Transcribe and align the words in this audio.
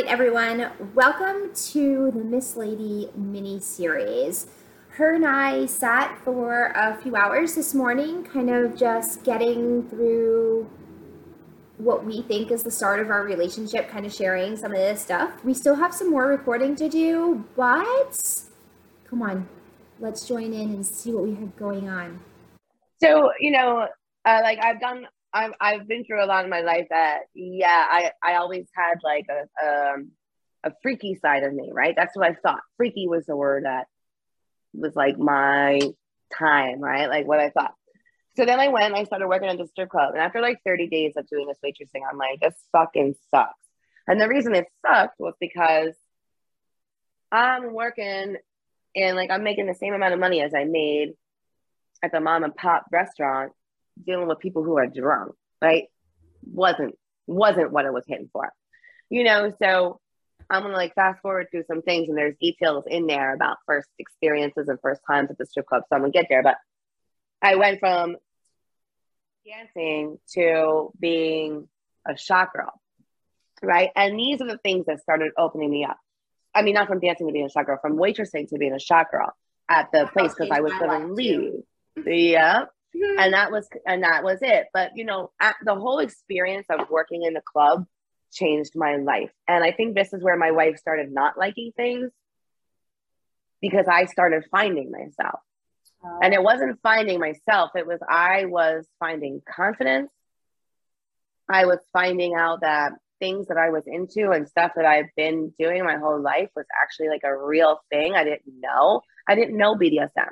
Right, 0.00 0.08
everyone, 0.10 0.70
welcome 0.94 1.52
to 1.54 2.10
the 2.12 2.24
Miss 2.24 2.56
Lady 2.56 3.10
mini 3.14 3.60
series. 3.60 4.46
Her 4.88 5.14
and 5.14 5.26
I 5.26 5.66
sat 5.66 6.18
for 6.24 6.72
a 6.74 6.96
few 7.02 7.16
hours 7.16 7.54
this 7.54 7.74
morning, 7.74 8.24
kind 8.24 8.48
of 8.48 8.78
just 8.78 9.24
getting 9.24 9.86
through 9.90 10.70
what 11.76 12.06
we 12.06 12.22
think 12.22 12.50
is 12.50 12.62
the 12.62 12.70
start 12.70 13.00
of 13.00 13.10
our 13.10 13.24
relationship, 13.24 13.90
kind 13.90 14.06
of 14.06 14.14
sharing 14.14 14.56
some 14.56 14.72
of 14.72 14.78
this 14.78 15.02
stuff. 15.02 15.44
We 15.44 15.52
still 15.52 15.74
have 15.74 15.92
some 15.92 16.10
more 16.10 16.28
recording 16.28 16.76
to 16.76 16.88
do, 16.88 17.44
but 17.54 18.42
come 19.04 19.20
on, 19.20 19.46
let's 19.98 20.26
join 20.26 20.54
in 20.54 20.70
and 20.70 20.86
see 20.86 21.12
what 21.12 21.24
we 21.24 21.34
have 21.34 21.54
going 21.56 21.90
on. 21.90 22.20
So, 23.02 23.32
you 23.38 23.50
know, 23.50 23.86
uh, 24.24 24.40
like 24.42 24.60
I've 24.64 24.80
done, 24.80 25.06
I've, 25.32 25.52
I've 25.60 25.88
been 25.88 26.04
through 26.04 26.24
a 26.24 26.26
lot 26.26 26.44
in 26.44 26.50
my 26.50 26.60
life 26.60 26.88
that, 26.90 27.20
yeah, 27.34 27.86
I, 27.88 28.12
I 28.22 28.34
always 28.36 28.66
had 28.74 28.98
like 29.02 29.26
a, 29.30 29.66
um, 29.66 30.10
a 30.64 30.72
freaky 30.82 31.14
side 31.14 31.44
of 31.44 31.54
me, 31.54 31.70
right? 31.72 31.94
That's 31.96 32.16
what 32.16 32.28
I 32.28 32.34
thought. 32.34 32.60
Freaky 32.76 33.06
was 33.08 33.26
the 33.26 33.36
word 33.36 33.64
that 33.64 33.86
was 34.74 34.94
like 34.94 35.18
my 35.18 35.80
time, 36.36 36.80
right? 36.80 37.08
Like 37.08 37.26
what 37.26 37.40
I 37.40 37.50
thought. 37.50 37.74
So 38.36 38.44
then 38.44 38.60
I 38.60 38.68
went 38.68 38.94
I 38.94 39.04
started 39.04 39.28
working 39.28 39.48
at 39.48 39.58
the 39.58 39.66
strip 39.66 39.90
club. 39.90 40.14
And 40.14 40.22
after 40.22 40.40
like 40.40 40.58
30 40.64 40.88
days 40.88 41.14
of 41.16 41.28
doing 41.28 41.46
this 41.46 41.58
waitressing, 41.64 42.02
I'm 42.10 42.18
like, 42.18 42.40
this 42.40 42.54
fucking 42.72 43.14
sucks. 43.30 43.54
And 44.06 44.20
the 44.20 44.28
reason 44.28 44.54
it 44.54 44.66
sucked 44.86 45.18
was 45.18 45.34
because 45.40 45.94
I'm 47.32 47.72
working 47.72 48.36
and 48.96 49.16
like 49.16 49.30
I'm 49.30 49.44
making 49.44 49.66
the 49.66 49.74
same 49.74 49.94
amount 49.94 50.14
of 50.14 50.20
money 50.20 50.42
as 50.42 50.54
I 50.54 50.64
made 50.64 51.10
at 52.02 52.12
the 52.12 52.20
mom 52.20 52.44
and 52.44 52.54
pop 52.54 52.86
restaurant 52.90 53.52
dealing 54.04 54.28
with 54.28 54.38
people 54.38 54.62
who 54.62 54.78
are 54.78 54.86
drunk, 54.86 55.34
right? 55.62 55.84
Wasn't 56.44 56.96
wasn't 57.26 57.72
what 57.72 57.86
I 57.86 57.90
was 57.90 58.04
hitting 58.06 58.30
for. 58.32 58.52
You 59.08 59.24
know, 59.24 59.52
so 59.60 60.00
I'm 60.48 60.62
gonna 60.62 60.74
like 60.74 60.94
fast 60.94 61.20
forward 61.22 61.48
through 61.50 61.64
some 61.66 61.82
things 61.82 62.08
and 62.08 62.18
there's 62.18 62.36
details 62.40 62.84
in 62.86 63.06
there 63.06 63.34
about 63.34 63.58
first 63.66 63.88
experiences 63.98 64.68
and 64.68 64.80
first 64.80 65.00
times 65.06 65.30
at 65.30 65.38
the 65.38 65.46
strip 65.46 65.66
club. 65.66 65.82
So 65.88 65.96
I'm 65.96 66.02
gonna 66.02 66.12
get 66.12 66.26
there. 66.28 66.42
But 66.42 66.56
I 67.42 67.56
went 67.56 67.80
from 67.80 68.16
dancing 69.46 70.18
to 70.34 70.92
being 70.98 71.68
a 72.06 72.16
shot 72.16 72.52
girl, 72.52 72.80
right? 73.62 73.90
And 73.94 74.18
these 74.18 74.40
are 74.40 74.48
the 74.48 74.58
things 74.58 74.86
that 74.86 75.00
started 75.00 75.32
opening 75.38 75.70
me 75.70 75.84
up. 75.84 75.98
I 76.54 76.62
mean, 76.62 76.74
not 76.74 76.88
from 76.88 77.00
dancing 77.00 77.26
to 77.28 77.32
being 77.32 77.46
a 77.46 77.50
shot 77.50 77.66
girl, 77.66 77.78
from 77.80 77.96
waitressing 77.96 78.48
to 78.48 78.58
being 78.58 78.72
a 78.74 78.80
shot 78.80 79.10
girl 79.10 79.32
at 79.68 79.92
the 79.92 80.06
place 80.12 80.34
because 80.34 80.50
I 80.50 80.60
was 80.60 80.72
gonna 80.72 81.06
leave. 81.06 81.62
Yeah. 82.92 83.16
And 83.18 83.34
that 83.34 83.50
was 83.50 83.68
and 83.86 84.02
that 84.02 84.24
was 84.24 84.38
it. 84.42 84.66
But 84.72 84.92
you 84.96 85.04
know, 85.04 85.30
the 85.64 85.74
whole 85.74 85.98
experience 85.98 86.66
of 86.70 86.90
working 86.90 87.22
in 87.24 87.34
the 87.34 87.42
club 87.42 87.86
changed 88.32 88.72
my 88.74 88.96
life. 88.96 89.30
And 89.48 89.64
I 89.64 89.72
think 89.72 89.94
this 89.94 90.12
is 90.12 90.22
where 90.22 90.36
my 90.36 90.50
wife 90.50 90.78
started 90.78 91.12
not 91.12 91.38
liking 91.38 91.72
things 91.76 92.10
because 93.60 93.86
I 93.88 94.06
started 94.06 94.44
finding 94.50 94.90
myself. 94.90 95.40
Oh. 96.04 96.18
And 96.22 96.32
it 96.32 96.42
wasn't 96.42 96.80
finding 96.82 97.20
myself, 97.20 97.70
it 97.76 97.86
was 97.86 98.00
I 98.08 98.46
was 98.46 98.86
finding 98.98 99.42
confidence. 99.48 100.10
I 101.48 101.66
was 101.66 101.78
finding 101.92 102.34
out 102.34 102.60
that 102.60 102.92
things 103.18 103.48
that 103.48 103.58
I 103.58 103.70
was 103.70 103.82
into 103.86 104.30
and 104.30 104.48
stuff 104.48 104.72
that 104.76 104.86
I've 104.86 105.14
been 105.16 105.52
doing 105.58 105.84
my 105.84 105.96
whole 105.96 106.20
life 106.20 106.48
was 106.56 106.64
actually 106.82 107.08
like 107.08 107.22
a 107.24 107.36
real 107.36 107.80
thing. 107.90 108.14
I 108.14 108.24
didn't 108.24 108.42
know. 108.46 109.02
I 109.28 109.34
didn't 109.34 109.56
know 109.56 109.74
BDSM. 109.74 110.30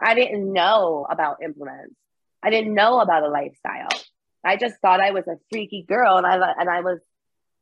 I 0.00 0.14
didn't 0.14 0.52
know 0.52 1.06
about 1.08 1.42
implements. 1.42 1.94
I 2.42 2.50
didn't 2.50 2.74
know 2.74 3.00
about 3.00 3.24
a 3.24 3.28
lifestyle. 3.28 3.88
I 4.44 4.56
just 4.56 4.76
thought 4.80 5.00
I 5.00 5.10
was 5.10 5.26
a 5.26 5.38
freaky 5.50 5.84
girl 5.86 6.16
and 6.16 6.26
I 6.26 6.52
and 6.58 6.70
I 6.70 6.80
was 6.80 7.00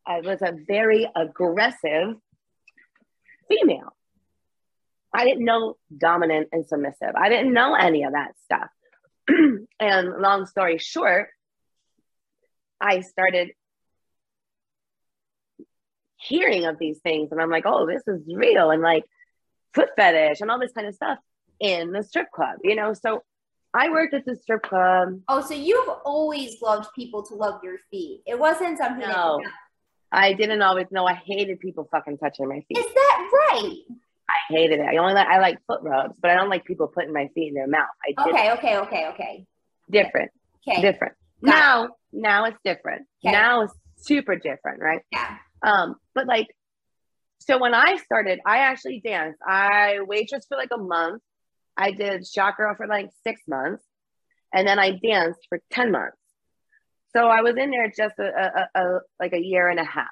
I 0.06 0.20
was 0.20 0.42
a 0.42 0.54
very 0.66 1.08
aggressive 1.16 2.14
female. 3.48 3.96
I 5.12 5.24
didn't 5.24 5.44
know 5.44 5.76
dominant 5.96 6.48
and 6.52 6.66
submissive. 6.66 7.14
I 7.16 7.30
didn't 7.30 7.54
know 7.54 7.74
any 7.74 8.04
of 8.04 8.12
that 8.12 8.32
stuff. 8.44 8.68
and 9.80 10.08
long 10.20 10.46
story 10.46 10.78
short, 10.78 11.30
I 12.80 13.00
started 13.00 13.52
hearing 16.18 16.66
of 16.66 16.78
these 16.78 16.98
things 16.98 17.32
and 17.32 17.40
I'm 17.40 17.50
like, 17.50 17.64
oh, 17.66 17.86
this 17.86 18.02
is 18.06 18.22
real 18.26 18.70
and 18.70 18.82
like 18.82 19.04
foot 19.74 19.90
fetish 19.96 20.40
and 20.40 20.50
all 20.50 20.60
this 20.60 20.72
kind 20.72 20.86
of 20.86 20.94
stuff 20.94 21.18
in 21.60 21.92
the 21.92 22.02
strip 22.02 22.30
club, 22.32 22.58
you 22.62 22.74
know? 22.74 22.92
So 22.94 23.22
I 23.74 23.90
worked 23.90 24.14
at 24.14 24.24
the 24.24 24.36
strip 24.36 24.62
club. 24.62 25.20
Oh, 25.28 25.40
so 25.40 25.54
you've 25.54 25.88
always 26.04 26.60
loved 26.62 26.88
people 26.94 27.22
to 27.24 27.34
love 27.34 27.60
your 27.62 27.76
feet. 27.90 28.22
It 28.26 28.38
wasn't 28.38 28.78
something 28.78 29.06
No, 29.06 29.40
I 30.12 30.32
didn't 30.32 30.62
always 30.62 30.86
know. 30.90 31.06
I 31.06 31.14
hated 31.14 31.60
people 31.60 31.88
fucking 31.90 32.18
touching 32.18 32.48
my 32.48 32.60
feet. 32.68 32.78
Is 32.78 32.86
that 32.86 33.30
right? 33.32 33.78
I 34.28 34.52
hated 34.52 34.80
it. 34.80 34.86
I 34.86 34.96
only 34.96 35.14
like 35.14 35.26
I 35.28 35.38
like 35.38 35.58
foot 35.66 35.80
rubs, 35.82 36.14
but 36.20 36.30
I 36.30 36.34
don't 36.34 36.48
like 36.48 36.64
people 36.64 36.88
putting 36.88 37.12
my 37.12 37.28
feet 37.34 37.48
in 37.48 37.54
their 37.54 37.66
mouth. 37.68 37.88
I 38.02 38.28
Okay, 38.28 38.50
okay, 38.52 38.76
okay, 38.78 39.06
okay. 39.08 39.46
different, 39.90 40.30
Okay. 40.66 40.80
different. 40.80 41.14
Got 41.44 41.50
it. 41.50 41.58
Now, 41.58 41.88
now 42.12 42.44
it's 42.46 42.58
different. 42.64 43.06
Okay. 43.24 43.32
Now 43.32 43.62
it's 43.62 43.74
super 43.96 44.36
different, 44.36 44.80
right? 44.80 45.02
Yeah. 45.12 45.36
Um, 45.62 45.96
but 46.14 46.26
like, 46.26 46.48
so 47.40 47.58
when 47.58 47.74
I 47.74 47.96
started, 48.04 48.40
I 48.46 48.58
actually 48.58 49.00
danced. 49.04 49.38
I 49.46 49.98
waitressed 50.08 50.48
for 50.48 50.56
like 50.56 50.70
a 50.72 50.78
month. 50.78 51.22
I 51.76 51.90
did 51.92 52.26
shot 52.26 52.56
girl 52.56 52.74
for 52.74 52.86
like 52.86 53.10
six 53.24 53.40
months, 53.46 53.82
and 54.52 54.66
then 54.66 54.78
I 54.78 54.92
danced 54.92 55.46
for 55.48 55.60
ten 55.70 55.92
months. 55.92 56.16
So 57.14 57.26
I 57.26 57.42
was 57.42 57.56
in 57.56 57.70
there 57.70 57.90
just 57.96 58.18
a, 58.18 58.68
a, 58.74 58.80
a 58.80 59.00
like 59.18 59.32
a 59.32 59.42
year 59.42 59.68
and 59.68 59.80
a 59.80 59.84
half, 59.84 60.08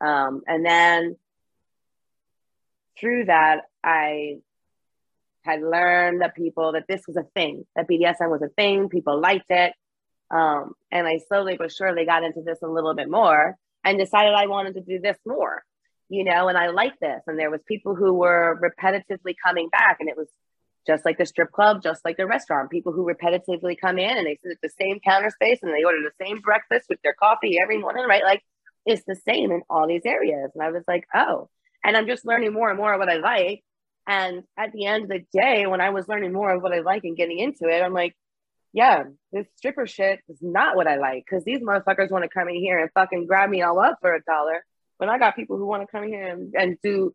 um, 0.00 0.42
and 0.46 0.64
then 0.64 1.16
through 2.98 3.26
that, 3.26 3.62
I 3.82 4.36
had 5.42 5.60
learned 5.60 6.22
that 6.22 6.36
people 6.36 6.72
that 6.72 6.84
this 6.88 7.02
was 7.06 7.16
a 7.16 7.24
thing, 7.34 7.66
that 7.74 7.88
BDSM 7.88 8.30
was 8.30 8.42
a 8.42 8.48
thing. 8.48 8.88
People 8.88 9.20
liked 9.20 9.50
it, 9.50 9.72
um, 10.30 10.72
and 10.90 11.06
I 11.06 11.18
slowly 11.28 11.56
but 11.56 11.72
surely 11.72 12.06
got 12.06 12.24
into 12.24 12.42
this 12.42 12.58
a 12.62 12.68
little 12.68 12.94
bit 12.94 13.10
more 13.10 13.56
and 13.84 13.98
decided 13.98 14.34
I 14.34 14.46
wanted 14.46 14.74
to 14.74 14.80
do 14.80 15.00
this 15.00 15.18
more, 15.26 15.62
you 16.08 16.24
know, 16.24 16.48
and 16.48 16.56
I 16.56 16.68
liked 16.68 17.00
this. 17.00 17.20
And 17.26 17.38
there 17.38 17.50
was 17.50 17.60
people 17.66 17.94
who 17.94 18.14
were 18.14 18.58
repetitively 18.62 19.34
coming 19.44 19.68
back, 19.68 19.98
and 20.00 20.08
it 20.08 20.16
was 20.16 20.28
just 20.86 21.04
like 21.04 21.18
the 21.18 21.26
strip 21.26 21.52
club, 21.52 21.82
just 21.82 22.04
like 22.04 22.16
the 22.16 22.26
restaurant. 22.26 22.70
People 22.70 22.92
who 22.92 23.06
repetitively 23.06 23.76
come 23.80 23.98
in 23.98 24.16
and 24.16 24.26
they 24.26 24.38
sit 24.42 24.52
at 24.52 24.58
the 24.62 24.70
same 24.80 25.00
counter 25.00 25.30
space 25.30 25.60
and 25.62 25.72
they 25.72 25.84
order 25.84 25.98
the 26.02 26.24
same 26.24 26.40
breakfast 26.40 26.86
with 26.88 27.00
their 27.02 27.14
coffee 27.14 27.58
every 27.62 27.78
morning, 27.78 28.04
right? 28.06 28.24
Like 28.24 28.42
it's 28.84 29.04
the 29.06 29.16
same 29.16 29.52
in 29.52 29.62
all 29.70 29.86
these 29.86 30.04
areas. 30.04 30.50
And 30.54 30.62
I 30.62 30.70
was 30.70 30.84
like, 30.88 31.06
oh, 31.14 31.48
and 31.84 31.96
I'm 31.96 32.06
just 32.06 32.26
learning 32.26 32.52
more 32.52 32.68
and 32.68 32.78
more 32.78 32.92
of 32.92 32.98
what 32.98 33.08
I 33.08 33.16
like. 33.16 33.62
And 34.06 34.42
at 34.58 34.72
the 34.72 34.86
end 34.86 35.04
of 35.04 35.08
the 35.10 35.24
day, 35.32 35.66
when 35.66 35.80
I 35.80 35.90
was 35.90 36.08
learning 36.08 36.32
more 36.32 36.52
of 36.52 36.62
what 36.62 36.72
I 36.72 36.80
like 36.80 37.04
and 37.04 37.16
getting 37.16 37.38
into 37.38 37.68
it, 37.68 37.82
I'm 37.82 37.92
like, 37.92 38.16
yeah, 38.72 39.04
this 39.32 39.46
stripper 39.56 39.86
shit 39.86 40.20
is 40.28 40.38
not 40.40 40.76
what 40.76 40.88
I 40.88 40.96
like 40.96 41.24
because 41.24 41.44
these 41.44 41.60
motherfuckers 41.60 42.10
want 42.10 42.24
to 42.24 42.28
come 42.28 42.48
in 42.48 42.56
here 42.56 42.80
and 42.80 42.90
fucking 42.94 43.26
grab 43.26 43.50
me 43.50 43.62
all 43.62 43.78
up 43.78 43.98
for 44.00 44.14
a 44.14 44.22
dollar. 44.22 44.64
But 44.98 45.08
I 45.08 45.18
got 45.18 45.36
people 45.36 45.58
who 45.58 45.66
want 45.66 45.82
to 45.82 45.86
come 45.86 46.04
in 46.04 46.10
here 46.10 46.26
and, 46.28 46.54
and 46.54 46.78
do, 46.82 47.14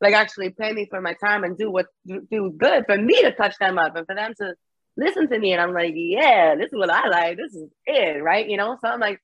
like, 0.00 0.14
actually 0.14 0.50
pay 0.50 0.72
me 0.72 0.86
for 0.88 1.00
my 1.00 1.14
time 1.14 1.44
and 1.44 1.56
do 1.58 1.70
what 1.70 1.86
do, 2.06 2.52
good 2.56 2.84
for 2.86 2.96
me 2.96 3.20
to 3.22 3.32
touch 3.32 3.56
them 3.58 3.78
up 3.78 3.96
and 3.96 4.06
for 4.06 4.14
them 4.14 4.32
to 4.38 4.54
listen 4.96 5.28
to 5.28 5.38
me. 5.38 5.52
And 5.52 5.60
I'm 5.60 5.72
like, 5.74 5.92
yeah, 5.96 6.54
this 6.56 6.72
is 6.72 6.78
what 6.78 6.90
I 6.90 7.08
like. 7.08 7.36
This 7.36 7.54
is 7.54 7.68
it, 7.86 8.22
right? 8.22 8.48
You 8.48 8.56
know? 8.56 8.76
So 8.80 8.88
I'm 8.88 9.00
like, 9.00 9.20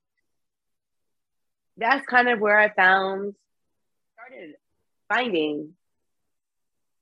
that's 1.77 2.07
kind 2.07 2.29
of 2.29 2.41
where 2.41 2.59
I 2.59 2.69
found, 2.73 3.35
started 4.15 4.55
finding 5.09 5.75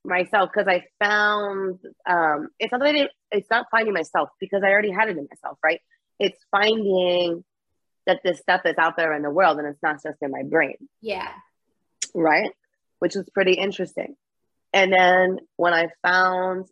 myself 0.05 0.51
because 0.53 0.67
I 0.69 0.85
found 1.03 1.79
um, 2.09 2.49
it's 2.59 2.73
not 2.73 2.81
that 2.81 2.89
I 2.89 2.93
didn't, 2.93 3.11
it's 3.31 3.51
not 3.51 3.67
finding 3.71 3.95
myself 3.95 4.31
because 4.41 4.63
I 4.65 4.71
already 4.71 4.91
had 4.91 5.09
it 5.09 5.17
in 5.19 5.29
myself, 5.31 5.59
right? 5.63 5.81
It's 6.19 6.39
finding 6.51 7.45
that 8.07 8.21
this 8.25 8.39
stuff 8.39 8.63
is 8.65 8.75
out 8.79 8.97
there 8.97 9.13
in 9.13 9.23
the 9.23 9.31
world 9.31 9.59
and 9.59 9.67
it's 9.69 9.83
not 9.83 10.03
just 10.03 10.19
in 10.23 10.31
my 10.31 10.43
brain, 10.43 10.77
Yeah. 11.01 11.29
right? 12.15 12.51
Which 13.03 13.17
was 13.17 13.29
pretty 13.31 13.55
interesting. 13.55 14.15
And 14.73 14.93
then 14.93 15.41
when 15.57 15.75
I 15.75 15.89
found 16.05 16.69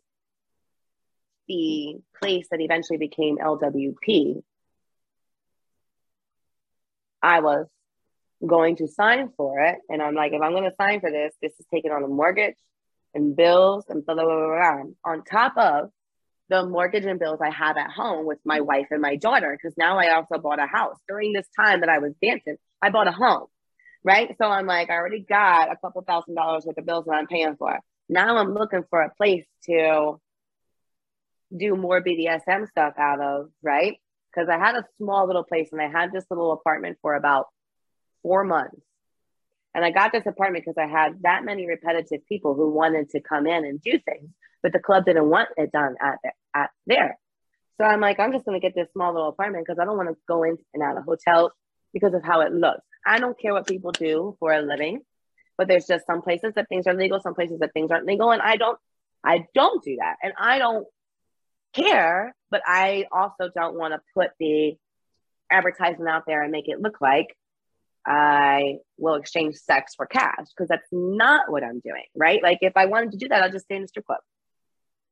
the 1.49 1.97
place 2.23 2.47
that 2.53 2.61
eventually 2.61 2.99
became 2.99 3.39
LWP, 3.39 4.41
I 7.21 7.41
was 7.41 7.67
going 8.47 8.77
to 8.77 8.87
sign 8.87 9.31
for 9.37 9.59
it. 9.59 9.79
And 9.89 10.01
I'm 10.01 10.15
like, 10.15 10.33
if 10.33 10.41
I'm 10.41 10.53
going 10.53 10.71
to 10.71 10.77
sign 10.81 11.01
for 11.01 11.11
this, 11.11 11.35
this 11.43 11.51
is 11.59 11.67
taking 11.75 11.91
on 11.91 12.05
a 12.05 12.07
mortgage 12.07 12.55
and 13.13 13.35
bills 13.35 13.87
and 13.89 14.07
blah, 14.07 14.15
blah, 14.15 14.23
blah, 14.23 14.37
blah, 14.37 14.83
blah. 14.83 15.13
on 15.13 15.25
top 15.25 15.57
of 15.57 15.91
the 16.49 16.65
mortgage 16.65 17.07
and 17.07 17.19
bills 17.19 17.41
I 17.43 17.51
have 17.51 17.77
at 17.77 17.91
home 17.91 18.25
with 18.25 18.39
my 18.45 18.61
wife 18.61 18.87
and 18.93 19.03
my 19.03 19.17
daughter. 19.17 19.59
Because 19.61 19.77
now 19.77 19.99
I 19.99 20.15
also 20.15 20.39
bought 20.39 20.61
a 20.61 20.69
house 20.69 21.01
during 21.09 21.33
this 21.33 21.49
time 21.59 21.81
that 21.81 21.89
I 21.89 21.99
was 21.99 22.13
dancing. 22.23 22.55
I 22.81 22.91
bought 22.91 23.09
a 23.09 23.13
home, 23.13 23.47
right? 24.05 24.35
So 24.39 24.47
I'm 24.47 24.67
like, 24.67 24.91
I 24.91 24.95
already 24.95 25.21
got 25.21 25.71
a 25.71 25.77
couple 25.77 26.03
thousand 26.03 26.35
dollars 26.35 26.65
worth 26.65 26.79
of 26.79 26.87
bills 26.87 27.05
that 27.07 27.13
I'm 27.13 27.27
paying 27.27 27.57
for. 27.57 27.79
Now 28.09 28.39
I'm 28.39 28.55
looking 28.55 28.85
for 28.91 29.03
a 29.03 29.15
place 29.15 29.47
to 29.67 30.21
do 31.57 31.77
more 31.77 32.03
BDSM 32.03 32.69
stuff 32.69 32.95
out 32.99 33.21
of, 33.21 33.51
right? 33.63 33.99
Because 34.33 34.49
I 34.49 34.59
had 34.59 34.77
a 34.77 34.85
small 34.99 35.27
little 35.27 35.45
place 35.45 35.69
and 35.73 35.81
I 35.81 35.89
had 35.89 36.13
this 36.13 36.25
little 36.31 36.53
apartment 36.53 36.99
for 37.03 37.15
about 37.15 37.47
four 38.23 38.45
months. 38.45 38.81
And 39.75 39.85
I 39.85 39.91
got 39.91 40.13
this 40.13 40.27
apartment 40.27 40.65
because 40.65 40.79
I 40.79 40.91
had 40.91 41.23
that 41.23 41.45
many 41.45 41.67
repetitive 41.67 42.27
people 42.27 42.55
who 42.55 42.71
wanted 42.71 43.11
to 43.11 43.21
come 43.21 43.47
in 43.47 43.65
and 43.65 43.81
do 43.81 43.93
things, 43.93 44.31
but 44.63 44.73
the 44.73 44.81
club 44.81 45.05
didn't 45.05 45.29
want 45.29 45.49
it 45.57 45.71
done 45.71 45.95
at, 46.01 46.19
the, 46.25 46.31
at 46.55 46.71
there. 46.87 47.19
So 47.81 47.85
I'm 47.85 48.01
like, 48.01 48.19
I'm 48.19 48.33
just 48.33 48.45
going 48.45 48.61
to 48.61 48.65
get 48.65 48.75
this 48.75 48.89
small 48.93 49.13
little 49.13 49.29
apartment 49.29 49.65
because 49.67 49.79
I 49.81 49.85
don't 49.85 49.97
want 49.97 50.09
to 50.11 50.17
go 50.29 50.43
in 50.43 50.59
and 50.75 50.83
out 50.83 50.99
of 50.99 51.05
hotels 51.05 51.53
because 51.93 52.15
of 52.15 52.23
how 52.23 52.41
it 52.41 52.53
looks. 52.53 52.85
I 53.07 53.19
don't 53.19 53.39
care 53.39 53.53
what 53.53 53.67
people 53.67 53.93
do 53.93 54.37
for 54.39 54.53
a 54.53 54.63
living, 54.63 55.01
but 55.57 55.69
there's 55.69 55.87
just 55.87 56.07
some 56.07 56.23
places 56.23 56.55
that 56.55 56.69
things 56.69 56.87
are 56.87 56.95
legal, 56.95 57.21
some 57.21 57.35
places 57.35 57.61
that 57.61 57.73
things 57.73 57.91
aren't 57.91 58.07
legal, 58.07 58.31
and 58.31 58.43
I 58.43 58.57
don't, 58.57 58.79
I 59.25 59.47
don't 59.55 59.83
do 59.83 59.97
that, 59.97 60.17
and 60.23 60.33
I 60.39 60.59
don't 60.59 60.87
care, 61.73 62.35
but 62.51 62.63
I 62.67 63.07
also 63.13 63.51
don't 63.55 63.77
want 63.77 63.95
to 63.95 64.01
put 64.15 64.31
the 64.39 64.77
advertisement 65.51 66.09
out 66.09 66.25
there 66.27 66.43
and 66.43 66.53
make 66.53 66.69
it 66.69 66.81
look 66.81 67.01
like 67.01 67.37
I 68.07 68.79
will 68.99 69.17
exchange 69.17 69.57
sex 69.57 69.95
for 69.95 70.07
cash 70.07 70.47
because 70.57 70.69
that's 70.69 70.89
not 70.91 71.51
what 71.51 71.63
I'm 71.63 71.81
doing, 71.81 72.05
right? 72.17 72.43
Like 72.43 72.59
if 72.63 72.77
I 72.77 72.87
wanted 72.87 73.13
to 73.13 73.19
do 73.19 73.29
that, 73.29 73.43
I'll 73.43 73.51
just 73.51 73.67
stay 73.67 73.77
in 73.77 73.83
the 73.83 73.89
strip 73.89 74.07
club. 74.07 74.21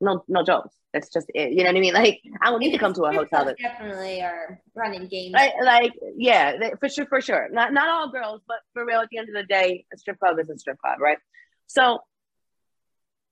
No, 0.00 0.24
no 0.28 0.44
jokes. 0.44 0.74
That's 0.92 1.12
just 1.12 1.30
it. 1.34 1.50
You 1.52 1.64
know 1.64 1.70
what 1.70 1.76
I 1.76 1.80
mean? 1.80 1.94
Like 1.98 2.20
I 2.40 2.50
don't 2.50 2.60
need 2.60 2.72
to 2.72 2.78
come 2.78 2.94
to 2.94 3.02
a 3.02 3.12
hotel. 3.12 3.44
That, 3.44 3.56
definitely 3.58 4.20
are 4.22 4.60
running 4.74 5.08
games. 5.08 5.32
Like, 5.32 5.52
like 5.62 5.92
yeah, 6.16 6.70
for 6.78 6.88
sure, 6.88 7.06
for 7.06 7.20
sure. 7.20 7.48
Not 7.50 7.72
not 7.72 7.88
all 7.88 8.10
girls, 8.10 8.42
but 8.46 8.58
for 8.72 8.84
real. 8.84 9.00
At 9.00 9.08
the 9.10 9.18
end 9.18 9.28
of 9.28 9.34
the 9.34 9.42
day, 9.42 9.84
a 9.92 9.98
strip 9.98 10.18
club 10.18 10.38
is 10.38 10.48
a 10.48 10.58
strip 10.58 10.78
club, 10.78 11.00
right? 11.00 11.18
So 11.66 12.00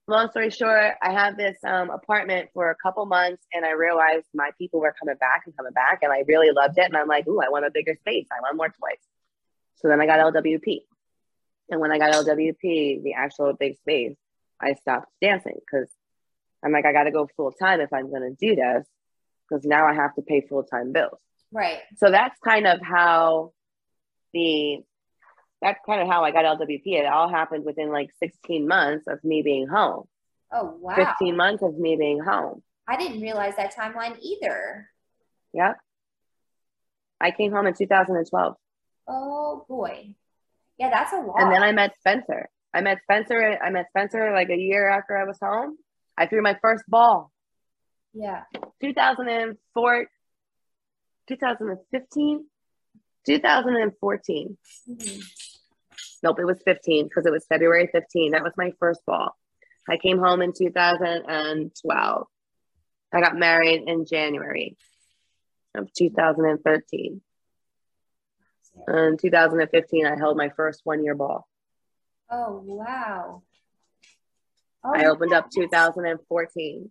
long 0.08 0.30
story 0.30 0.50
short, 0.50 0.94
I 1.02 1.12
have 1.12 1.36
this 1.36 1.56
um, 1.64 1.90
apartment 1.90 2.50
for 2.54 2.70
a 2.70 2.76
couple 2.76 3.04
months 3.06 3.42
and 3.52 3.64
I 3.64 3.72
realized 3.72 4.26
my 4.34 4.50
people 4.58 4.80
were 4.80 4.94
coming 4.98 5.16
back 5.16 5.42
and 5.46 5.56
coming 5.56 5.72
back 5.72 6.00
and 6.02 6.12
I 6.12 6.22
really 6.26 6.52
loved 6.52 6.78
it. 6.78 6.84
And 6.84 6.96
I'm 6.96 7.08
like, 7.08 7.26
ooh, 7.26 7.40
I 7.40 7.48
want 7.48 7.66
a 7.66 7.70
bigger 7.70 7.94
space. 8.00 8.26
I 8.30 8.40
want 8.40 8.56
more 8.56 8.68
toys. 8.68 9.00
So 9.76 9.88
then 9.88 10.00
I 10.00 10.06
got 10.06 10.20
LWP. 10.20 10.82
And 11.70 11.80
when 11.80 11.90
I 11.90 11.98
got 11.98 12.14
LWP, 12.14 13.02
the 13.02 13.14
actual 13.16 13.52
big 13.52 13.76
space, 13.78 14.16
I 14.60 14.74
stopped 14.74 15.08
dancing 15.20 15.58
because 15.58 15.90
I'm 16.66 16.72
like, 16.72 16.84
I 16.84 16.92
got 16.92 17.04
to 17.04 17.12
go 17.12 17.28
full 17.36 17.52
time 17.52 17.80
if 17.80 17.92
I'm 17.92 18.10
going 18.10 18.22
to 18.22 18.34
do 18.34 18.56
this 18.56 18.84
because 19.48 19.64
now 19.64 19.86
I 19.86 19.94
have 19.94 20.16
to 20.16 20.22
pay 20.22 20.44
full 20.48 20.64
time 20.64 20.92
bills. 20.92 21.20
Right. 21.52 21.78
So 21.98 22.10
that's 22.10 22.36
kind 22.40 22.66
of 22.66 22.80
how 22.82 23.52
the 24.34 24.80
that's 25.62 25.78
kind 25.86 26.02
of 26.02 26.08
how 26.08 26.24
I 26.24 26.32
got 26.32 26.44
LWP. 26.58 26.82
It 26.84 27.06
all 27.06 27.28
happened 27.28 27.64
within 27.64 27.90
like 27.90 28.10
16 28.18 28.66
months 28.66 29.06
of 29.06 29.22
me 29.22 29.42
being 29.42 29.68
home. 29.68 30.08
Oh 30.52 30.76
wow. 30.80 30.96
15 30.96 31.36
months 31.36 31.62
of 31.62 31.78
me 31.78 31.94
being 31.94 32.18
home. 32.18 32.64
I 32.88 32.96
didn't 32.96 33.20
realize 33.20 33.54
that 33.56 33.74
timeline 33.74 34.18
either. 34.20 34.88
Yep. 35.52 35.76
I 37.20 37.30
came 37.30 37.52
home 37.52 37.68
in 37.68 37.74
2012. 37.74 38.54
Oh 39.08 39.64
boy. 39.68 40.14
Yeah, 40.78 40.90
that's 40.90 41.12
a 41.12 41.16
lot. 41.16 41.40
And 41.40 41.52
then 41.52 41.62
I 41.62 41.70
met 41.70 41.94
Spencer. 42.00 42.48
I 42.74 42.80
met 42.80 42.98
Spencer. 43.04 43.56
I 43.62 43.70
met 43.70 43.86
Spencer 43.90 44.32
like 44.32 44.50
a 44.50 44.56
year 44.56 44.88
after 44.88 45.16
I 45.16 45.24
was 45.24 45.38
home. 45.40 45.78
I 46.16 46.26
threw 46.26 46.42
my 46.42 46.56
first 46.62 46.84
ball. 46.88 47.32
Yeah. 48.14 48.44
2004, 48.80 50.06
2015, 51.28 52.46
2014. 53.26 54.58
Mm-hmm. 54.88 55.20
Nope, 56.22 56.38
it 56.40 56.44
was 56.44 56.62
15 56.64 57.04
because 57.04 57.26
it 57.26 57.32
was 57.32 57.44
February 57.46 57.88
15. 57.92 58.32
That 58.32 58.42
was 58.42 58.54
my 58.56 58.72
first 58.80 59.00
ball. 59.06 59.36
I 59.88 59.98
came 59.98 60.18
home 60.18 60.42
in 60.42 60.52
2012. 60.52 62.26
I 63.12 63.20
got 63.20 63.36
married 63.36 63.84
in 63.86 64.04
January 64.06 64.76
of 65.74 65.92
2013. 65.92 67.20
In 68.88 69.16
2015, 69.16 70.06
I 70.06 70.16
held 70.16 70.36
my 70.36 70.50
first 70.50 70.80
one 70.84 71.04
year 71.04 71.14
ball. 71.14 71.46
Oh, 72.30 72.60
wow. 72.64 73.42
Oh, 74.86 74.92
I 74.94 75.06
opened 75.06 75.32
up 75.32 75.50
2014. 75.50 76.90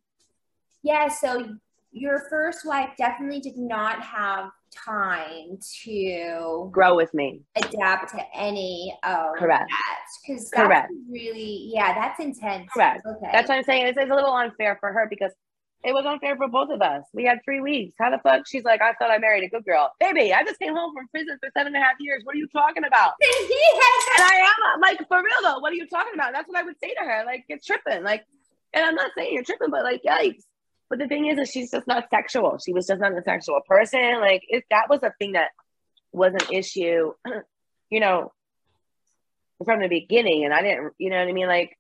Yeah, 0.84 1.08
so 1.08 1.56
your 1.92 2.26
first 2.30 2.66
wife 2.66 2.90
definitely 2.98 3.40
did 3.40 3.58
not 3.58 4.02
have 4.02 4.50
time 4.76 5.58
to 5.84 6.70
grow 6.72 6.96
with 6.96 7.14
me, 7.14 7.42
adapt 7.56 8.12
to 8.12 8.22
any 8.36 8.96
of 9.04 9.38
Correct. 9.38 9.70
that. 9.70 10.00
Because 10.28 10.52
that's 10.52 10.92
really, 11.10 11.72
yeah, 11.74 11.94
that's 11.96 12.20
intense. 12.20 12.70
Correct. 12.74 13.06
Okay. 13.06 13.30
That's 13.32 13.48
what 13.48 13.58
I'm 13.58 13.64
saying. 13.64 13.88
It's 13.88 13.98
a 13.98 14.14
little 14.14 14.36
unfair 14.36 14.78
for 14.82 14.92
her 14.92 15.08
because 15.10 15.32
it 15.86 15.94
was 15.94 16.04
unfair 16.04 16.36
for 16.36 16.48
both 16.48 16.72
of 16.72 16.82
us. 16.82 17.04
We 17.14 17.26
had 17.26 17.40
three 17.46 17.62
weeks. 17.62 17.94
How 18.00 18.10
the 18.10 18.18
fuck? 18.18 18.48
She's 18.48 18.64
like, 18.64 18.82
I 18.82 18.94
thought 18.94 19.12
I 19.12 19.20
married 19.20 19.44
a 19.44 19.50
good 19.50 19.64
girl. 19.64 19.92
Baby, 20.00 20.34
I 20.34 20.44
just 20.44 20.60
came 20.60 20.76
home 20.76 20.96
from 20.96 21.08
prison 21.10 21.38
for 21.40 21.50
seven 21.56 21.76
and 21.76 21.84
a 21.84 21.86
half 21.86 21.96
years. 22.00 22.24
What 22.24 22.34
are 22.34 22.40
you 22.40 22.48
talking 22.48 22.84
about? 22.84 23.14
and 23.22 24.24
I 24.24 24.42
am 24.42 24.48
uh, 24.48 24.82
like, 24.82 25.08
for 25.08 25.18
real 25.18 25.42
though, 25.44 25.60
what 25.60 25.72
are 25.72 25.76
you 25.76 25.88
talking 25.88 26.14
about? 26.16 26.34
That's 26.34 26.48
what 26.48 26.58
I 26.58 26.64
would 26.64 26.80
say 26.84 26.96
to 26.96 27.06
her. 27.08 27.24
Like, 27.24 27.46
you're 27.48 27.60
tripping. 27.64 28.04
Like, 28.04 28.26
and 28.74 28.84
I'm 28.84 28.96
not 28.96 29.12
saying 29.16 29.32
you're 29.34 29.44
tripping, 29.44 29.70
but 29.70 29.84
like, 29.84 30.02
yikes. 30.02 30.42
But 30.90 30.98
the 30.98 31.08
thing 31.08 31.28
is, 31.28 31.38
is 31.38 31.52
she's 31.52 31.70
just 31.70 31.86
not 31.86 32.10
sexual. 32.10 32.58
She 32.58 32.74
was 32.74 32.88
just 32.88 33.00
not 33.00 33.16
a 33.16 33.22
sexual 33.22 33.62
person. 33.68 34.20
Like, 34.20 34.42
if 34.48 34.64
that 34.72 34.90
was 34.90 35.04
a 35.04 35.14
thing 35.20 35.34
that 35.34 35.50
was 36.12 36.34
an 36.34 36.52
issue, 36.52 37.14
you 37.92 38.00
know, 38.00 38.32
from 39.64 39.82
the 39.82 39.88
beginning, 39.88 40.46
and 40.46 40.54
I 40.54 40.64
didn't, 40.64 40.94
you 40.98 41.12
know 41.12 41.20
what 41.20 41.28
I 41.28 41.32
mean? 41.32 41.48
Like, 41.48 41.78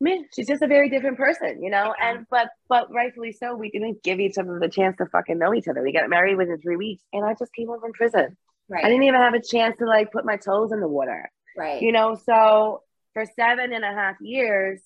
man, 0.00 0.26
she's 0.34 0.46
just 0.46 0.62
a 0.62 0.66
very 0.66 0.90
different 0.90 1.16
person, 1.16 1.62
you 1.62 1.70
know. 1.70 1.94
And 2.00 2.26
but 2.30 2.48
but 2.68 2.92
rightfully 2.92 3.32
so, 3.32 3.54
we 3.54 3.70
didn't 3.70 4.02
give 4.02 4.20
each 4.20 4.38
other 4.38 4.58
the 4.60 4.68
chance 4.68 4.96
to 4.98 5.06
fucking 5.06 5.38
know 5.38 5.54
each 5.54 5.68
other. 5.68 5.82
We 5.82 5.92
got 5.92 6.08
married 6.08 6.36
within 6.36 6.60
three 6.60 6.76
weeks, 6.76 7.02
and 7.12 7.24
I 7.24 7.34
just 7.34 7.52
came 7.52 7.68
home 7.68 7.80
from 7.80 7.92
prison. 7.92 8.36
Right. 8.68 8.84
I 8.84 8.88
didn't 8.88 9.04
even 9.04 9.20
have 9.20 9.34
a 9.34 9.42
chance 9.42 9.78
to 9.78 9.86
like 9.86 10.12
put 10.12 10.24
my 10.24 10.36
toes 10.36 10.72
in 10.72 10.80
the 10.80 10.88
water. 10.88 11.30
Right. 11.56 11.80
You 11.80 11.92
know, 11.92 12.18
so 12.26 12.82
for 13.14 13.24
seven 13.36 13.72
and 13.72 13.84
a 13.84 13.92
half 13.92 14.16
years, 14.20 14.80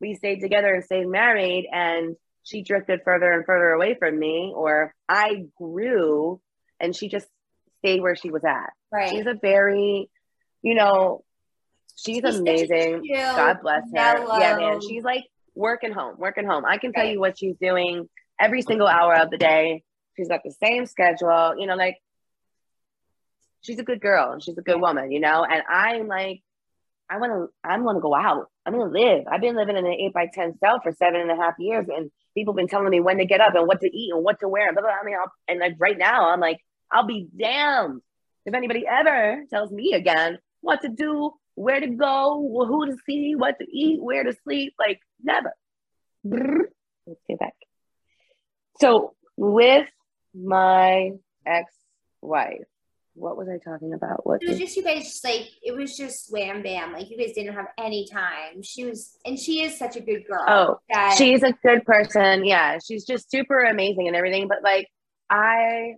we 0.00 0.14
stayed 0.14 0.40
together 0.40 0.74
and 0.74 0.84
stayed 0.84 1.06
married, 1.06 1.68
and 1.72 2.16
she 2.42 2.62
drifted 2.62 3.00
further 3.04 3.32
and 3.32 3.46
further 3.46 3.70
away 3.70 3.94
from 3.94 4.18
me, 4.18 4.52
or 4.54 4.94
I 5.08 5.46
grew, 5.56 6.40
and 6.80 6.94
she 6.94 7.08
just 7.08 7.28
stayed 7.78 8.00
where 8.00 8.16
she 8.16 8.30
was 8.30 8.44
at. 8.44 8.70
Right. 8.90 9.10
She's 9.10 9.26
a 9.26 9.38
very, 9.40 10.10
you 10.60 10.74
know, 10.74 11.24
She's, 11.96 12.16
she's 12.16 12.38
amazing. 12.38 13.02
God 13.12 13.58
bless 13.62 13.84
her. 13.94 14.38
Yeah, 14.38 14.56
man. 14.56 14.80
She's 14.80 15.04
like 15.04 15.24
working 15.54 15.92
home, 15.92 16.16
working 16.18 16.46
home. 16.46 16.64
I 16.64 16.78
can 16.78 16.92
tell 16.92 17.04
right. 17.04 17.12
you 17.12 17.20
what 17.20 17.38
she's 17.38 17.56
doing 17.60 18.08
every 18.40 18.62
single 18.62 18.88
hour 18.88 19.14
of 19.14 19.30
the 19.30 19.38
day. 19.38 19.82
She's 20.16 20.28
got 20.28 20.40
the 20.44 20.52
same 20.52 20.86
schedule, 20.86 21.54
you 21.58 21.66
know, 21.66 21.76
like 21.76 21.96
she's 23.62 23.78
a 23.78 23.82
good 23.82 24.00
girl. 24.00 24.32
And 24.32 24.42
she's 24.42 24.58
a 24.58 24.62
good 24.62 24.80
woman, 24.80 25.10
you 25.10 25.20
know. 25.20 25.44
And 25.44 25.62
I'm 25.68 26.06
like, 26.06 26.42
I 27.08 27.18
want 27.18 27.32
to, 27.32 27.68
I'm 27.68 27.84
to 27.84 28.00
go 28.00 28.14
out. 28.14 28.48
I'm 28.64 28.74
to 28.74 28.84
live. 28.84 29.24
I've 29.30 29.40
been 29.40 29.56
living 29.56 29.76
in 29.76 29.84
an 29.84 29.92
eight 29.92 30.12
by 30.12 30.28
10 30.32 30.58
cell 30.58 30.80
for 30.82 30.92
seven 30.92 31.20
and 31.20 31.30
a 31.30 31.36
half 31.36 31.54
years. 31.58 31.86
And 31.88 32.10
people 32.34 32.52
have 32.52 32.56
been 32.56 32.68
telling 32.68 32.90
me 32.90 33.00
when 33.00 33.18
to 33.18 33.24
get 33.24 33.40
up 33.40 33.54
and 33.54 33.66
what 33.66 33.80
to 33.80 33.86
eat 33.86 34.12
and 34.12 34.24
what 34.24 34.40
to 34.40 34.48
wear. 34.48 34.72
Blah, 34.72 34.82
blah, 34.82 34.90
blah. 34.90 35.00
I 35.00 35.04
mean, 35.04 35.16
I'll, 35.16 35.32
and 35.48 35.60
like 35.60 35.74
right 35.78 35.98
now, 35.98 36.30
I'm 36.30 36.40
like, 36.40 36.58
I'll 36.90 37.06
be 37.06 37.28
damned 37.38 38.00
if 38.44 38.54
anybody 38.54 38.84
ever 38.86 39.44
tells 39.50 39.70
me 39.70 39.92
again 39.92 40.38
what 40.60 40.82
to 40.82 40.88
do 40.88 41.32
where 41.54 41.80
to 41.80 41.86
go, 41.88 42.66
who 42.66 42.86
to 42.86 42.96
see, 43.06 43.34
what 43.36 43.58
to 43.58 43.66
eat, 43.70 44.02
where 44.02 44.24
to 44.24 44.32
sleep. 44.44 44.74
Like 44.78 45.00
never. 45.22 45.52
Let's 46.24 47.20
get 47.28 47.38
back. 47.38 47.54
So 48.80 49.14
with 49.36 49.88
my 50.34 51.12
ex-wife, 51.46 52.64
what 53.14 53.36
was 53.36 53.48
I 53.48 53.58
talking 53.58 53.92
about? 53.92 54.24
What 54.26 54.42
it 54.42 54.48
was 54.48 54.58
just 54.58 54.76
you 54.76 54.82
guys 54.82 55.02
just 55.04 55.24
like 55.24 55.46
it 55.62 55.76
was 55.76 55.96
just 55.96 56.32
wham 56.32 56.62
bam. 56.62 56.92
Like 56.92 57.10
you 57.10 57.18
guys 57.18 57.34
didn't 57.34 57.54
have 57.54 57.66
any 57.78 58.08
time. 58.10 58.62
She 58.62 58.84
was 58.84 59.18
and 59.26 59.38
she 59.38 59.62
is 59.62 59.78
such 59.78 59.96
a 59.96 60.00
good 60.00 60.24
girl. 60.26 60.44
Oh, 60.48 60.80
that- 60.88 61.16
she's 61.18 61.42
a 61.42 61.52
good 61.62 61.84
person. 61.84 62.44
Yeah. 62.44 62.78
She's 62.84 63.04
just 63.04 63.30
super 63.30 63.60
amazing 63.64 64.06
and 64.06 64.16
everything. 64.16 64.48
But 64.48 64.62
like 64.62 64.88
I 65.28 65.94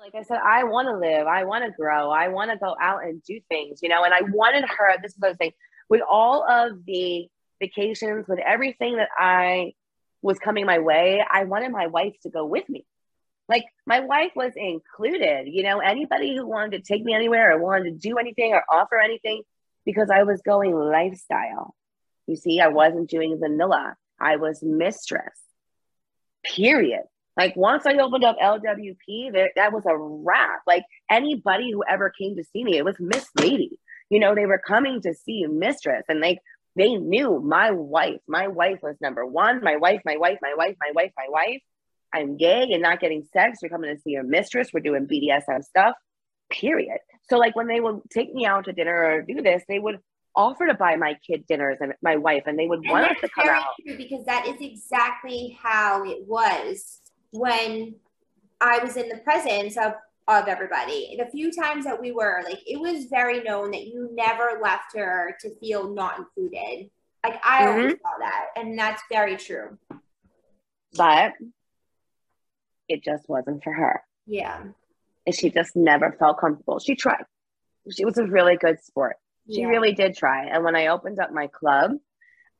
like 0.00 0.14
I 0.14 0.22
said, 0.22 0.38
I 0.44 0.64
want 0.64 0.88
to 0.88 0.96
live, 0.96 1.26
I 1.26 1.44
want 1.44 1.64
to 1.64 1.70
grow, 1.70 2.10
I 2.10 2.28
want 2.28 2.50
to 2.50 2.56
go 2.56 2.76
out 2.80 3.04
and 3.04 3.22
do 3.22 3.40
things, 3.48 3.80
you 3.82 3.88
know. 3.88 4.04
And 4.04 4.14
I 4.14 4.20
wanted 4.22 4.64
her. 4.64 4.96
This 5.02 5.12
is 5.12 5.18
what 5.18 5.28
I 5.28 5.30
was 5.30 5.38
saying. 5.38 5.52
With 5.88 6.02
all 6.08 6.48
of 6.48 6.84
the 6.84 7.28
vacations, 7.60 8.28
with 8.28 8.38
everything 8.38 8.96
that 8.96 9.08
I 9.16 9.72
was 10.22 10.38
coming 10.38 10.66
my 10.66 10.78
way, 10.78 11.24
I 11.28 11.44
wanted 11.44 11.72
my 11.72 11.86
wife 11.86 12.14
to 12.22 12.30
go 12.30 12.44
with 12.44 12.68
me. 12.68 12.84
Like 13.48 13.64
my 13.86 14.00
wife 14.00 14.32
was 14.36 14.52
included, 14.56 15.48
you 15.48 15.62
know, 15.62 15.78
anybody 15.78 16.36
who 16.36 16.46
wanted 16.46 16.72
to 16.72 16.92
take 16.92 17.02
me 17.02 17.14
anywhere 17.14 17.52
or 17.52 17.62
wanted 17.62 17.84
to 17.84 18.08
do 18.08 18.18
anything 18.18 18.52
or 18.52 18.62
offer 18.70 19.00
anything 19.00 19.42
because 19.86 20.10
I 20.10 20.24
was 20.24 20.42
going 20.42 20.74
lifestyle. 20.74 21.74
You 22.26 22.36
see, 22.36 22.60
I 22.60 22.68
wasn't 22.68 23.08
doing 23.08 23.38
vanilla. 23.40 23.96
I 24.20 24.36
was 24.36 24.62
mistress. 24.62 25.38
Period. 26.44 27.04
Like 27.38 27.54
once 27.56 27.86
I 27.86 27.94
opened 27.94 28.24
up 28.24 28.36
LWP, 28.42 29.32
there, 29.32 29.50
that 29.54 29.72
was 29.72 29.84
a 29.86 29.96
wrap. 29.96 30.62
Like 30.66 30.82
anybody 31.08 31.70
who 31.72 31.84
ever 31.88 32.10
came 32.10 32.36
to 32.36 32.44
see 32.44 32.64
me, 32.64 32.76
it 32.76 32.84
was 32.84 32.96
Miss 32.98 33.26
Lady. 33.38 33.78
You 34.10 34.18
know, 34.18 34.34
they 34.34 34.44
were 34.46 34.58
coming 34.58 35.00
to 35.02 35.14
see 35.14 35.46
Mistress, 35.46 36.04
and 36.08 36.20
like 36.20 36.38
they 36.74 36.94
knew 36.96 37.40
my 37.40 37.70
wife. 37.70 38.20
My 38.26 38.48
wife 38.48 38.80
was 38.82 38.96
number 39.00 39.24
one. 39.24 39.62
My 39.62 39.76
wife, 39.76 40.00
my 40.04 40.16
wife, 40.16 40.38
my 40.42 40.54
wife, 40.56 40.74
my 40.80 40.90
wife, 40.94 41.12
my 41.16 41.26
wife. 41.28 41.62
I'm 42.12 42.36
gay 42.36 42.68
and 42.72 42.82
not 42.82 43.00
getting 43.00 43.24
sex. 43.32 43.58
We're 43.62 43.68
coming 43.68 43.94
to 43.94 44.00
see 44.00 44.10
your 44.10 44.24
mistress. 44.24 44.70
We're 44.72 44.80
doing 44.80 45.06
BDSM 45.06 45.62
stuff. 45.62 45.94
Period. 46.50 46.98
So 47.28 47.36
like 47.36 47.54
when 47.54 47.66
they 47.68 47.80
would 47.80 48.00
take 48.10 48.34
me 48.34 48.46
out 48.46 48.64
to 48.64 48.72
dinner 48.72 48.96
or 48.96 49.22
do 49.22 49.42
this, 49.42 49.62
they 49.68 49.78
would 49.78 49.98
offer 50.34 50.66
to 50.66 50.74
buy 50.74 50.96
my 50.96 51.16
kid 51.26 51.44
dinners 51.46 51.76
and 51.80 51.92
my 52.02 52.16
wife, 52.16 52.44
and 52.46 52.58
they 52.58 52.66
would 52.66 52.80
And 52.80 52.90
want 52.90 53.10
us 53.10 53.16
to 53.20 53.28
come 53.28 53.44
very 53.46 53.58
out. 53.58 53.66
true 53.86 53.96
because 53.96 54.24
that 54.24 54.46
is 54.46 54.56
exactly 54.60 55.58
how 55.62 56.04
it 56.04 56.18
was 56.26 57.00
when 57.32 57.94
I 58.60 58.78
was 58.80 58.96
in 58.96 59.08
the 59.08 59.18
presence 59.18 59.76
of 59.76 59.94
of 60.26 60.46
everybody. 60.46 61.16
The 61.18 61.24
few 61.30 61.50
times 61.50 61.86
that 61.86 61.98
we 61.98 62.12
were, 62.12 62.42
like, 62.44 62.60
it 62.66 62.78
was 62.78 63.06
very 63.06 63.40
known 63.42 63.70
that 63.70 63.86
you 63.86 64.10
never 64.12 64.60
left 64.62 64.94
her 64.94 65.34
to 65.40 65.54
feel 65.58 65.94
not 65.94 66.18
included. 66.18 66.90
Like 67.24 67.40
I 67.42 67.66
always 67.66 67.94
Mm-hmm. 67.94 68.02
saw 68.02 68.18
that, 68.18 68.46
and 68.56 68.78
that's 68.78 69.02
very 69.10 69.36
true. 69.36 69.78
But 70.96 71.32
it 72.88 73.02
just 73.02 73.26
wasn't 73.28 73.64
for 73.64 73.72
her. 73.72 74.02
Yeah. 74.26 74.64
And 75.26 75.34
she 75.34 75.48
just 75.50 75.74
never 75.76 76.12
felt 76.18 76.38
comfortable. 76.40 76.78
She 76.78 76.94
tried. 76.94 77.24
She 77.90 78.04
was 78.04 78.18
a 78.18 78.24
really 78.26 78.56
good 78.56 78.82
sport. 78.84 79.16
She 79.50 79.62
Yeah. 79.62 79.68
really 79.68 79.92
did 79.94 80.14
try. 80.14 80.44
And 80.44 80.62
when 80.62 80.76
I 80.76 80.88
opened 80.88 81.18
up 81.20 81.32
my 81.32 81.46
club, 81.46 81.92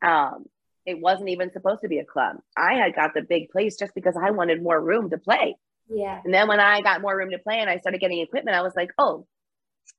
um, 0.03 0.47
it 0.89 0.99
wasn't 0.99 1.29
even 1.29 1.53
supposed 1.53 1.83
to 1.83 1.89
be 1.89 1.99
a 1.99 2.05
club. 2.05 2.37
I 2.57 2.73
had 2.75 2.95
got 2.95 3.13
the 3.13 3.21
big 3.21 3.51
place 3.51 3.77
just 3.77 3.95
because 3.95 4.17
I 4.17 4.31
wanted 4.31 4.63
more 4.63 4.81
room 4.81 5.11
to 5.11 5.19
play. 5.19 5.55
Yeah. 5.87 6.23
And 6.25 6.33
then 6.33 6.49
when 6.49 6.61
I 6.61 6.81
got 6.81 7.03
more 7.03 7.15
room 7.15 7.31
to 7.31 7.39
play 7.39 7.59
and 7.59 7.69
I 7.69 7.77
started 7.77 8.01
getting 8.01 8.21
equipment, 8.21 8.57
I 8.57 8.63
was 8.63 8.73
like, 8.75 8.89
oh, 8.97 9.27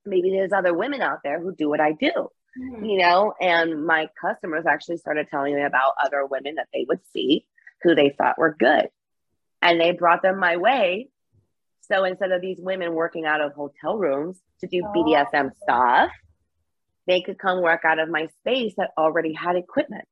maybe 0.04 0.30
there's 0.30 0.52
other 0.52 0.74
women 0.74 1.00
out 1.00 1.20
there 1.22 1.40
who 1.40 1.54
do 1.54 1.68
what 1.68 1.80
I 1.80 1.92
do, 1.92 2.30
Mhm. 2.58 2.90
you 2.90 2.98
know? 2.98 3.34
And 3.40 3.86
my 3.86 4.08
customers 4.20 4.66
actually 4.66 4.96
started 4.96 5.28
telling 5.30 5.54
me 5.54 5.62
about 5.62 5.94
other 6.02 6.26
women 6.26 6.56
that 6.56 6.66
they 6.74 6.84
would 6.88 7.00
see 7.12 7.46
who 7.84 7.94
they 7.94 8.10
thought 8.10 8.36
were 8.36 8.56
good. 8.58 8.88
And 9.62 9.80
they 9.80 9.92
brought 9.92 10.22
them 10.22 10.40
my 10.40 10.56
way. 10.56 11.08
So 11.82 12.02
instead 12.02 12.32
of 12.32 12.40
these 12.40 12.58
women 12.60 12.94
working 12.94 13.26
out 13.26 13.40
of 13.40 13.52
hotel 13.52 13.96
rooms 13.96 14.42
to 14.60 14.66
do 14.66 14.82
Oh. 14.84 14.92
BDSM 14.92 15.52
stuff, 15.62 16.10
they 17.06 17.20
could 17.22 17.38
come 17.38 17.62
work 17.62 17.84
out 17.84 18.00
of 18.00 18.08
my 18.08 18.26
space 18.40 18.74
that 18.76 18.90
already 18.98 19.34
had 19.34 19.54
equipment. 19.54 20.04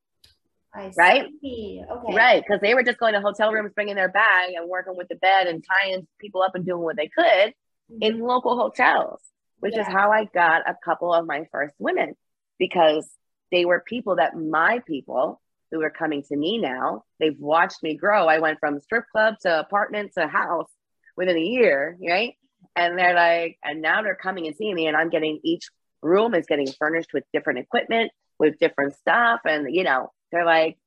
I 0.79 0.93
Right? 0.97 1.29
see. 1.41 1.83
Okay. 1.91 2.15
Right, 2.15 2.43
because 2.43 2.61
they 2.61 2.75
were 2.75 2.83
just 2.83 2.99
going 2.99 3.15
to 3.15 3.21
hotel 3.21 3.53
rooms, 3.53 3.73
bringing 3.75 3.97
their 3.97 4.09
bag 4.09 4.53
and 4.55 4.69
working 4.69 4.97
with 4.97 5.09
the 5.09 5.17
bed 5.17 5.47
and 5.47 5.65
tying 5.65 6.07
people 6.21 6.43
up 6.43 6.55
and 6.55 6.65
doing 6.65 6.83
what 6.83 6.97
they 6.97 7.09
could 7.09 7.55
in 8.01 8.15
mm-hmm. 8.15 8.23
local 8.23 8.57
hotels, 8.57 9.21
which 9.61 9.77
is 9.77 9.87
how 9.87 10.11
I 10.13 10.25
got 10.25 10.69
a 10.69 10.77
couple 10.85 11.13
of 11.13 11.27
my 11.27 11.47
first 11.51 11.75
women 11.79 12.15
because 12.59 13.09
they 13.51 13.65
were 13.65 13.83
people 13.87 14.17
that 14.17 14.37
my 14.37 14.81
people 14.87 15.41
who 15.71 15.83
are 15.83 15.91
coming 15.91 16.23
to 16.23 16.37
me 16.37 16.59
now, 16.59 17.05
they've 17.21 17.39
watched 17.39 17.83
me 17.83 17.95
grow. 17.95 18.27
I 18.27 18.39
went 18.39 18.59
from 18.59 18.81
strip 18.81 19.05
club 19.13 19.35
to 19.43 19.61
apartment 19.61 20.13
to 20.17 20.27
house 20.27 20.71
within 21.17 21.37
a 21.37 21.41
year, 21.41 21.97
right? 22.07 22.35
And 22.75 22.99
they're 22.99 23.15
like, 23.15 23.59
and 23.65 23.83
now 23.83 24.03
they're 24.03 24.15
coming 24.15 24.47
and 24.47 24.57
seeing 24.57 24.75
me, 24.75 24.87
and 24.87 24.97
I'm 24.97 25.11
getting 25.11 25.41
each 25.43 25.69
room 26.03 26.35
is 26.35 26.47
getting 26.47 26.71
furnished 26.79 27.13
with 27.13 27.25
different 27.33 27.59
equipment, 27.59 28.13
with 28.39 28.59
different 28.59 28.95
stuff. 28.97 29.41
And, 29.45 29.75
you 29.75 29.85
know, 29.85 30.13
they're 30.31 30.45
like, 30.45 30.79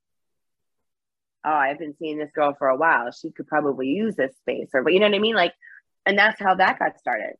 oh, 1.43 1.51
I've 1.51 1.79
been 1.79 1.95
seeing 1.97 2.17
this 2.17 2.31
girl 2.33 2.55
for 2.57 2.67
a 2.67 2.77
while. 2.77 3.11
She 3.11 3.31
could 3.31 3.47
probably 3.47 3.87
use 3.87 4.15
this 4.15 4.35
space, 4.37 4.69
or, 4.73 4.83
but 4.83 4.93
you 4.93 4.99
know 4.99 5.07
what 5.07 5.15
I 5.15 5.19
mean? 5.19 5.35
Like, 5.35 5.53
and 6.05 6.17
that's 6.17 6.39
how 6.39 6.55
that 6.55 6.79
got 6.79 6.99
started. 6.99 7.35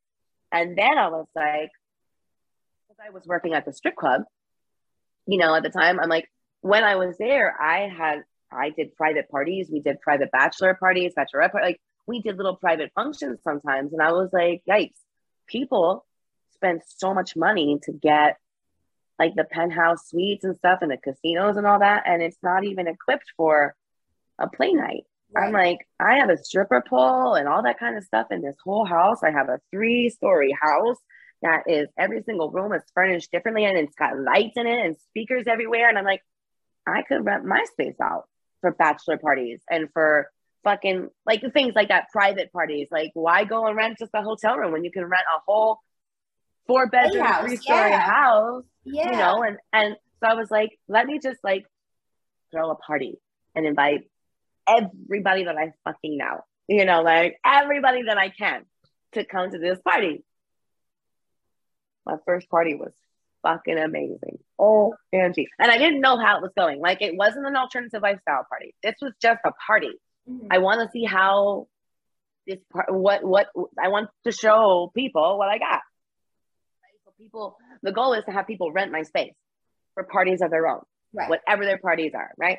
And 0.52 0.78
then 0.78 0.98
I 0.98 1.08
was 1.10 1.28
like, 1.36 1.72
because 2.88 3.04
I 3.06 3.12
was 3.12 3.24
working 3.26 3.54
at 3.54 3.66
the 3.66 3.74
strip 3.74 3.96
club, 3.96 4.24
you 5.28 5.38
know, 5.38 5.56
at 5.56 5.64
the 5.64 5.70
time, 5.70 6.00
I'm 6.00 6.10
like, 6.10 6.28
when 6.62 6.84
I 6.84 6.96
was 6.96 7.18
there, 7.18 7.56
I 7.60 7.88
had, 7.88 8.24
I 8.52 8.70
did 8.72 8.96
private 8.96 9.30
parties. 9.30 9.70
We 9.72 9.80
did 9.80 10.02
private 10.02 10.32
bachelor 10.32 10.74
parties, 10.74 11.14
bachelorette 11.18 11.52
parties. 11.52 11.70
Like, 11.70 11.82
we 12.06 12.22
did 12.22 12.38
little 12.38 12.56
private 12.56 12.92
functions 12.94 13.40
sometimes. 13.44 13.94
And 13.94 14.02
I 14.02 14.12
was 14.12 14.30
like, 14.34 14.62
yikes, 14.70 14.98
people 15.48 16.06
spend 16.54 16.82
so 16.86 17.14
much 17.14 17.36
money 17.36 17.80
to 17.84 17.92
get 17.92 18.38
like 19.22 19.36
the 19.36 19.44
penthouse 19.44 20.10
suites 20.10 20.44
and 20.44 20.56
stuff 20.56 20.80
and 20.82 20.90
the 20.90 20.98
casinos 20.98 21.56
and 21.56 21.68
all 21.68 21.78
that. 21.78 22.04
And 22.08 22.24
it's 22.24 22.40
not 22.42 22.64
even 22.64 22.88
equipped 22.88 23.32
for 23.38 23.76
a 24.40 24.50
play 24.50 24.74
night. 24.74 25.04
I'm 25.38 25.52
like, 25.52 25.78
I 26.00 26.16
have 26.16 26.32
a 26.32 26.44
stripper 26.44 26.84
pole 26.90 27.36
and 27.36 27.48
all 27.48 27.62
that 27.64 27.78
kind 27.80 27.98
of 27.98 28.04
stuff 28.04 28.28
in 28.32 28.42
this 28.42 28.56
whole 28.64 28.84
house. 28.84 29.20
I 29.24 29.30
have 29.30 29.48
a 29.48 29.60
three 29.70 30.10
story 30.10 30.58
house 30.60 30.98
that 31.44 31.64
is 31.68 31.88
every 32.00 32.24
single 32.24 32.50
room 32.50 32.74
is 32.74 32.82
furnished 32.96 33.32
differently 33.32 33.66
and 33.66 33.78
it's 33.78 33.96
got 33.96 34.20
lights 34.20 34.58
in 34.58 34.66
it 34.66 34.86
and 34.86 34.98
speakers 34.98 35.44
everywhere. 35.48 35.88
And 35.88 36.00
I'm 36.00 36.06
like, 36.06 36.24
I 36.88 37.04
could 37.04 37.24
rent 37.24 37.46
my 37.46 37.64
space 37.72 38.02
out 38.02 38.24
for 38.62 38.72
bachelor 38.72 39.20
parties 39.20 39.62
and 39.70 39.88
for 39.94 40.32
fucking 40.64 41.10
like 41.28 41.44
things 41.54 41.74
like 41.76 41.90
that, 41.90 42.10
private 42.12 42.52
parties. 42.52 42.88
Like, 42.90 43.12
why 43.14 43.44
go 43.44 43.68
and 43.68 43.78
rent 43.78 44.00
just 44.00 44.12
a 44.16 44.24
hotel 44.24 44.58
room 44.58 44.72
when 44.72 44.84
you 44.84 44.92
can 44.92 45.04
rent 45.04 45.26
a 45.36 45.42
whole 45.46 45.78
four 46.72 46.88
bedroom, 46.88 47.24
Playhouse, 47.26 47.46
three 47.46 47.58
story 47.58 47.90
yeah. 47.90 48.00
house? 48.00 48.64
Yeah. 48.84 49.12
you 49.12 49.18
know 49.18 49.44
and 49.44 49.58
and 49.72 49.96
so 50.20 50.28
i 50.28 50.34
was 50.34 50.50
like 50.50 50.72
let 50.88 51.06
me 51.06 51.20
just 51.22 51.38
like 51.44 51.66
throw 52.52 52.72
a 52.72 52.76
party 52.76 53.20
and 53.54 53.66
invite 53.68 54.10
everybody 54.68 55.44
that 55.44 55.56
i 55.56 55.72
fucking 55.84 56.18
know 56.18 56.42
you 56.68 56.84
know 56.86 57.02
like 57.04 57.38
everybody 57.46 58.02
that 58.08 58.18
i 58.18 58.30
can 58.30 58.66
to 59.12 59.24
come 59.24 59.52
to 59.52 59.60
this 59.60 59.80
party 59.82 60.24
my 62.08 62.16
first 62.26 62.50
party 62.50 62.74
was 62.76 62.92
fucking 63.44 63.78
amazing 63.78 64.40
oh 64.58 64.94
angie 65.14 65.48
and 65.60 65.72
i 65.72 65.78
didn't 65.78 66.02
know 66.02 66.18
how 66.18 66.38
it 66.38 66.42
was 66.42 66.52
going 66.58 66.80
like 66.80 67.02
it 67.02 67.16
wasn't 67.16 67.46
an 67.46 67.56
alternative 67.56 68.02
lifestyle 68.02 68.46
party 68.50 68.74
this 68.82 68.96
was 69.02 69.14
just 69.22 69.40
a 69.46 69.52
party 69.68 69.92
Mhm. 70.30 70.48
i 70.52 70.58
want 70.60 70.82
to 70.82 70.92
see 70.92 71.04
how 71.04 71.68
this 72.48 72.60
part 72.72 72.92
what 72.94 73.24
what 73.24 73.48
i 73.80 73.88
want 73.90 74.10
to 74.26 74.32
show 74.32 74.92
people 74.96 75.38
what 75.38 75.50
i 75.50 75.58
got 75.58 75.82
people 77.22 77.58
the 77.84 77.92
goal 77.92 78.14
is 78.14 78.24
to 78.26 78.32
have 78.32 78.48
people 78.48 78.72
rent 78.72 78.92
my 78.92 79.04
space 79.04 79.34
for 79.94 80.04
parties 80.04 80.42
of 80.42 80.50
their 80.50 80.68
own 80.68 80.82
right. 81.14 81.30
whatever 81.30 81.66
their 81.66 81.78
parties 81.78 82.14
are 82.16 82.32
right? 82.38 82.58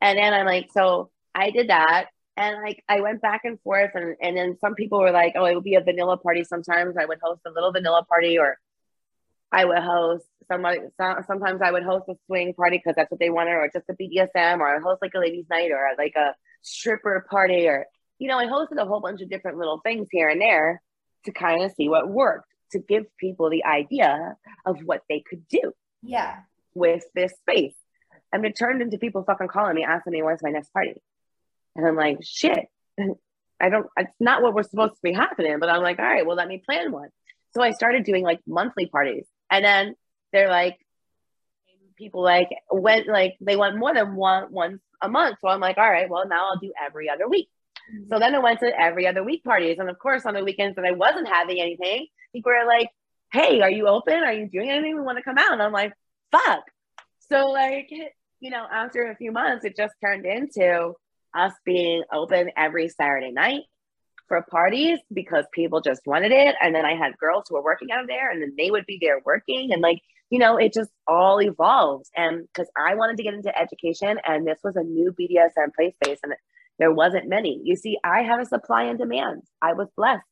And 0.00 0.18
then 0.18 0.34
i'm 0.34 0.46
like 0.46 0.68
so 0.72 1.10
i 1.34 1.50
did 1.50 1.68
that. 1.70 2.06
And 2.36 2.62
like 2.62 2.82
i 2.88 3.00
went 3.00 3.22
back 3.22 3.42
and 3.44 3.60
forth. 3.60 3.92
And, 3.94 4.16
and 4.20 4.36
then 4.36 4.56
some 4.60 4.74
people 4.74 5.00
were 5.00 5.12
like 5.12 5.34
oh 5.36 5.44
it 5.46 5.54
would 5.54 5.64
be 5.64 5.76
a 5.76 5.80
vanilla 5.80 6.16
party 6.16 6.44
sometimes. 6.44 6.96
I 6.98 7.06
would 7.06 7.18
host 7.22 7.40
a 7.46 7.50
little 7.50 7.72
vanilla 7.72 8.04
party 8.04 8.38
or 8.38 8.58
i 9.50 9.64
would 9.64 9.78
host 9.78 10.26
somebody 10.48 10.80
some, 10.96 11.16
sometimes 11.26 11.60
i 11.62 11.70
would 11.70 11.82
host 11.82 12.04
a 12.08 12.14
swing 12.26 12.52
party 12.54 12.78
because 12.78 12.96
that's 12.96 13.10
what 13.10 13.20
they 13.20 13.30
wanted 13.30 13.52
or 13.52 13.70
just 13.72 13.88
a 13.88 13.94
bdsm 13.94 14.58
or 14.60 14.76
i 14.76 14.80
host 14.80 15.02
like 15.02 15.12
a 15.14 15.18
ladies 15.18 15.46
night 15.50 15.70
or 15.70 15.90
like 15.98 16.14
a 16.16 16.34
stripper 16.62 17.26
party 17.30 17.66
or 17.66 17.86
you 18.18 18.28
know 18.28 18.38
i 18.38 18.46
hosted 18.46 18.78
a 18.78 18.86
whole 18.86 19.00
bunch 19.00 19.20
of 19.20 19.28
different 19.28 19.58
little 19.58 19.80
things 19.80 20.08
here 20.10 20.28
and 20.28 20.40
there 20.40 20.82
to 21.24 21.32
kind 21.32 21.62
of 21.62 21.70
see 21.72 21.88
what 21.88 22.08
worked 22.08 22.48
to 22.72 22.78
give 22.78 23.04
people 23.16 23.50
the 23.50 23.64
idea 23.64 24.36
of 24.66 24.78
what 24.84 25.02
they 25.08 25.20
could 25.20 25.46
do 25.48 25.72
Yeah. 26.02 26.40
with 26.74 27.04
this 27.14 27.32
space. 27.40 27.74
And 28.32 28.44
it 28.44 28.56
turned 28.56 28.82
into 28.82 28.98
people 28.98 29.24
fucking 29.24 29.48
calling 29.48 29.74
me, 29.74 29.84
asking 29.84 30.12
me 30.14 30.22
where's 30.22 30.42
my 30.42 30.50
next 30.50 30.72
party. 30.72 30.94
And 31.76 31.86
I'm 31.86 31.96
like, 31.96 32.18
shit, 32.22 32.66
I 33.60 33.68
don't, 33.68 33.86
it's 33.96 34.14
not 34.18 34.42
what 34.42 34.54
we're 34.54 34.62
supposed 34.62 34.94
to 34.94 35.02
be 35.02 35.12
happening. 35.12 35.58
But 35.60 35.68
I'm 35.68 35.82
like, 35.82 35.98
all 35.98 36.04
right, 36.04 36.26
well, 36.26 36.36
let 36.36 36.48
me 36.48 36.62
plan 36.64 36.92
one. 36.92 37.08
So 37.54 37.62
I 37.62 37.72
started 37.72 38.04
doing 38.04 38.24
like 38.24 38.40
monthly 38.46 38.86
parties. 38.86 39.26
And 39.50 39.64
then 39.64 39.94
they're 40.32 40.48
like, 40.48 40.78
people 41.96 42.22
like 42.22 42.48
went 42.70 43.06
like 43.06 43.36
they 43.40 43.54
want 43.54 43.76
more 43.76 43.92
than 43.94 44.16
one 44.16 44.50
once 44.50 44.80
a 45.00 45.08
month. 45.08 45.36
So 45.40 45.48
I'm 45.48 45.60
like, 45.60 45.76
all 45.78 45.88
right, 45.90 46.08
well, 46.08 46.26
now 46.26 46.48
I'll 46.48 46.58
do 46.58 46.72
every 46.84 47.08
other 47.10 47.28
week. 47.28 47.48
So 48.08 48.18
then 48.18 48.34
I 48.34 48.38
went 48.38 48.60
to 48.60 48.72
every 48.78 49.06
other 49.06 49.22
week 49.22 49.44
parties. 49.44 49.78
And 49.78 49.90
of 49.90 49.98
course, 49.98 50.24
on 50.26 50.34
the 50.34 50.44
weekends 50.44 50.76
that 50.76 50.84
I 50.84 50.92
wasn't 50.92 51.28
having 51.28 51.60
anything, 51.60 52.06
people 52.32 52.52
were 52.52 52.66
like, 52.66 52.88
hey, 53.32 53.60
are 53.60 53.70
you 53.70 53.88
open? 53.88 54.22
Are 54.22 54.32
you 54.32 54.48
doing 54.48 54.70
anything? 54.70 54.96
We 54.96 55.02
want 55.02 55.18
to 55.18 55.24
come 55.24 55.38
out. 55.38 55.52
And 55.52 55.62
I'm 55.62 55.72
like, 55.72 55.92
fuck. 56.30 56.64
So, 57.30 57.50
like, 57.50 57.90
you 58.40 58.50
know, 58.50 58.66
after 58.70 59.10
a 59.10 59.16
few 59.16 59.32
months, 59.32 59.64
it 59.64 59.76
just 59.76 59.94
turned 60.02 60.26
into 60.26 60.94
us 61.34 61.52
being 61.64 62.02
open 62.12 62.50
every 62.56 62.88
Saturday 62.88 63.32
night 63.32 63.62
for 64.28 64.42
parties 64.42 64.98
because 65.12 65.44
people 65.52 65.80
just 65.80 66.02
wanted 66.06 66.32
it. 66.32 66.54
And 66.60 66.74
then 66.74 66.84
I 66.84 66.94
had 66.94 67.18
girls 67.18 67.44
who 67.48 67.54
were 67.54 67.62
working 67.62 67.90
out 67.90 68.02
of 68.02 68.08
there 68.08 68.30
and 68.30 68.42
then 68.42 68.54
they 68.56 68.70
would 68.70 68.86
be 68.86 68.98
there 69.00 69.20
working. 69.24 69.72
And 69.72 69.82
like, 69.82 70.00
you 70.30 70.38
know, 70.38 70.56
it 70.56 70.72
just 70.72 70.90
all 71.06 71.42
evolved. 71.42 72.06
And 72.16 72.46
because 72.46 72.70
I 72.76 72.94
wanted 72.94 73.18
to 73.18 73.22
get 73.22 73.34
into 73.34 73.56
education, 73.58 74.18
and 74.24 74.46
this 74.46 74.58
was 74.64 74.76
a 74.76 74.82
new 74.82 75.12
BDSM 75.12 75.74
play 75.76 75.94
space, 76.02 76.18
and 76.22 76.32
there 76.82 76.90
wasn't 76.90 77.28
many. 77.28 77.60
You 77.62 77.76
see, 77.76 77.96
I 78.02 78.22
had 78.22 78.40
a 78.40 78.44
supply 78.44 78.82
and 78.90 78.98
demand. 78.98 79.42
I 79.62 79.74
was 79.74 79.86
blessed 79.96 80.24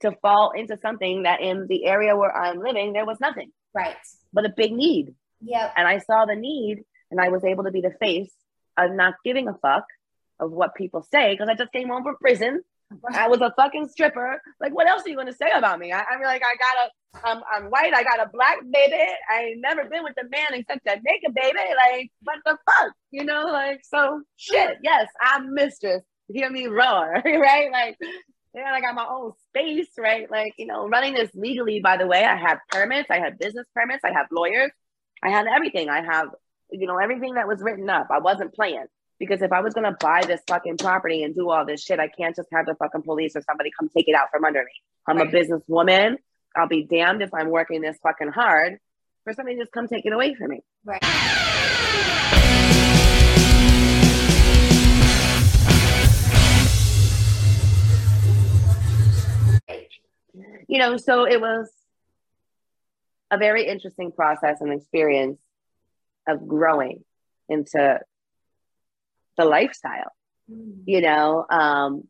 to 0.00 0.10
fall 0.20 0.50
into 0.50 0.76
something 0.82 1.22
that 1.22 1.40
in 1.40 1.68
the 1.68 1.84
area 1.86 2.16
where 2.16 2.36
I'm 2.36 2.58
living, 2.58 2.92
there 2.92 3.06
was 3.06 3.20
nothing 3.20 3.52
Right. 3.72 3.94
but 4.32 4.44
a 4.44 4.48
big 4.48 4.72
need. 4.72 5.14
Yep. 5.42 5.74
And 5.76 5.86
I 5.86 5.98
saw 5.98 6.24
the 6.26 6.34
need, 6.34 6.82
and 7.12 7.20
I 7.20 7.28
was 7.28 7.44
able 7.44 7.62
to 7.64 7.70
be 7.70 7.82
the 7.82 7.94
face 8.00 8.32
of 8.76 8.90
not 8.90 9.14
giving 9.24 9.46
a 9.46 9.54
fuck 9.54 9.84
of 10.40 10.50
what 10.50 10.74
people 10.74 11.06
say 11.12 11.34
because 11.34 11.48
I 11.48 11.54
just 11.54 11.70
came 11.70 11.88
home 11.88 12.02
from 12.02 12.16
prison. 12.16 12.62
I 13.14 13.28
was 13.28 13.40
a 13.40 13.52
fucking 13.56 13.86
stripper. 13.90 14.42
Like, 14.60 14.74
what 14.74 14.88
else 14.88 15.06
are 15.06 15.08
you 15.08 15.14
going 15.14 15.28
to 15.28 15.32
say 15.44 15.52
about 15.54 15.78
me? 15.78 15.92
I, 15.92 16.02
mean, 16.16 16.24
like, 16.24 16.42
I 16.42 16.56
got 16.56 16.86
a, 16.86 16.90
I'm, 17.22 17.40
I'm 17.52 17.64
white. 17.70 17.94
I 17.94 18.02
got 18.02 18.20
a 18.20 18.28
black 18.32 18.58
baby. 18.70 19.02
I 19.30 19.42
ain't 19.44 19.60
never 19.60 19.84
been 19.84 20.02
with 20.04 20.14
a 20.20 20.28
man 20.28 20.48
except 20.52 20.84
to 20.86 20.96
naked 21.04 21.34
baby. 21.34 21.58
Like, 21.76 22.10
what 22.22 22.38
the 22.44 22.58
fuck? 22.66 22.92
You 23.10 23.24
know, 23.24 23.44
like, 23.46 23.80
so 23.84 24.22
shit. 24.36 24.78
Yes, 24.82 25.08
I'm 25.20 25.54
mistress. 25.54 26.02
Hear 26.28 26.50
me 26.50 26.66
roar, 26.66 27.22
right? 27.24 27.70
Like, 27.70 27.96
yeah, 28.54 28.70
I 28.72 28.80
got 28.80 28.94
my 28.94 29.06
own 29.08 29.32
space, 29.48 29.88
right? 29.98 30.30
Like, 30.30 30.54
you 30.58 30.66
know, 30.66 30.88
running 30.88 31.14
this 31.14 31.30
legally, 31.34 31.80
by 31.80 31.96
the 31.96 32.06
way, 32.06 32.24
I 32.24 32.36
have 32.36 32.58
permits, 32.70 33.10
I 33.10 33.18
have 33.18 33.38
business 33.38 33.66
permits, 33.74 34.04
I 34.04 34.12
have 34.12 34.26
lawyers, 34.32 34.70
I 35.22 35.30
had 35.30 35.46
everything. 35.46 35.88
I 35.88 36.02
have, 36.04 36.28
you 36.70 36.86
know, 36.86 36.98
everything 36.98 37.34
that 37.34 37.46
was 37.48 37.60
written 37.62 37.88
up. 37.90 38.08
I 38.10 38.18
wasn't 38.18 38.54
playing. 38.54 38.86
Because 39.18 39.42
if 39.42 39.52
I 39.52 39.60
was 39.60 39.74
gonna 39.74 39.96
buy 40.00 40.22
this 40.26 40.40
fucking 40.48 40.78
property 40.78 41.22
and 41.22 41.34
do 41.34 41.48
all 41.48 41.64
this 41.64 41.82
shit, 41.82 42.00
I 42.00 42.08
can't 42.08 42.34
just 42.34 42.48
have 42.52 42.66
the 42.66 42.74
fucking 42.74 43.02
police 43.02 43.36
or 43.36 43.42
somebody 43.42 43.70
come 43.78 43.88
take 43.88 44.08
it 44.08 44.14
out 44.14 44.28
from 44.32 44.44
under 44.44 44.58
me. 44.58 44.72
I'm 45.06 45.18
a 45.18 45.24
Right. 45.24 45.32
businesswoman. 45.32 46.16
I'll 46.56 46.68
be 46.68 46.84
damned 46.84 47.22
if 47.22 47.34
I'm 47.34 47.50
working 47.50 47.80
this 47.80 47.96
fucking 48.02 48.28
hard 48.28 48.78
for 49.24 49.32
somebody 49.32 49.56
to 49.56 49.62
just 49.62 49.72
come 49.72 49.88
take 49.88 50.06
it 50.06 50.12
away 50.12 50.34
from 50.34 50.50
me. 50.50 50.60
Right. 50.84 51.02
you 60.68 60.78
know, 60.78 60.96
so 60.96 61.24
it 61.24 61.40
was 61.40 61.70
a 63.30 63.38
very 63.38 63.66
interesting 63.66 64.12
process 64.12 64.60
and 64.60 64.72
experience 64.72 65.38
of 66.26 66.46
growing 66.46 67.04
into 67.48 68.00
the 69.36 69.44
lifestyle, 69.44 70.12
you 70.84 71.00
know. 71.00 71.44
Um, 71.48 72.08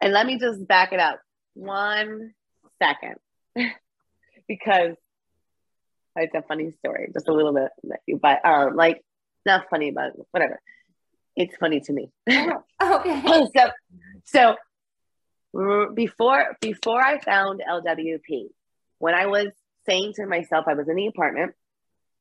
and 0.00 0.12
let 0.12 0.26
me 0.26 0.38
just 0.38 0.66
back 0.66 0.92
it 0.92 1.00
up 1.00 1.20
one 1.54 2.34
second 2.82 3.16
because 4.48 4.96
it's 6.16 6.34
a 6.34 6.42
funny 6.42 6.72
story, 6.78 7.10
just 7.12 7.28
a 7.28 7.32
little 7.32 7.52
bit, 7.52 8.20
but 8.20 8.44
um, 8.44 8.76
like 8.76 9.02
not 9.44 9.66
funny, 9.70 9.90
but 9.90 10.12
whatever. 10.30 10.60
It's 11.36 11.56
funny 11.56 11.80
to 11.80 11.92
me. 11.92 12.10
Oh, 12.78 12.98
okay. 12.98 13.46
so 13.56 13.70
so 14.24 14.56
before 15.94 16.56
before 16.60 17.00
I 17.00 17.18
found 17.20 17.62
LWP, 17.66 18.48
when 18.98 19.14
I 19.14 19.26
was 19.26 19.48
saying 19.86 20.14
to 20.16 20.26
myself, 20.26 20.66
I 20.68 20.74
was 20.74 20.88
in 20.88 20.96
the 20.96 21.06
apartment, 21.06 21.54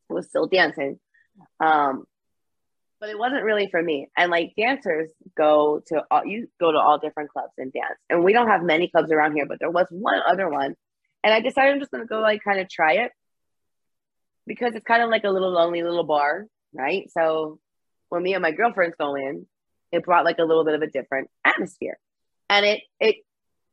I 0.10 0.14
was 0.14 0.28
still 0.28 0.48
dancing, 0.48 1.00
um, 1.60 2.06
but 3.00 3.10
it 3.10 3.20
wasn't 3.20 3.44
really 3.44 3.68
for 3.70 3.82
me. 3.82 4.08
And 4.16 4.32
like 4.32 4.54
dancers 4.58 5.12
go 5.36 5.82
to 5.88 6.04
all, 6.10 6.26
you 6.26 6.48
go 6.60 6.72
to 6.72 6.78
all 6.78 7.00
different 7.00 7.32
clubs 7.32 7.52
and 7.58 7.74
dance, 7.74 8.00
and 8.10 8.24
we 8.24 8.32
don't 8.32 8.48
have 8.48 8.64
many 8.64 8.88
clubs 8.88 9.12
around 9.12 9.36
here, 9.36 9.46
but 9.46 9.60
there 9.60 9.72
was 9.72 9.88
one 9.90 10.22
other 10.26 10.50
one, 10.50 10.76
and 11.26 11.34
I 11.34 11.42
decided 11.42 11.74
I'm 11.74 11.80
just 11.80 11.92
gonna 11.92 12.06
go 12.06 12.20
like 12.20 12.44
kind 12.44 12.60
of 12.60 12.70
try 12.70 12.94
it 12.94 13.12
because 14.46 14.76
it's 14.76 14.86
kind 14.86 15.02
of 15.02 15.10
like 15.10 15.24
a 15.24 15.30
little 15.30 15.52
lonely 15.52 15.82
little 15.82 16.04
bar, 16.04 16.46
right? 16.72 17.10
So 17.12 17.60
when 18.10 18.22
me 18.22 18.36
and 18.36 18.44
my 18.44 18.52
girlfriends 18.52 18.96
go 18.98 19.16
in, 19.16 19.48
it 19.92 20.06
brought 20.06 20.24
like 20.24 20.38
a 20.38 20.44
little 20.44 20.64
bit 20.64 20.76
of 20.76 20.84
a 20.84 20.88
different 20.88 21.32
atmosphere. 21.44 21.98
And 22.48 22.64
it 22.64 22.84
it 23.00 23.16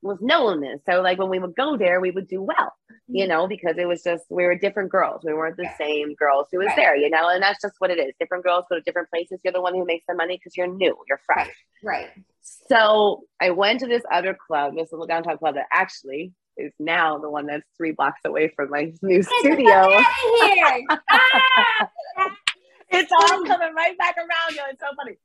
was 0.01 0.17
known 0.23 0.63
this. 0.63 0.81
So 0.89 1.03
like 1.03 1.19
when 1.19 1.29
we 1.29 1.39
would 1.39 1.55
go 1.55 1.77
there, 1.77 2.01
we 2.01 2.11
would 2.11 2.27
do 2.27 2.41
well, 2.41 2.73
you 3.07 3.25
mm-hmm. 3.25 3.31
know, 3.31 3.47
because 3.47 3.77
it 3.77 3.87
was 3.87 4.03
just 4.03 4.25
we 4.31 4.45
were 4.45 4.57
different 4.57 4.91
girls. 4.91 5.23
We 5.23 5.35
weren't 5.35 5.59
the 5.59 5.69
same 5.77 6.15
girls 6.15 6.47
who 6.51 6.59
was 6.59 6.69
Right. 6.69 6.77
there, 6.77 6.97
you 6.97 7.11
know, 7.11 7.29
and 7.29 7.43
that's 7.43 7.61
just 7.61 7.75
what 7.81 7.91
it 7.91 7.99
is. 7.99 8.15
Different 8.19 8.45
girls 8.45 8.65
go 8.71 8.77
to 8.77 8.81
different 8.81 9.11
places. 9.11 9.41
You're 9.45 9.53
the 9.53 9.61
one 9.61 9.75
who 9.75 9.85
makes 9.85 10.07
the 10.09 10.15
money 10.15 10.39
because 10.39 10.57
you're 10.57 10.75
new, 10.75 10.97
you're 11.07 11.21
fresh. 11.27 11.51
Right. 11.85 12.09
So 12.41 13.25
I 13.39 13.51
went 13.51 13.81
to 13.81 13.87
this 13.87 14.03
other 14.11 14.35
club, 14.35 14.75
this 14.75 14.91
little 14.91 15.07
downtown 15.07 15.37
club 15.37 15.57
that 15.57 15.67
actually 15.71 16.33
is 16.57 16.73
now 16.79 17.19
the 17.19 17.31
one 17.31 17.47
that's 17.47 17.67
three 17.77 17.93
blocks 17.93 18.21
away 18.25 18.53
from 18.55 18.71
my 18.71 18.93
new 19.03 19.23
studio. 19.23 19.55
Get 19.55 19.89
the 19.89 20.05
fuck 20.39 20.51
here. 20.51 20.87
Ah! 21.11 21.89
it's 22.91 23.13
all 23.13 23.45
coming 23.47 23.75
right 23.75 23.97
back 23.99 24.17
around 24.17 24.55
you. 24.55 24.63
It's 24.71 24.81
so 24.81 24.89
funny. 24.97 25.17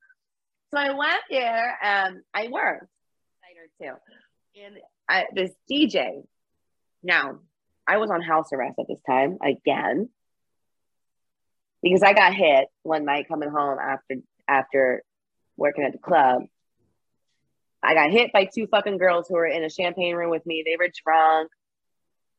So 0.72 0.80
I 0.80 0.92
went 0.92 1.22
there 1.30 1.78
and 1.82 2.22
I 2.34 2.48
worked 2.48 2.84
a 2.84 3.46
night 3.46 3.58
or 3.58 3.94
two. 3.96 4.62
And 4.62 4.78
I, 5.10 5.26
this 5.34 5.52
DJ, 5.72 6.24
now 7.04 7.40
I 7.88 7.98
was 7.98 8.10
on 8.10 8.22
house 8.22 8.52
arrest 8.52 8.76
at 8.80 8.88
this 8.88 9.00
time 9.08 9.38
again 9.42 10.10
because 11.82 12.04
I 12.04 12.14
got 12.14 12.34
hit 12.34 12.68
one 12.84 13.06
night 13.06 13.28
coming 13.28 13.50
home 13.50 13.78
after 13.80 14.16
after 14.48 15.04
working 15.56 15.84
at 15.84 15.94
the 15.94 16.00
club. 16.00 16.44
I 17.88 17.94
got 17.94 18.12
hit 18.12 18.34
by 18.34 18.50
two 18.54 18.68
fucking 18.68 18.98
girls 18.98 19.28
who 19.28 19.36
were 19.36 19.48
in 19.48 19.64
a 19.64 19.70
champagne 19.70 20.16
room 20.16 20.30
with 20.30 20.46
me. 20.46 20.64
They 20.66 20.76
were 20.78 20.90
drunk. 21.04 21.50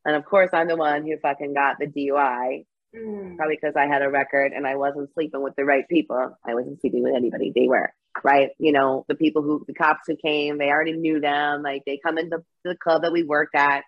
And 0.04 0.14
of 0.14 0.24
course, 0.24 0.50
I'm 0.52 0.68
the 0.68 0.76
one 0.76 1.06
who 1.06 1.16
fucking 1.18 1.54
got 1.54 1.76
the 1.78 1.87
DUI 1.87 2.64
Mm. 2.96 3.37
probably 3.37 3.56
because 3.61 3.76
I 3.76 3.87
had 3.87 4.00
a 4.00 4.08
record 4.08 4.52
and 4.52 4.66
I 4.66 4.76
wasn't 4.76 5.12
sleeping 5.12 5.42
with 5.42 5.54
the 5.56 5.64
right 5.64 5.87
people. 5.88 6.38
I 6.42 6.54
wasn't 6.54 6.80
sleeping 6.80 7.02
with 7.02 7.14
anybody. 7.14 7.52
They 7.54 7.68
were 7.68 7.92
right. 8.24 8.50
You 8.58 8.72
know, 8.72 9.04
the 9.08 9.14
people 9.14 9.42
who 9.42 9.62
the 9.66 9.74
cops 9.74 10.04
who 10.06 10.16
came, 10.16 10.56
they 10.56 10.70
already 10.70 10.94
knew 10.94 11.20
them. 11.20 11.62
Like 11.62 11.82
they 11.84 12.00
come 12.02 12.16
into 12.16 12.42
the 12.64 12.76
club 12.76 13.02
that 13.02 13.12
we 13.12 13.24
worked 13.24 13.54
at. 13.54 13.84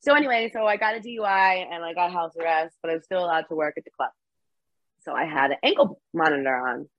So 0.00 0.12
anyway, 0.14 0.50
so 0.52 0.66
I 0.66 0.76
got 0.76 0.96
a 0.96 1.00
DUI 1.00 1.66
and 1.72 1.82
I 1.82 1.94
got 1.94 2.12
house 2.12 2.32
arrest, 2.38 2.76
but 2.82 2.90
I 2.90 2.94
was 2.94 3.04
still 3.04 3.24
allowed 3.24 3.46
to 3.48 3.54
work 3.54 3.74
at 3.78 3.84
the 3.84 3.90
club. 3.90 4.10
So 5.04 5.12
I 5.12 5.24
had 5.24 5.52
an 5.52 5.56
ankle 5.62 5.98
monitor 6.12 6.54
on 6.54 6.90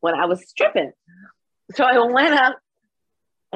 when 0.00 0.14
I 0.14 0.26
was 0.26 0.48
stripping. 0.48 0.92
So 1.74 1.84
I 1.84 1.98
went 1.98 2.32
up 2.32 2.58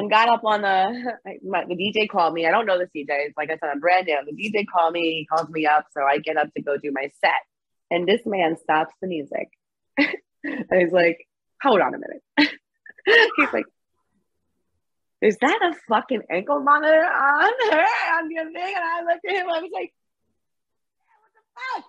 and 0.00 0.10
got 0.10 0.28
up 0.28 0.44
on 0.44 0.62
the 0.62 1.12
my, 1.44 1.64
the 1.66 1.74
DJ 1.74 2.08
called 2.08 2.34
me. 2.34 2.46
I 2.46 2.50
don't 2.50 2.66
know 2.66 2.78
this 2.78 2.88
DJ. 2.96 3.26
It's 3.26 3.36
like 3.36 3.50
I 3.50 3.54
said, 3.54 3.70
I'm 3.72 3.80
brand 3.80 4.06
new. 4.06 4.18
The 4.26 4.32
DJ 4.32 4.64
called 4.72 4.92
me, 4.92 5.00
he 5.20 5.26
calls 5.26 5.48
me 5.50 5.66
up, 5.66 5.86
so 5.92 6.02
I 6.02 6.18
get 6.18 6.36
up 6.36 6.52
to 6.54 6.62
go 6.62 6.76
do 6.76 6.90
my 6.92 7.10
set. 7.20 7.42
And 7.90 8.08
this 8.08 8.20
man 8.24 8.56
stops 8.56 8.94
the 9.00 9.08
music. 9.08 9.48
and 9.98 10.66
he's 10.72 10.92
like, 10.92 11.26
hold 11.62 11.80
on 11.80 11.94
a 11.94 11.98
minute. 11.98 12.22
he's 13.36 13.52
like, 13.52 13.66
is 15.20 15.36
that 15.38 15.58
a 15.62 15.74
fucking 15.88 16.22
ankle 16.30 16.60
monitor 16.60 17.04
on 17.04 17.52
her 17.70 17.86
on 18.14 18.30
your 18.30 18.44
thing? 18.44 18.74
And 18.74 18.84
I 18.84 19.02
looked 19.02 19.26
at 19.26 19.32
him, 19.32 19.48
I 19.48 19.60
was 19.60 19.70
like, 19.72 19.92
what 21.20 21.32
the 21.34 21.44
fuck? 21.54 21.84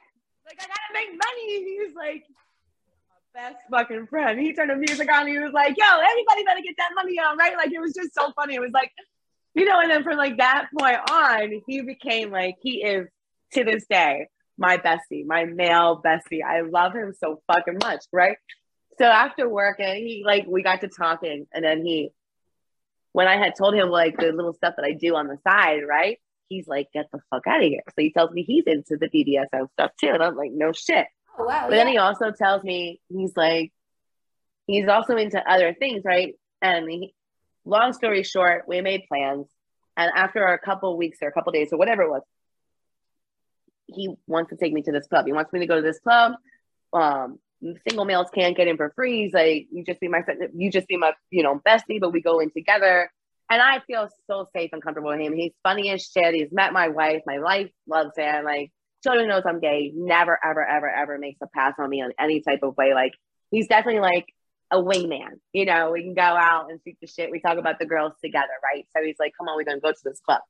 Like, 0.45 0.60
I 0.60 0.67
gotta 0.67 0.93
make 0.93 1.10
money. 1.12 1.63
He's 1.63 1.95
like, 1.95 2.26
best 3.33 3.57
fucking 3.69 4.07
friend. 4.07 4.39
He 4.39 4.53
turned 4.53 4.69
the 4.71 4.75
music 4.75 5.11
on. 5.11 5.27
He 5.27 5.37
was 5.39 5.53
like, 5.53 5.75
"Yo, 5.77 5.85
everybody 5.85 6.43
better 6.43 6.61
get 6.61 6.75
that 6.77 6.91
money 6.95 7.17
on, 7.19 7.37
right?" 7.37 7.55
Like 7.55 7.71
it 7.71 7.79
was 7.79 7.93
just 7.93 8.13
so 8.13 8.31
funny. 8.33 8.55
It 8.55 8.61
was 8.61 8.71
like, 8.73 8.91
you 9.53 9.65
know, 9.65 9.79
and 9.79 9.89
then 9.89 10.03
from 10.03 10.17
like 10.17 10.37
that 10.37 10.67
point 10.77 10.99
on, 11.09 11.61
he 11.67 11.81
became 11.81 12.31
like 12.31 12.55
he 12.61 12.83
is 12.83 13.07
to 13.53 13.63
this 13.63 13.85
day 13.89 14.27
my 14.57 14.77
bestie, 14.77 15.25
my 15.25 15.45
male 15.45 16.01
bestie. 16.05 16.43
I 16.45 16.61
love 16.61 16.93
him 16.93 17.13
so 17.19 17.41
fucking 17.47 17.79
much, 17.81 18.05
right? 18.13 18.37
So 18.99 19.05
after 19.05 19.49
working, 19.49 19.95
he 19.95 20.23
like 20.25 20.45
we 20.47 20.61
got 20.61 20.81
to 20.81 20.87
talking, 20.87 21.47
and 21.51 21.65
then 21.65 21.83
he, 21.83 22.11
when 23.11 23.27
I 23.27 23.37
had 23.37 23.55
told 23.57 23.73
him 23.73 23.89
like 23.89 24.17
the 24.17 24.31
little 24.31 24.53
stuff 24.53 24.75
that 24.77 24.85
I 24.85 24.91
do 24.93 25.15
on 25.15 25.27
the 25.27 25.37
side, 25.47 25.81
right? 25.87 26.19
He's 26.47 26.67
like, 26.67 26.89
"Get 26.93 27.07
the 27.11 27.19
fuck 27.31 27.47
out 27.47 27.63
of 27.63 27.69
here!" 27.69 27.81
So 27.89 27.95
he 27.97 28.11
tells 28.11 28.31
me 28.31 28.43
he's 28.43 28.65
into 28.67 28.97
the 28.97 29.07
BDSM 29.07 29.71
stuff 29.71 29.91
too, 29.99 30.09
and 30.09 30.21
I'm 30.21 30.35
like, 30.35 30.51
"No 30.51 30.71
shit." 30.73 31.07
Oh 31.37 31.45
wow. 31.45 31.67
But 31.69 31.75
then 31.75 31.87
he 31.87 31.97
also 31.97 32.31
tells 32.31 32.63
me 32.63 32.99
he's 33.09 33.35
like, 33.35 33.71
he's 34.67 34.87
also 34.87 35.15
into 35.17 35.41
other 35.49 35.73
things, 35.73 36.03
right? 36.05 36.35
And 36.61 36.89
he, 36.89 37.13
long 37.65 37.93
story 37.93 38.23
short, 38.23 38.65
we 38.67 38.81
made 38.81 39.03
plans. 39.07 39.47
And 39.97 40.11
after 40.15 40.45
a 40.45 40.59
couple 40.59 40.97
weeks 40.97 41.19
or 41.21 41.27
a 41.27 41.31
couple 41.31 41.51
days 41.51 41.69
or 41.71 41.77
whatever 41.77 42.03
it 42.03 42.09
was, 42.09 42.23
he 43.87 44.15
wants 44.27 44.51
to 44.51 44.55
take 44.55 44.73
me 44.73 44.81
to 44.83 44.91
this 44.91 45.07
club. 45.07 45.25
He 45.25 45.33
wants 45.33 45.51
me 45.51 45.59
to 45.59 45.67
go 45.67 45.75
to 45.75 45.81
this 45.81 45.99
club. 45.99 46.33
Um, 46.93 47.39
single 47.87 48.05
males 48.05 48.27
can't 48.33 48.55
get 48.55 48.67
in 48.67 48.77
for 48.77 48.91
free. 48.95 49.23
He's 49.23 49.33
like, 49.33 49.67
you 49.71 49.83
just 49.83 49.99
be 49.99 50.07
my, 50.07 50.23
you 50.55 50.71
just 50.71 50.87
be 50.87 50.97
my, 50.97 51.13
you 51.29 51.43
know, 51.43 51.61
bestie, 51.67 51.99
but 51.99 52.11
we 52.11 52.21
go 52.21 52.39
in 52.39 52.51
together. 52.51 53.11
And 53.49 53.61
I 53.61 53.81
feel 53.85 54.07
so 54.27 54.47
safe 54.55 54.69
and 54.71 54.81
comfortable 54.81 55.09
with 55.09 55.19
him. 55.19 55.33
He's 55.33 55.51
funny 55.61 55.89
as 55.89 56.05
shit. 56.05 56.33
He's 56.33 56.53
met 56.53 56.71
my 56.71 56.87
wife. 56.87 57.23
My 57.25 57.39
wife 57.39 57.69
loves 57.85 58.11
him. 58.17 58.45
Like, 58.45 58.71
children 59.03 59.27
knows 59.29 59.43
I'm 59.45 59.59
gay. 59.59 59.91
Never, 59.95 60.37
ever, 60.43 60.65
ever, 60.67 60.89
ever 60.89 61.17
makes 61.17 61.39
a 61.41 61.47
pass 61.47 61.73
on 61.79 61.89
me 61.89 62.01
on 62.01 62.11
any 62.19 62.41
type 62.41 62.59
of 62.63 62.77
way. 62.77 62.93
Like, 62.93 63.13
he's 63.51 63.67
definitely 63.67 64.01
like 64.01 64.27
a 64.71 64.77
wingman. 64.77 65.39
You 65.53 65.65
know, 65.65 65.91
we 65.91 66.03
can 66.03 66.13
go 66.13 66.21
out 66.21 66.69
and 66.71 66.79
shoot 66.83 66.97
the 67.01 67.07
shit. 67.07 67.31
We 67.31 67.41
talk 67.41 67.57
about 67.57 67.79
the 67.79 67.85
girls 67.85 68.13
together, 68.23 68.47
right? 68.63 68.87
So 68.95 69.03
he's 69.03 69.17
like, 69.19 69.33
come 69.37 69.47
on, 69.47 69.55
we're 69.57 69.65
gonna 69.65 69.79
go 69.81 69.91
to 69.91 70.03
this 70.03 70.19
club. 70.21 70.41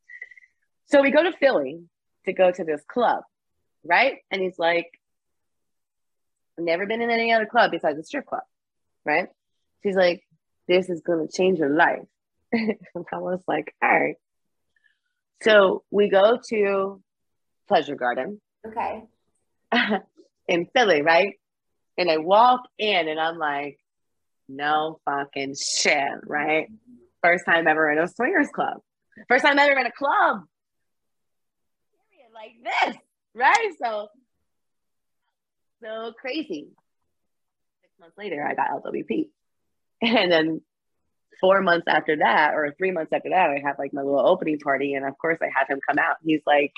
So 0.87 1.01
we 1.01 1.11
go 1.11 1.23
to 1.23 1.31
Philly 1.31 1.81
to 2.25 2.33
go 2.33 2.51
to 2.51 2.63
this 2.63 2.83
club. 2.87 3.23
right? 3.83 4.17
And 4.29 4.41
he's 4.41 4.59
like, 4.59 4.87
I've 6.57 6.65
never 6.65 6.85
been 6.85 7.01
in 7.01 7.09
any 7.09 7.31
other 7.33 7.45
club 7.45 7.71
besides 7.71 7.97
a 7.99 8.03
strip 8.03 8.25
club, 8.25 8.43
right? 9.05 9.29
She's 9.83 9.95
like, 9.95 10.21
this 10.67 10.89
is 10.89 11.01
gonna 11.01 11.27
change 11.27 11.59
your 11.59 11.69
life. 11.69 12.05
I 12.53 13.17
was 13.17 13.41
like, 13.47 13.73
all 13.81 13.89
right. 13.89 14.15
So 15.41 15.83
we 15.89 16.09
go 16.09 16.39
to 16.49 17.01
Pleasure 17.67 17.95
Garden 17.95 18.41
Okay. 18.65 19.03
in 20.47 20.67
Philly, 20.75 21.01
right? 21.01 21.35
And 21.97 22.09
I 22.09 22.17
walk 22.17 22.61
in 22.77 23.07
and 23.07 23.19
I'm 23.19 23.37
like, 23.37 23.79
no 24.47 24.99
fucking 25.05 25.55
shit, 25.55 26.11
right? 26.25 26.67
First 27.23 27.45
time 27.45 27.67
ever 27.67 27.91
in 27.91 27.99
a 27.99 28.07
swingers 28.07 28.49
club. 28.53 28.81
First 29.27 29.45
time 29.45 29.57
ever 29.59 29.79
in 29.79 29.85
a 29.85 29.91
club. 29.91 30.43
Like 32.33 32.53
this, 32.63 32.95
right? 33.35 33.71
So, 33.83 34.07
so 35.83 36.13
crazy. 36.19 36.69
Six 37.81 37.93
months 37.99 38.17
later, 38.17 38.43
I 38.43 38.55
got 38.55 38.83
LWP. 38.83 39.29
And 40.01 40.31
then 40.31 40.61
four 41.39 41.61
months 41.61 41.85
after 41.87 42.17
that, 42.17 42.55
or 42.55 42.73
three 42.75 42.89
months 42.89 43.13
after 43.13 43.29
that, 43.29 43.51
I 43.51 43.61
had 43.63 43.77
like 43.77 43.93
my 43.93 44.01
little 44.01 44.27
opening 44.27 44.57
party. 44.57 44.95
And 44.95 45.05
of 45.05 45.15
course, 45.19 45.37
I 45.41 45.49
had 45.55 45.67
him 45.71 45.79
come 45.87 45.99
out. 45.99 46.15
He's 46.23 46.41
like, 46.47 46.73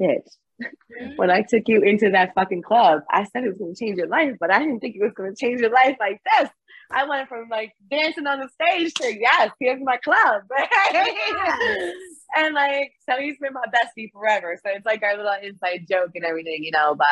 bitch, 0.00 0.28
mm-hmm. 0.60 1.16
when 1.16 1.30
I 1.30 1.42
took 1.42 1.64
you 1.66 1.82
into 1.82 2.10
that 2.10 2.34
fucking 2.34 2.62
club, 2.62 3.02
I 3.10 3.24
said 3.24 3.44
it 3.44 3.48
was 3.48 3.58
going 3.58 3.74
to 3.74 3.78
change 3.78 3.98
your 3.98 4.08
life, 4.08 4.36
but 4.40 4.52
I 4.52 4.58
didn't 4.58 4.80
think 4.80 4.96
it 4.96 5.02
was 5.02 5.12
going 5.14 5.34
to 5.34 5.36
change 5.38 5.60
your 5.60 5.72
life 5.72 5.96
like 6.00 6.20
this. 6.24 6.50
I 6.92 7.04
went 7.04 7.28
from 7.28 7.48
like 7.48 7.72
dancing 7.90 8.26
on 8.26 8.40
the 8.40 8.48
stage 8.48 8.92
to 8.94 9.16
yes, 9.16 9.50
here's 9.60 9.80
my 9.82 9.96
club. 9.98 10.42
and 12.36 12.54
like, 12.54 12.92
so 13.08 13.16
he's 13.20 13.38
been 13.38 13.52
my 13.52 13.64
bestie 13.66 14.10
forever. 14.12 14.58
So 14.64 14.72
it's 14.74 14.86
like 14.86 15.02
our 15.02 15.16
little 15.16 15.32
inside 15.42 15.86
joke 15.88 16.10
and 16.14 16.24
everything, 16.24 16.64
you 16.64 16.72
know, 16.72 16.96
but 16.96 17.06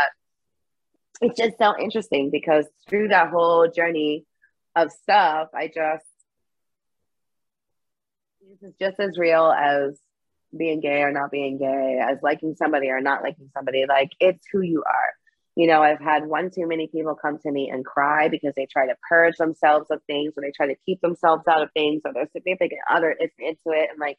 it's 1.20 1.38
just 1.38 1.58
so 1.58 1.78
interesting 1.78 2.30
because 2.30 2.66
through 2.88 3.08
that 3.08 3.30
whole 3.30 3.70
journey 3.70 4.24
of 4.74 4.90
stuff, 4.90 5.48
I 5.54 5.68
just, 5.68 6.04
this 8.40 8.70
is 8.70 8.74
just 8.80 8.98
as 8.98 9.18
real 9.18 9.52
as 9.52 9.98
being 10.56 10.80
gay 10.80 11.02
or 11.02 11.12
not 11.12 11.30
being 11.30 11.58
gay, 11.58 12.00
as 12.00 12.18
liking 12.22 12.54
somebody 12.56 12.88
or 12.88 13.00
not 13.00 13.22
liking 13.22 13.50
somebody. 13.54 13.84
Like 13.88 14.10
it's 14.20 14.46
who 14.52 14.60
you 14.60 14.82
are. 14.86 15.14
You 15.56 15.66
know, 15.66 15.82
I've 15.82 16.00
had 16.00 16.24
one 16.24 16.50
too 16.50 16.68
many 16.68 16.86
people 16.86 17.16
come 17.16 17.38
to 17.40 17.50
me 17.50 17.68
and 17.68 17.84
cry 17.84 18.28
because 18.28 18.52
they 18.54 18.66
try 18.66 18.86
to 18.86 18.94
purge 19.08 19.36
themselves 19.38 19.86
of 19.90 20.00
things 20.06 20.34
or 20.36 20.42
they 20.42 20.52
try 20.52 20.68
to 20.68 20.76
keep 20.86 21.00
themselves 21.00 21.42
out 21.48 21.62
of 21.62 21.72
things 21.72 22.02
or 22.04 22.12
their 22.12 22.28
significant 22.32 22.80
other 22.88 23.10
is 23.10 23.30
into 23.38 23.76
it. 23.76 23.90
And 23.90 23.98
like 23.98 24.18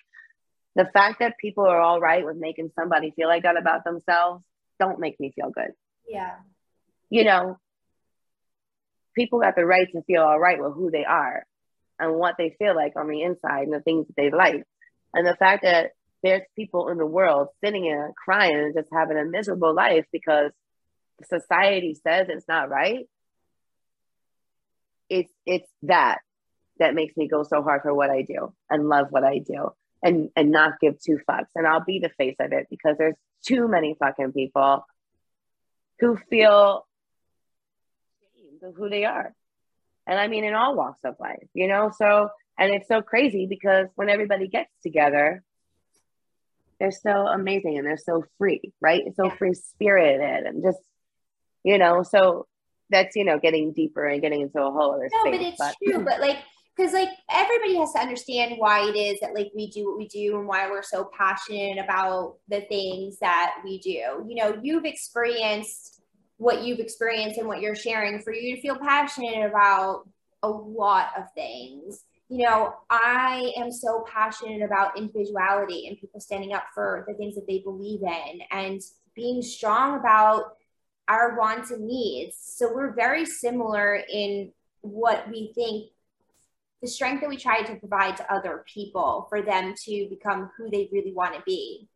the 0.76 0.90
fact 0.92 1.20
that 1.20 1.38
people 1.40 1.66
are 1.66 1.80
all 1.80 2.02
right 2.02 2.26
with 2.26 2.36
making 2.36 2.72
somebody 2.78 3.12
feel 3.12 3.30
like 3.30 3.44
that 3.44 3.58
about 3.58 3.86
themselves 3.86 4.44
don't 4.80 5.00
make 5.00 5.18
me 5.20 5.32
feel 5.34 5.50
good. 5.50 5.72
Yeah. 6.08 6.36
You 7.10 7.24
know, 7.24 7.58
people 9.16 9.40
got 9.40 9.56
the 9.56 9.66
right 9.66 9.88
to 9.94 10.02
feel 10.04 10.24
all 10.24 10.40
right 10.40 10.62
with 10.62 10.74
who 10.74 10.92
they 10.92 11.06
are 11.06 11.46
and 12.00 12.16
what 12.16 12.36
they 12.38 12.56
feel 12.60 12.76
like 12.76 12.94
on 12.96 13.08
the 13.08 13.22
inside 13.22 13.64
and 13.64 13.74
the 13.74 13.82
things 13.82 14.08
that 14.08 14.16
they 14.16 14.30
like. 14.30 14.64
And 15.14 15.26
the 15.26 15.36
fact 15.36 15.64
that 15.64 15.92
there's 16.24 16.42
people 16.56 16.90
in 16.90 16.98
the 16.98 17.06
world 17.06 17.50
sitting 17.64 17.84
here 17.84 18.12
crying 18.24 18.56
and 18.56 18.74
just 18.74 18.90
having 18.92 19.18
a 19.18 19.26
miserable 19.26 19.74
life 19.74 20.06
because 20.12 20.52
society 21.28 21.96
says 21.96 22.28
it's 22.30 22.48
not 22.48 22.70
right. 22.70 23.08
It's 25.10 25.32
it's 25.46 25.70
that 25.84 26.20
that 26.78 26.96
makes 26.96 27.16
me 27.18 27.28
go 27.28 27.44
so 27.44 27.62
hard 27.62 27.82
for 27.82 27.94
what 27.94 28.10
I 28.10 28.22
do 28.22 28.54
and 28.70 28.88
love 28.88 29.08
what 29.10 29.24
I 29.24 29.40
do 29.40 29.72
and 30.04 30.30
and 30.36 30.52
not 30.52 30.80
give 30.80 31.02
two 31.02 31.20
fucks. 31.30 31.48
And 31.56 31.68
I'll 31.68 31.84
be 31.84 32.00
the 32.00 32.12
face 32.18 32.36
of 32.40 32.52
it 32.52 32.68
because 32.70 32.98
there's 32.98 33.16
too 33.46 33.68
many 33.68 33.96
fucking 33.98 34.34
people 34.34 34.86
who 36.00 36.18
feel 36.30 36.86
of 38.62 38.76
who 38.76 38.90
they 38.90 39.06
are. 39.06 39.34
And 40.06 40.20
I 40.20 40.28
mean 40.28 40.44
in 40.44 40.54
all 40.54 40.76
walks 40.76 41.00
of 41.04 41.16
life, 41.20 41.48
you 41.54 41.68
know? 41.68 41.92
So 41.98 42.30
and 42.58 42.74
it's 42.74 42.88
so 42.88 43.02
crazy 43.02 43.48
because 43.48 43.88
when 43.96 44.10
everybody 44.10 44.48
gets 44.48 44.72
together, 44.84 45.44
they're 46.80 46.92
so 46.92 47.28
amazing 47.28 47.78
and 47.78 47.86
they're 47.86 47.98
so 47.98 48.24
free, 48.38 48.72
right? 48.82 49.04
So 49.16 49.26
Yeah. 49.26 49.36
free 49.36 49.54
spirited 49.54 50.46
and 50.46 50.64
just, 50.64 50.80
you 51.64 51.78
know, 51.78 52.04
so 52.04 52.48
that's, 52.90 53.16
you 53.16 53.26
know, 53.26 53.38
getting 53.38 53.74
deeper 53.74 54.06
and 54.06 54.22
getting 54.22 54.42
into 54.42 54.62
a 54.62 54.72
whole 54.72 54.94
other 54.94 55.10
No, 55.12 55.32
space. 55.32 55.56
but 55.58 55.70
it's 55.70 55.78
true. 55.78 56.04
But 56.04 56.22
like, 56.22 56.38
because 56.76 56.94
like 56.94 57.10
everybody 57.30 57.76
has 57.76 57.92
to 57.94 58.00
understand 58.00 58.56
why 58.58 58.88
it 58.88 58.96
is 58.96 59.20
that 59.20 59.34
like 59.36 59.52
we 59.54 59.70
do 59.70 59.88
what 59.88 59.98
we 59.98 60.08
do 60.08 60.38
and 60.40 60.48
why 60.48 60.70
we're 60.70 60.82
so 60.82 61.10
passionate 61.18 61.78
about 61.78 62.38
the 62.48 62.62
things 62.62 63.20
that 63.20 63.56
we 63.66 63.80
do. 63.80 64.26
You 64.26 64.36
know, 64.36 64.58
you've 64.62 64.86
experienced 64.86 66.02
what 66.38 66.64
you've 66.64 66.80
experienced 66.80 67.38
and 67.38 67.50
what 67.50 67.60
you're 67.60 67.76
sharing 67.76 68.22
for 68.22 68.34
you 68.34 68.56
to 68.56 68.62
feel 68.62 68.78
passionate 68.78 69.46
about 69.46 70.08
a 70.42 70.48
lot 70.50 71.10
of 71.18 71.26
things. 71.36 72.06
You 72.30 72.46
know, 72.46 72.76
I 72.90 73.54
am 73.58 73.72
so 73.72 74.06
passionate 74.08 74.62
about 74.62 74.98
individuality 74.98 75.88
and 75.88 76.00
people 76.00 76.20
standing 76.20 76.54
up 76.54 76.66
for 76.74 77.04
the 77.08 77.16
things 77.16 77.36
that 77.36 77.48
they 77.48 77.60
believe 77.60 78.02
in 78.04 78.42
and 78.52 78.82
being 79.16 79.42
strong 79.42 80.00
about 80.00 80.56
our 81.08 81.38
wants 81.38 81.72
and 81.72 81.86
needs. 81.86 82.38
So 82.40 82.72
we're 82.72 82.94
very 82.94 83.26
similar 83.26 84.04
in 84.12 84.52
what 84.82 85.28
we 85.30 85.52
think 85.56 85.92
the 86.82 86.88
strength 86.88 87.22
that 87.22 87.30
we 87.30 87.36
try 87.36 87.62
to 87.62 87.76
provide 87.76 88.16
to 88.18 88.34
other 88.34 88.64
people 88.72 89.26
for 89.30 89.42
them 89.42 89.74
to 89.86 90.08
become 90.10 90.50
who 90.56 90.70
they 90.70 90.88
really 90.92 91.12
want 91.12 91.36
to 91.36 91.42
be. 91.46 91.88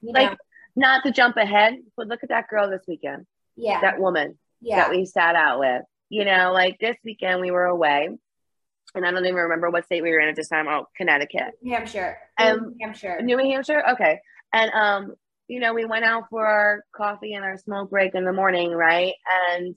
You 0.00 0.12
know, 0.12 0.20
Like, 0.20 0.38
not 0.76 1.02
to 1.04 1.10
jump 1.10 1.36
ahead, 1.36 1.74
but 1.96 2.08
look 2.08 2.22
at 2.22 2.30
that 2.30 2.48
girl 2.48 2.70
this 2.70 2.84
weekend, 2.88 3.26
yeah, 3.56 3.80
that 3.80 4.00
woman 4.00 4.38
yeah, 4.60 4.76
that 4.76 4.90
we 4.90 5.04
sat 5.04 5.36
out 5.36 5.60
with. 5.60 5.82
You 6.08 6.24
know, 6.24 6.52
like 6.52 6.78
this 6.78 6.96
weekend 7.04 7.40
we 7.40 7.50
were 7.50 7.64
away, 7.64 8.08
and 8.94 9.04
I 9.04 9.10
don't 9.10 9.24
even 9.24 9.34
remember 9.34 9.70
what 9.70 9.84
state 9.84 10.02
we 10.02 10.10
were 10.10 10.20
in 10.20 10.28
at 10.28 10.36
this 10.36 10.48
time. 10.48 10.68
Oh, 10.68 10.86
Connecticut. 10.96 11.54
New 11.62 11.74
Hampshire, 11.74 12.18
Um, 12.38 12.60
New 12.60 12.76
Hampshire. 12.80 13.20
New 13.22 13.38
Hampshire? 13.38 13.82
Okay. 13.92 14.20
And 14.52 14.70
um, 14.72 15.14
you 15.48 15.60
know, 15.60 15.74
we 15.74 15.84
went 15.84 16.04
out 16.04 16.24
for 16.30 16.46
our 16.46 16.84
coffee 16.94 17.34
and 17.34 17.44
our 17.44 17.58
smoke 17.58 17.90
break 17.90 18.14
in 18.14 18.24
the 18.24 18.32
morning, 18.32 18.70
right? 18.72 19.14
And 19.50 19.74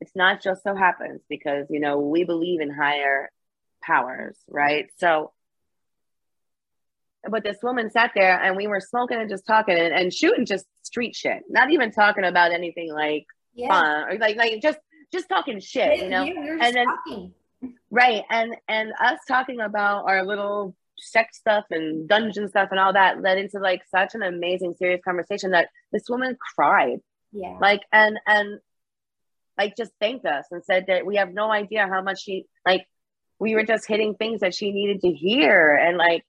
it's 0.00 0.16
not 0.16 0.42
just 0.42 0.62
so 0.62 0.74
happens 0.74 1.20
because, 1.28 1.66
you 1.70 1.80
know, 1.80 1.98
we 1.98 2.24
believe 2.24 2.60
in 2.60 2.70
higher 2.70 3.30
powers, 3.82 4.36
right? 4.48 4.86
So 4.98 5.32
but 7.28 7.42
this 7.42 7.56
woman 7.62 7.90
sat 7.90 8.10
there 8.14 8.38
and 8.38 8.54
we 8.54 8.66
were 8.66 8.80
smoking 8.80 9.18
and 9.18 9.30
just 9.30 9.46
talking 9.46 9.76
and, 9.78 9.94
and 9.94 10.12
shooting 10.12 10.44
just 10.44 10.66
street 10.82 11.16
shit, 11.16 11.42
not 11.48 11.70
even 11.70 11.90
talking 11.90 12.24
about 12.24 12.52
anything 12.52 12.92
like 12.92 13.24
yeah, 13.54 13.68
fun 13.68 14.08
or 14.10 14.18
like 14.18 14.36
like 14.36 14.60
just 14.60 14.78
just 15.12 15.28
talking 15.28 15.60
shit, 15.60 16.00
you 16.00 16.08
know? 16.10 16.22
and 16.24 16.74
then- 16.76 16.86
talking. 16.86 17.32
Right. 17.94 18.24
And 18.28 18.56
and 18.66 18.92
us 19.00 19.20
talking 19.28 19.60
about 19.60 20.06
our 20.06 20.24
little 20.24 20.74
sex 20.98 21.38
stuff 21.38 21.64
and 21.70 22.08
dungeon 22.08 22.48
stuff 22.48 22.70
and 22.72 22.80
all 22.80 22.92
that 22.92 23.22
led 23.22 23.38
into 23.38 23.60
like 23.60 23.82
such 23.88 24.16
an 24.16 24.22
amazing 24.24 24.74
serious 24.76 25.00
conversation 25.04 25.52
that 25.52 25.68
this 25.92 26.08
woman 26.08 26.36
cried. 26.56 26.98
Yeah, 27.30 27.56
Like 27.60 27.82
and 27.92 28.18
and 28.26 28.58
like 29.56 29.76
just 29.76 29.92
thanked 30.00 30.26
us 30.26 30.46
and 30.50 30.64
said 30.64 30.86
that 30.88 31.06
we 31.06 31.16
have 31.16 31.32
no 31.32 31.52
idea 31.52 31.86
how 31.86 32.02
much 32.02 32.24
she 32.24 32.46
like 32.66 32.84
we 33.38 33.54
were 33.54 33.64
just 33.64 33.86
hitting 33.86 34.16
things 34.16 34.40
that 34.40 34.56
she 34.56 34.72
needed 34.72 35.00
to 35.02 35.12
hear 35.12 35.76
and 35.76 35.96
like 35.96 36.24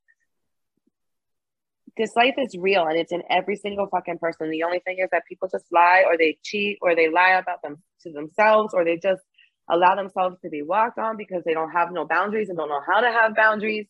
this 1.98 2.16
life 2.16 2.36
is 2.38 2.56
real 2.56 2.86
and 2.86 3.00
it's 3.00 3.12
in 3.12 3.24
every 3.28 3.56
single 3.56 3.88
fucking 3.88 4.20
person. 4.20 4.52
The 4.52 4.64
only 4.64 4.82
thing 4.86 4.98
is 5.00 5.10
that 5.12 5.24
people 5.28 5.50
just 5.52 5.66
lie 5.72 6.04
or 6.06 6.16
they 6.16 6.38
cheat 6.44 6.78
or 6.82 6.94
they 6.94 7.10
lie 7.10 7.32
about 7.32 7.64
them 7.64 7.82
to 8.02 8.12
themselves 8.12 8.76
or 8.76 8.86
they 8.86 8.98
just 8.98 9.24
allow 9.70 9.96
themselves 9.96 10.38
to 10.44 10.50
be 10.50 10.62
walked 10.62 11.00
on 11.00 11.18
because 11.18 11.44
they 11.44 11.54
don't 11.54 11.72
have 11.72 11.92
no 11.92 12.06
boundaries 12.06 12.50
and 12.50 12.58
don't 12.58 12.70
know 12.70 12.82
how 12.86 13.02
to 13.02 13.12
have 13.12 13.36
boundaries. 13.36 13.88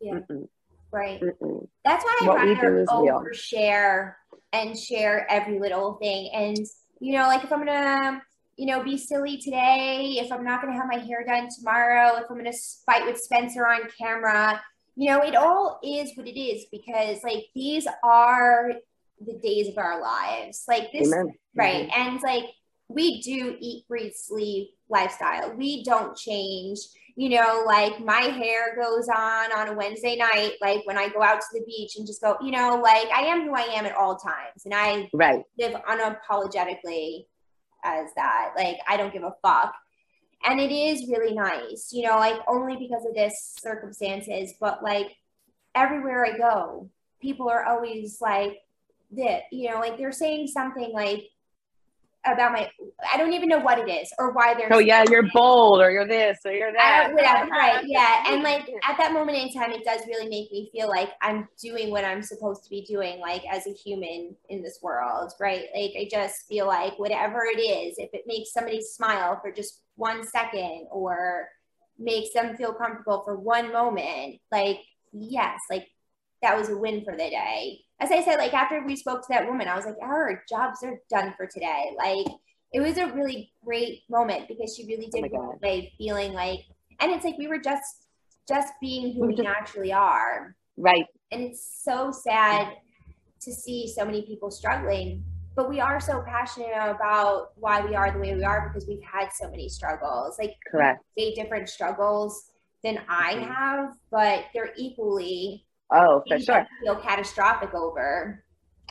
yeah, 0.00 0.14
Mm-mm, 0.14 0.48
right. 0.92 1.20
mm-mm. 1.20 1.68
That's 1.84 2.04
why 2.04 2.18
I 2.22 2.26
What 2.26 2.38
rather 2.38 2.86
overshare 2.88 4.14
and 4.52 4.78
share 4.78 5.30
every 5.30 5.58
little 5.58 5.94
thing. 5.94 6.30
And 6.32 6.58
you 7.00 7.16
know, 7.16 7.26
like 7.26 7.44
if 7.44 7.52
I'm 7.52 7.64
gonna, 7.64 8.22
you 8.56 8.66
know, 8.66 8.82
be 8.82 8.96
silly 8.96 9.38
today, 9.38 10.18
if 10.20 10.32
I'm 10.32 10.44
not 10.44 10.62
gonna 10.62 10.76
have 10.76 10.86
my 10.86 10.98
hair 10.98 11.24
done 11.26 11.48
tomorrow, 11.58 12.16
if 12.16 12.30
I'm 12.30 12.36
gonna 12.36 12.52
fight 12.86 13.04
with 13.04 13.18
Spencer 13.18 13.66
on 13.66 13.88
camera, 13.98 14.62
you 14.96 15.10
know, 15.10 15.22
it 15.22 15.34
all 15.34 15.80
is 15.82 16.12
what 16.14 16.28
it 16.28 16.38
is 16.38 16.66
because 16.70 17.18
like 17.24 17.46
these 17.54 17.86
are 18.04 18.72
the 19.20 19.38
days 19.42 19.68
of 19.68 19.78
our 19.78 20.00
lives. 20.00 20.64
Like 20.68 20.92
this, 20.92 21.12
Amen. 21.12 21.34
right? 21.54 21.88
Mm-hmm. 21.88 22.00
And 22.00 22.20
like 22.22 22.44
we 22.88 23.20
do 23.22 23.56
eat, 23.58 23.86
breathe, 23.88 24.12
sleep 24.14 24.70
lifestyle. 24.88 25.54
We 25.56 25.84
don't 25.84 26.16
change. 26.16 26.78
You 27.16 27.28
know, 27.28 27.62
like 27.64 28.00
my 28.00 28.22
hair 28.22 28.74
goes 28.76 29.08
on 29.08 29.52
on 29.52 29.68
a 29.68 29.74
Wednesday 29.74 30.16
night, 30.16 30.54
like 30.60 30.84
when 30.84 30.98
I 30.98 31.08
go 31.08 31.22
out 31.22 31.40
to 31.40 31.46
the 31.52 31.64
beach 31.64 31.96
and 31.96 32.06
just 32.06 32.20
go, 32.20 32.36
you 32.42 32.50
know, 32.50 32.80
like 32.82 33.06
I 33.14 33.22
am 33.22 33.42
who 33.42 33.54
I 33.54 33.62
am 33.62 33.86
at 33.86 33.94
all 33.96 34.16
times. 34.16 34.64
And 34.64 34.74
I 34.74 35.08
Right. 35.12 35.44
live 35.58 35.80
unapologetically 35.88 37.26
as 37.84 38.08
that. 38.16 38.54
Like 38.56 38.78
I 38.88 38.96
don't 38.96 39.12
give 39.12 39.22
a 39.22 39.34
fuck. 39.42 39.74
And 40.44 40.60
it 40.60 40.72
is 40.72 41.08
really 41.08 41.34
nice, 41.34 41.90
you 41.92 42.02
know, 42.02 42.16
like 42.16 42.40
only 42.48 42.76
because 42.76 43.06
of 43.06 43.14
this 43.14 43.54
circumstances, 43.60 44.54
but 44.60 44.82
like 44.82 45.16
everywhere 45.74 46.26
I 46.26 46.36
go, 46.36 46.90
people 47.22 47.48
are 47.48 47.64
always 47.64 48.18
like 48.20 48.58
that, 49.12 49.42
you 49.52 49.70
know 49.70 49.78
like 49.78 49.96
they're 49.96 50.12
saying 50.12 50.48
something 50.48 50.92
like 50.92 51.28
about 52.26 52.52
my 52.52 52.70
I 53.12 53.16
don't 53.16 53.32
even 53.32 53.48
know 53.48 53.58
what 53.58 53.78
it 53.78 53.90
is 53.90 54.12
or 54.18 54.32
why 54.32 54.54
they're 54.54 54.68
Oh 54.72 54.78
yeah, 54.78 55.04
you're 55.10 55.28
bold 55.32 55.80
or 55.80 55.90
you're 55.90 56.06
this 56.06 56.38
or 56.44 56.52
you're 56.52 56.68
I 56.68 56.72
that. 56.72 57.04
don't, 57.06 57.14
whatever, 57.14 57.50
right? 57.50 57.84
Yeah, 57.86 58.24
and 58.26 58.42
like 58.42 58.68
at 58.88 58.96
that 58.98 59.12
moment 59.12 59.38
in 59.38 59.52
time, 59.52 59.72
it 59.72 59.84
does 59.84 60.00
really 60.06 60.28
make 60.28 60.50
me 60.50 60.70
feel 60.72 60.88
like 60.88 61.10
I'm 61.20 61.48
doing 61.60 61.90
what 61.90 62.04
I'm 62.04 62.22
supposed 62.22 62.64
to 62.64 62.70
be 62.70 62.82
doing, 62.82 63.20
like 63.20 63.42
as 63.50 63.66
a 63.66 63.72
human 63.72 64.36
in 64.48 64.62
this 64.62 64.78
world, 64.82 65.32
right? 65.40 65.64
Like 65.74 65.92
I 65.98 66.08
just 66.10 66.46
feel 66.48 66.66
like 66.66 66.98
whatever 66.98 67.42
it 67.44 67.60
is, 67.60 67.96
if 67.98 68.10
it 68.12 68.24
makes 68.26 68.52
somebody 68.52 68.82
smile 68.82 69.38
for 69.42 69.52
just 69.52 69.82
one 69.96 70.26
second 70.26 70.86
or 70.90 71.48
makes 71.98 72.32
them 72.32 72.56
feel 72.56 72.74
comfortable 72.74 73.22
for 73.24 73.36
one 73.36 73.72
moment, 73.72 74.40
like 74.50 74.80
yes, 75.12 75.60
like 75.70 75.86
that 76.44 76.56
was 76.56 76.68
a 76.68 76.76
win 76.76 77.02
for 77.04 77.12
the 77.12 77.30
day. 77.30 77.80
As 78.00 78.10
I 78.10 78.22
said, 78.22 78.36
like 78.36 78.52
after 78.54 78.84
we 78.86 78.96
spoke 78.96 79.22
to 79.22 79.28
that 79.30 79.46
woman, 79.46 79.66
I 79.66 79.76
was 79.76 79.86
like, 79.86 79.96
our 80.02 80.42
jobs 80.48 80.82
are 80.84 81.00
done 81.10 81.32
for 81.36 81.46
today. 81.46 81.90
Like 81.96 82.26
it 82.72 82.80
was 82.80 82.98
a 82.98 83.06
really 83.12 83.50
great 83.64 84.00
moment 84.10 84.46
because 84.48 84.76
she 84.76 84.86
really 84.86 85.08
Oh 85.14 85.20
did 85.22 85.32
God. 85.32 85.54
away 85.62 85.92
feeling 85.96 86.32
like, 86.34 86.60
and 87.00 87.10
it's 87.12 87.24
like 87.24 87.38
we 87.38 87.48
were 87.48 87.58
just 87.58 88.06
just 88.46 88.74
being 88.80 89.14
who 89.14 89.26
We 89.28 89.34
just- 89.36 89.42
naturally 89.44 89.92
are, 89.92 90.54
Right. 90.76 91.06
and 91.32 91.40
it's 91.42 91.82
so 91.82 92.10
sad 92.10 92.74
to 93.40 93.52
see 93.52 93.88
so 93.88 94.04
many 94.04 94.22
people 94.26 94.50
struggling. 94.50 95.24
But 95.56 95.70
we 95.70 95.80
are 95.80 95.98
so 96.00 96.22
passionate 96.26 96.74
about 96.76 97.52
why 97.56 97.80
we 97.86 97.94
are 97.94 98.10
the 98.10 98.18
way 98.18 98.34
we 98.34 98.44
are 98.44 98.68
because 98.68 98.86
we've 98.88 99.02
had 99.02 99.30
so 99.32 99.48
many 99.48 99.68
struggles. 99.68 100.36
Like 100.38 100.56
Correct. 100.70 101.02
way 101.16 101.32
different 101.34 101.68
struggles 101.70 102.50
than 102.82 102.98
I 103.08 103.34
Mhm. 103.36 103.54
have, 103.54 103.94
but 104.10 104.44
they're 104.52 104.74
equally 104.76 105.63
Oh, 105.90 106.22
for 106.28 106.38
sure. 106.38 106.66
feel 106.82 106.96
catastrophic 106.96 107.74
over. 107.74 108.42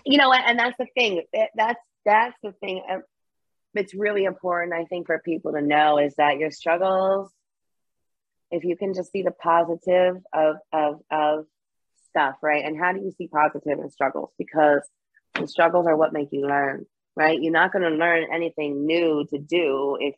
you 0.05 0.17
know 0.17 0.31
and 0.33 0.57
that's 0.59 0.77
the 0.77 0.87
thing. 0.95 1.23
That- 1.33 1.49
that's 1.55 1.79
that's 2.05 2.35
the 2.43 2.51
thing 2.53 2.83
um, 2.91 3.01
it's 3.75 3.93
really 3.95 4.25
important 4.25 4.73
i 4.73 4.83
think 4.85 5.07
for 5.07 5.19
people 5.19 5.53
to 5.53 5.61
know 5.61 5.97
is 5.97 6.13
that 6.15 6.37
your 6.37 6.51
struggles 6.51 7.31
if 8.51 8.63
you 8.63 8.75
can 8.77 8.93
just 8.93 9.11
see 9.11 9.23
the 9.23 9.31
positive 9.31 10.17
of 10.33 10.57
of 10.71 10.99
of 11.09 11.45
stuff 12.09 12.35
right? 12.43 12.63
And 12.63 12.77
how 12.79 12.91
do 12.93 12.99
you 12.99 13.11
see 13.17 13.27
positive 13.27 13.79
in 13.79 13.89
struggles? 13.89 14.29
Because 14.37 14.81
the 15.33 15.47
struggles 15.47 15.87
are 15.87 15.95
what 15.97 16.13
make 16.13 16.29
you 16.31 16.41
learn 16.47 16.85
right? 17.15 17.41
You're 17.41 17.51
not 17.53 17.71
going 17.71 17.83
to 17.89 17.97
learn 17.97 18.25
anything 18.31 18.85
new 18.85 19.25
to 19.31 19.37
do 19.39 19.97
if 19.99 20.15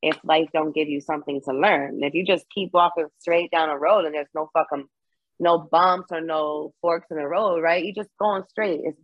if 0.00 0.16
life 0.24 0.48
don't 0.54 0.74
give 0.74 0.88
you 0.88 1.00
something 1.00 1.40
to 1.46 1.52
learn. 1.52 2.02
If 2.02 2.14
you 2.14 2.24
just 2.24 2.46
keep 2.54 2.72
walking 2.72 3.08
straight 3.18 3.50
down 3.50 3.68
a 3.70 3.76
road 3.78 4.04
and 4.06 4.14
there's 4.14 4.28
no 4.34 4.48
fucking 4.54 4.86
no 5.40 5.58
bumps 5.58 6.10
or 6.10 6.20
no 6.20 6.72
forks 6.80 7.06
in 7.10 7.16
the 7.16 7.26
road 7.26 7.62
right? 7.62 7.84
You're 7.84 7.94
just 7.94 8.16
going 8.18 8.44
straight. 8.48 8.80
It's 8.84 8.98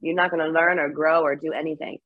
you're 0.00 0.14
not 0.14 0.30
going 0.30 0.44
to 0.44 0.50
learn 0.50 0.78
or 0.78 0.88
grow 0.88 1.22
or 1.22 1.36
do 1.36 1.52
anything. 1.52 1.98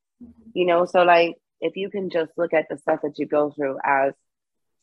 You 0.53 0.65
know 0.65 0.85
so 0.85 1.03
like 1.03 1.35
if 1.61 1.75
you 1.75 1.89
can 1.89 2.09
just 2.09 2.31
look 2.37 2.53
at 2.53 2.67
the 2.69 2.77
stuff 2.77 3.01
that 3.03 3.19
you 3.19 3.25
go 3.25 3.51
through 3.51 3.77
as 3.83 4.13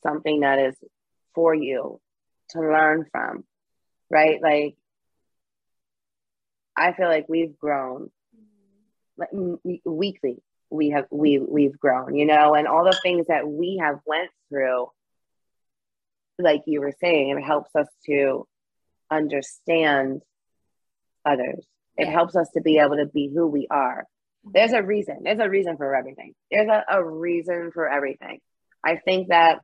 something 0.03 0.41
that 0.41 0.59
is 0.59 0.77
for 1.35 1.55
you 1.55 2.01
to 2.51 2.61
learn 2.61 3.07
from 3.11 3.45
right? 4.11 4.41
Like 4.41 4.77
i 6.77 6.93
feel 6.93 7.09
like 7.09 7.27
we've 7.29 7.57
grown 7.59 8.11
like 9.17 9.31
weekly 9.85 10.37
we 10.69 10.91
have 10.91 11.07
we 11.11 11.39
we've 11.39 11.79
grown 11.79 12.15
you 12.15 12.27
know? 12.27 12.55
And 12.55 12.69
all 12.69 12.85
the 12.85 12.99
things 13.03 13.27
that 13.29 13.49
we 13.49 13.79
have 13.83 14.01
went 14.05 14.31
through 14.49 14.89
like 16.39 16.63
you 16.67 16.81
were 16.81 16.93
saying 17.01 17.31
it 17.31 17.43
helps 17.43 17.75
us 17.75 17.89
to 18.07 18.47
understand 19.11 20.23
others. 21.25 21.67
It 21.97 22.09
helps 22.09 22.37
us 22.37 22.49
to 22.55 22.61
be 22.61 22.79
able 22.79 22.97
to 22.97 23.07
be 23.07 23.31
who 23.35 23.47
we 23.47 23.67
are. 23.71 24.05
There's 24.45 24.73
a 24.73 24.83
reason. 24.83 25.21
There's 25.25 25.41
a 25.41 25.49
reason 25.49 25.77
for 25.77 25.95
everything. 25.95 26.35
There's 26.51 26.69
a, 26.69 26.85
a 26.89 27.05
reason 27.05 27.71
for 27.73 27.89
everything. 27.89 28.41
I 28.85 28.97
think 28.97 29.29
that 29.29 29.61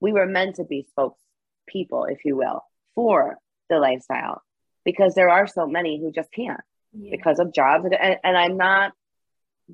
we 0.00 0.12
were 0.12 0.26
meant 0.26 0.56
to 0.56 0.64
be 0.64 0.86
spokespeople 0.96 2.10
if 2.10 2.18
you 2.24 2.36
will 2.36 2.62
for 2.94 3.36
the 3.68 3.78
lifestyle 3.78 4.42
because 4.84 5.14
there 5.14 5.28
are 5.28 5.46
so 5.46 5.66
many 5.66 6.00
who 6.00 6.10
just 6.12 6.32
can't 6.32 6.60
Yeah. 6.92 7.10
because 7.10 7.38
of 7.40 7.52
jobs. 7.52 7.84
And, 7.84 8.16
and 8.24 8.36
i'm 8.36 8.56
not 8.56 8.92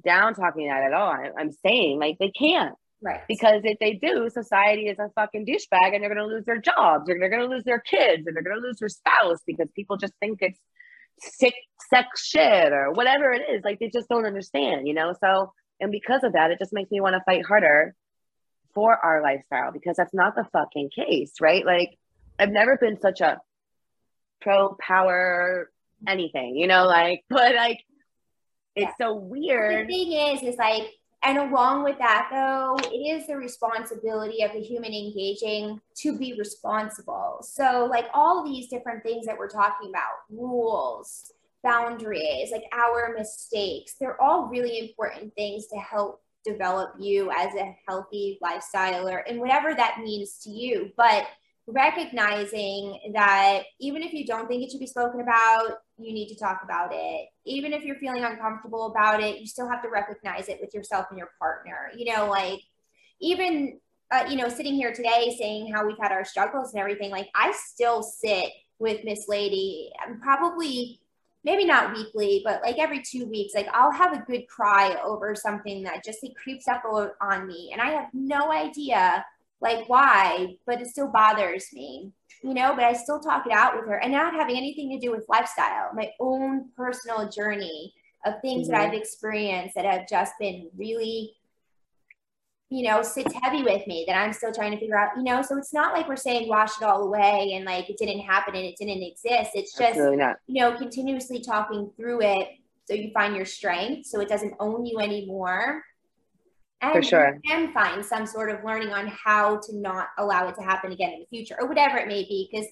down 0.04 0.34
talking 0.34 0.66
that 0.66 0.82
at 0.82 0.92
all. 0.92 1.10
I, 1.10 1.30
i'm 1.38 1.52
saying 1.52 2.00
like 2.00 2.16
they 2.18 2.30
can't 2.30 2.74
Right. 3.04 3.20
because 3.28 3.60
if 3.64 3.78
they 3.80 3.92
do 3.92 4.30
society 4.30 4.88
is 4.88 4.98
a 4.98 5.10
fucking 5.14 5.44
douchebag 5.44 5.92
and 5.92 6.02
they're 6.02 6.14
going 6.14 6.26
to 6.26 6.34
lose 6.34 6.46
their 6.46 6.60
jobs 6.60 7.10
or 7.10 7.18
they're 7.18 7.28
going 7.28 7.42
to 7.46 7.54
lose 7.54 7.64
their 7.64 7.80
kids 7.80 8.26
and 8.26 8.34
they're 8.34 8.42
going 8.42 8.56
to 8.56 8.66
lose 8.66 8.78
their 8.78 8.88
spouse 8.88 9.40
because 9.46 9.68
people 9.76 9.98
just 9.98 10.14
think 10.20 10.38
it's 10.40 10.58
sick 11.20 11.54
sex 11.90 12.26
shit 12.26 12.72
or 12.72 12.92
whatever 12.92 13.30
it 13.32 13.42
is. 13.52 13.62
Like 13.62 13.78
they 13.78 13.90
just 13.90 14.08
don't 14.08 14.24
understand 14.24 14.88
you 14.88 14.94
know? 14.94 15.14
So 15.20 15.52
and 15.80 15.92
because 15.92 16.24
of 16.24 16.32
that 16.32 16.50
it 16.50 16.58
just 16.58 16.72
makes 16.72 16.90
me 16.90 17.00
want 17.00 17.14
to 17.14 17.22
fight 17.26 17.44
harder 17.44 17.94
for 18.74 18.96
our 18.96 19.22
lifestyle 19.22 19.70
because 19.70 19.96
that's 19.96 20.14
not 20.14 20.34
the 20.34 20.46
fucking 20.52 20.88
case 20.94 21.34
right? 21.40 21.64
Like 21.64 21.90
i've 22.38 22.50
never 22.50 22.76
been 22.76 22.98
such 23.00 23.20
a 23.20 23.38
pro 24.40 24.76
power 24.80 25.70
anything 26.08 26.56
you 26.56 26.66
know? 26.66 26.86
Like 26.86 27.22
but 27.28 27.54
like 27.54 27.78
it's 28.76 28.92
so 28.98 29.14
weird. 29.14 29.86
The 29.86 29.92
thing 29.92 30.12
is, 30.12 30.42
is 30.42 30.56
like, 30.56 30.82
and 31.24 31.38
along 31.38 31.84
with 31.84 31.98
that, 31.98 32.28
though, 32.30 32.76
it 32.92 32.96
is 32.96 33.26
the 33.26 33.36
responsibility 33.36 34.42
of 34.42 34.52
the 34.52 34.60
human 34.60 34.92
engaging 34.92 35.80
to 35.96 36.18
be 36.18 36.34
responsible. 36.38 37.38
So, 37.42 37.86
like, 37.90 38.06
all 38.12 38.44
these 38.44 38.68
different 38.68 39.02
things 39.02 39.26
that 39.26 39.36
we're 39.36 39.48
talking 39.48 39.90
about 39.90 40.24
rules, 40.30 41.32
boundaries, 41.64 42.52
like 42.52 42.64
our 42.72 43.14
mistakes 43.16 43.94
they're 43.98 44.20
all 44.20 44.48
really 44.48 44.78
important 44.78 45.34
things 45.34 45.66
to 45.66 45.76
help 45.78 46.20
develop 46.44 46.90
you 47.00 47.30
as 47.30 47.54
a 47.54 47.74
healthy 47.88 48.38
lifestyler 48.44 49.22
and 49.26 49.40
whatever 49.40 49.74
that 49.74 49.98
means 50.00 50.38
to 50.40 50.50
you. 50.50 50.92
But 50.96 51.24
recognizing 51.66 52.98
that 53.14 53.62
even 53.80 54.02
if 54.02 54.12
you 54.12 54.26
don't 54.26 54.48
think 54.48 54.62
it 54.62 54.70
should 54.70 54.80
be 54.80 54.86
spoken 54.86 55.20
about, 55.20 55.78
you 55.98 56.12
need 56.12 56.28
to 56.28 56.38
talk 56.38 56.60
about 56.62 56.90
it. 56.92 57.28
Even 57.46 57.72
if 57.72 57.84
you're 57.84 57.96
feeling 57.96 58.24
uncomfortable 58.24 58.86
about 58.86 59.22
it, 59.22 59.40
you 59.40 59.46
still 59.46 59.68
have 59.68 59.82
to 59.82 59.88
recognize 59.88 60.48
it 60.48 60.58
with 60.60 60.74
yourself 60.74 61.06
and 61.10 61.18
your 61.18 61.30
partner. 61.38 61.90
You 61.96 62.12
know, 62.12 62.28
like 62.28 62.60
even, 63.20 63.78
uh, 64.10 64.26
you 64.28 64.36
know, 64.36 64.48
sitting 64.48 64.74
here 64.74 64.92
today 64.92 65.34
saying 65.38 65.72
how 65.72 65.86
we've 65.86 65.98
had 65.98 66.12
our 66.12 66.24
struggles 66.24 66.72
and 66.72 66.80
everything, 66.80 67.10
like 67.10 67.28
I 67.34 67.52
still 67.52 68.02
sit 68.02 68.50
with 68.78 69.04
Miss 69.04 69.26
Lady 69.28 69.90
and 70.04 70.20
probably 70.20 71.00
maybe 71.44 71.64
not 71.64 71.94
weekly, 71.94 72.42
but 72.44 72.62
like 72.62 72.78
every 72.78 73.02
two 73.02 73.26
weeks, 73.26 73.54
like 73.54 73.68
I'll 73.72 73.92
have 73.92 74.12
a 74.12 74.24
good 74.26 74.48
cry 74.48 74.96
over 75.04 75.34
something 75.34 75.82
that 75.84 76.04
just 76.04 76.22
like 76.22 76.34
creeps 76.34 76.68
up 76.68 76.82
on 77.20 77.46
me. 77.46 77.70
And 77.72 77.80
I 77.80 77.90
have 77.90 78.08
no 78.12 78.50
idea 78.50 79.24
like 79.60 79.88
why, 79.88 80.56
but 80.66 80.80
it 80.80 80.88
still 80.88 81.08
bothers 81.08 81.68
me, 81.72 82.12
you 82.42 82.54
know, 82.54 82.74
but 82.74 82.84
I 82.84 82.92
still 82.92 83.20
talk 83.20 83.46
it 83.46 83.52
out 83.52 83.76
with 83.76 83.86
her 83.86 83.96
and 83.96 84.12
not 84.12 84.34
having 84.34 84.56
anything 84.56 84.90
to 84.90 84.98
do 84.98 85.10
with 85.10 85.24
lifestyle, 85.28 85.90
my 85.94 86.10
own 86.20 86.70
personal 86.76 87.28
journey 87.28 87.94
of 88.26 88.40
things 88.40 88.68
that 88.68 88.76
Mhm. 88.76 88.88
I've 88.88 88.94
experienced 88.94 89.74
that 89.74 89.84
have 89.84 90.08
just 90.08 90.32
been 90.38 90.70
really, 90.76 91.36
you 92.70 92.82
know, 92.88 93.02
sits 93.02 93.32
heavy 93.42 93.62
with 93.62 93.86
me 93.86 94.04
that 94.08 94.16
I'm 94.16 94.32
still 94.32 94.52
trying 94.52 94.72
to 94.72 94.78
figure 94.78 94.98
out, 94.98 95.16
you 95.16 95.22
know, 95.22 95.42
so 95.42 95.56
it's 95.56 95.72
not 95.72 95.92
like 95.94 96.08
we're 96.08 96.16
saying 96.16 96.48
wash 96.48 96.76
it 96.80 96.84
all 96.84 97.04
away 97.04 97.52
and 97.54 97.64
like 97.64 97.88
it 97.88 97.96
didn't 97.98 98.20
happen 98.20 98.54
and 98.54 98.64
it 98.64 98.76
didn't 98.76 99.02
exist. 99.02 99.52
It's 99.54 99.76
just, 99.76 99.96
you 100.46 100.60
know, 100.60 100.76
continuously 100.76 101.40
talking 101.40 101.90
through 101.96 102.22
it 102.22 102.48
so 102.86 102.94
you 102.94 103.10
find 103.12 103.36
your 103.36 103.46
strength 103.46 104.06
so 104.06 104.20
it 104.20 104.28
doesn't 104.28 104.54
own 104.60 104.84
you 104.84 104.98
anymore. 104.98 105.82
And 106.84 106.92
For 106.92 107.02
sure. 107.02 107.38
you 107.42 107.50
can 107.50 107.72
find 107.72 108.04
some 108.04 108.26
sort 108.26 108.50
of 108.50 108.64
learning 108.64 108.90
on 108.90 109.06
how 109.06 109.58
to 109.58 109.76
not 109.76 110.08
allow 110.18 110.48
it 110.48 110.54
to 110.56 110.62
happen 110.62 110.92
again 110.92 111.12
in 111.12 111.20
the 111.20 111.26
future 111.26 111.56
or 111.58 111.66
whatever 111.66 111.96
it 111.98 112.08
may 112.08 112.24
be. 112.24 112.48
Because, 112.50 112.66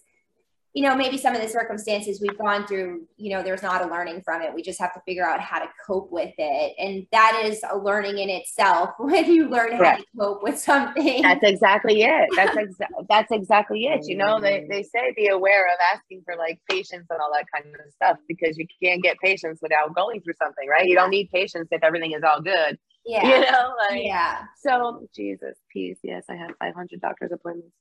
you 0.74 0.82
know, 0.82 0.96
maybe 0.96 1.18
some 1.18 1.34
of 1.34 1.42
the 1.42 1.48
circumstances 1.48 2.20
we've 2.20 2.38
gone 2.38 2.66
through, 2.66 3.06
you 3.16 3.30
know, 3.30 3.42
there's 3.42 3.62
not 3.62 3.82
a 3.82 3.86
learning 3.86 4.22
from 4.22 4.42
it. 4.42 4.54
We 4.54 4.62
just 4.62 4.80
have 4.80 4.92
to 4.94 5.00
figure 5.06 5.24
out 5.24 5.40
how 5.40 5.58
to 5.58 5.68
cope 5.86 6.10
with 6.10 6.32
it. 6.38 6.74
And 6.78 7.06
that 7.12 7.42
is 7.44 7.62
a 7.70 7.76
learning 7.76 8.18
in 8.18 8.30
itself 8.30 8.90
when 8.98 9.30
you 9.30 9.48
learn 9.48 9.72
how 9.72 9.78
Correct. 9.78 10.00
to 10.00 10.06
cope 10.18 10.42
with 10.42 10.58
something. 10.58 11.22
That's 11.22 11.44
exactly 11.44 12.02
it. 12.02 12.28
That's 12.36 12.56
exa- 12.56 13.06
that's 13.08 13.30
exactly 13.30 13.84
it. 13.84 14.06
You 14.06 14.16
know, 14.16 14.40
they, 14.40 14.60
mm-hmm. 14.60 14.70
they 14.70 14.82
say 14.82 15.12
be 15.16 15.28
aware 15.28 15.66
of 15.66 15.78
asking 15.94 16.22
for 16.24 16.36
like 16.36 16.58
patience 16.70 17.06
and 17.10 17.20
all 17.20 17.30
that 17.32 17.46
kind 17.54 17.74
of 17.74 17.92
stuff 17.92 18.16
because 18.26 18.56
you 18.58 18.66
can't 18.82 19.02
get 19.02 19.18
patience 19.18 19.60
without 19.62 19.94
going 19.94 20.20
through 20.22 20.34
something, 20.42 20.68
right? 20.68 20.86
You 20.86 20.96
don't 20.96 21.10
need 21.10 21.30
patience 21.30 21.68
if 21.70 21.82
everything 21.82 22.12
is 22.12 22.22
all 22.22 22.40
good. 22.40 22.78
Yeah. 23.04 23.26
You 23.26 23.40
know, 23.50 23.74
like 23.90 24.04
Yeah. 24.04 24.44
so 24.60 25.06
Jesus, 25.14 25.58
peace. 25.72 25.98
Yes, 26.02 26.24
I 26.28 26.34
have 26.36 26.50
500 26.58 27.00
doctor's 27.00 27.32
appointments. 27.32 27.74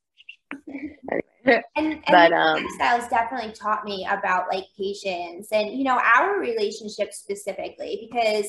anyway, 0.70 1.24
And, 1.76 1.94
and 1.94 2.04
But, 2.08 2.34
um, 2.34 2.66
lifestyles 2.80 3.10
definitely 3.10 3.54
taught 3.54 3.84
me 3.86 4.08
about 4.10 4.46
like 4.52 4.66
patience 4.78 5.48
and 5.52 5.72
you 5.78 5.84
know 5.84 6.00
our 6.16 6.40
relationship 6.40 7.14
specifically 7.14 8.08
because 8.12 8.48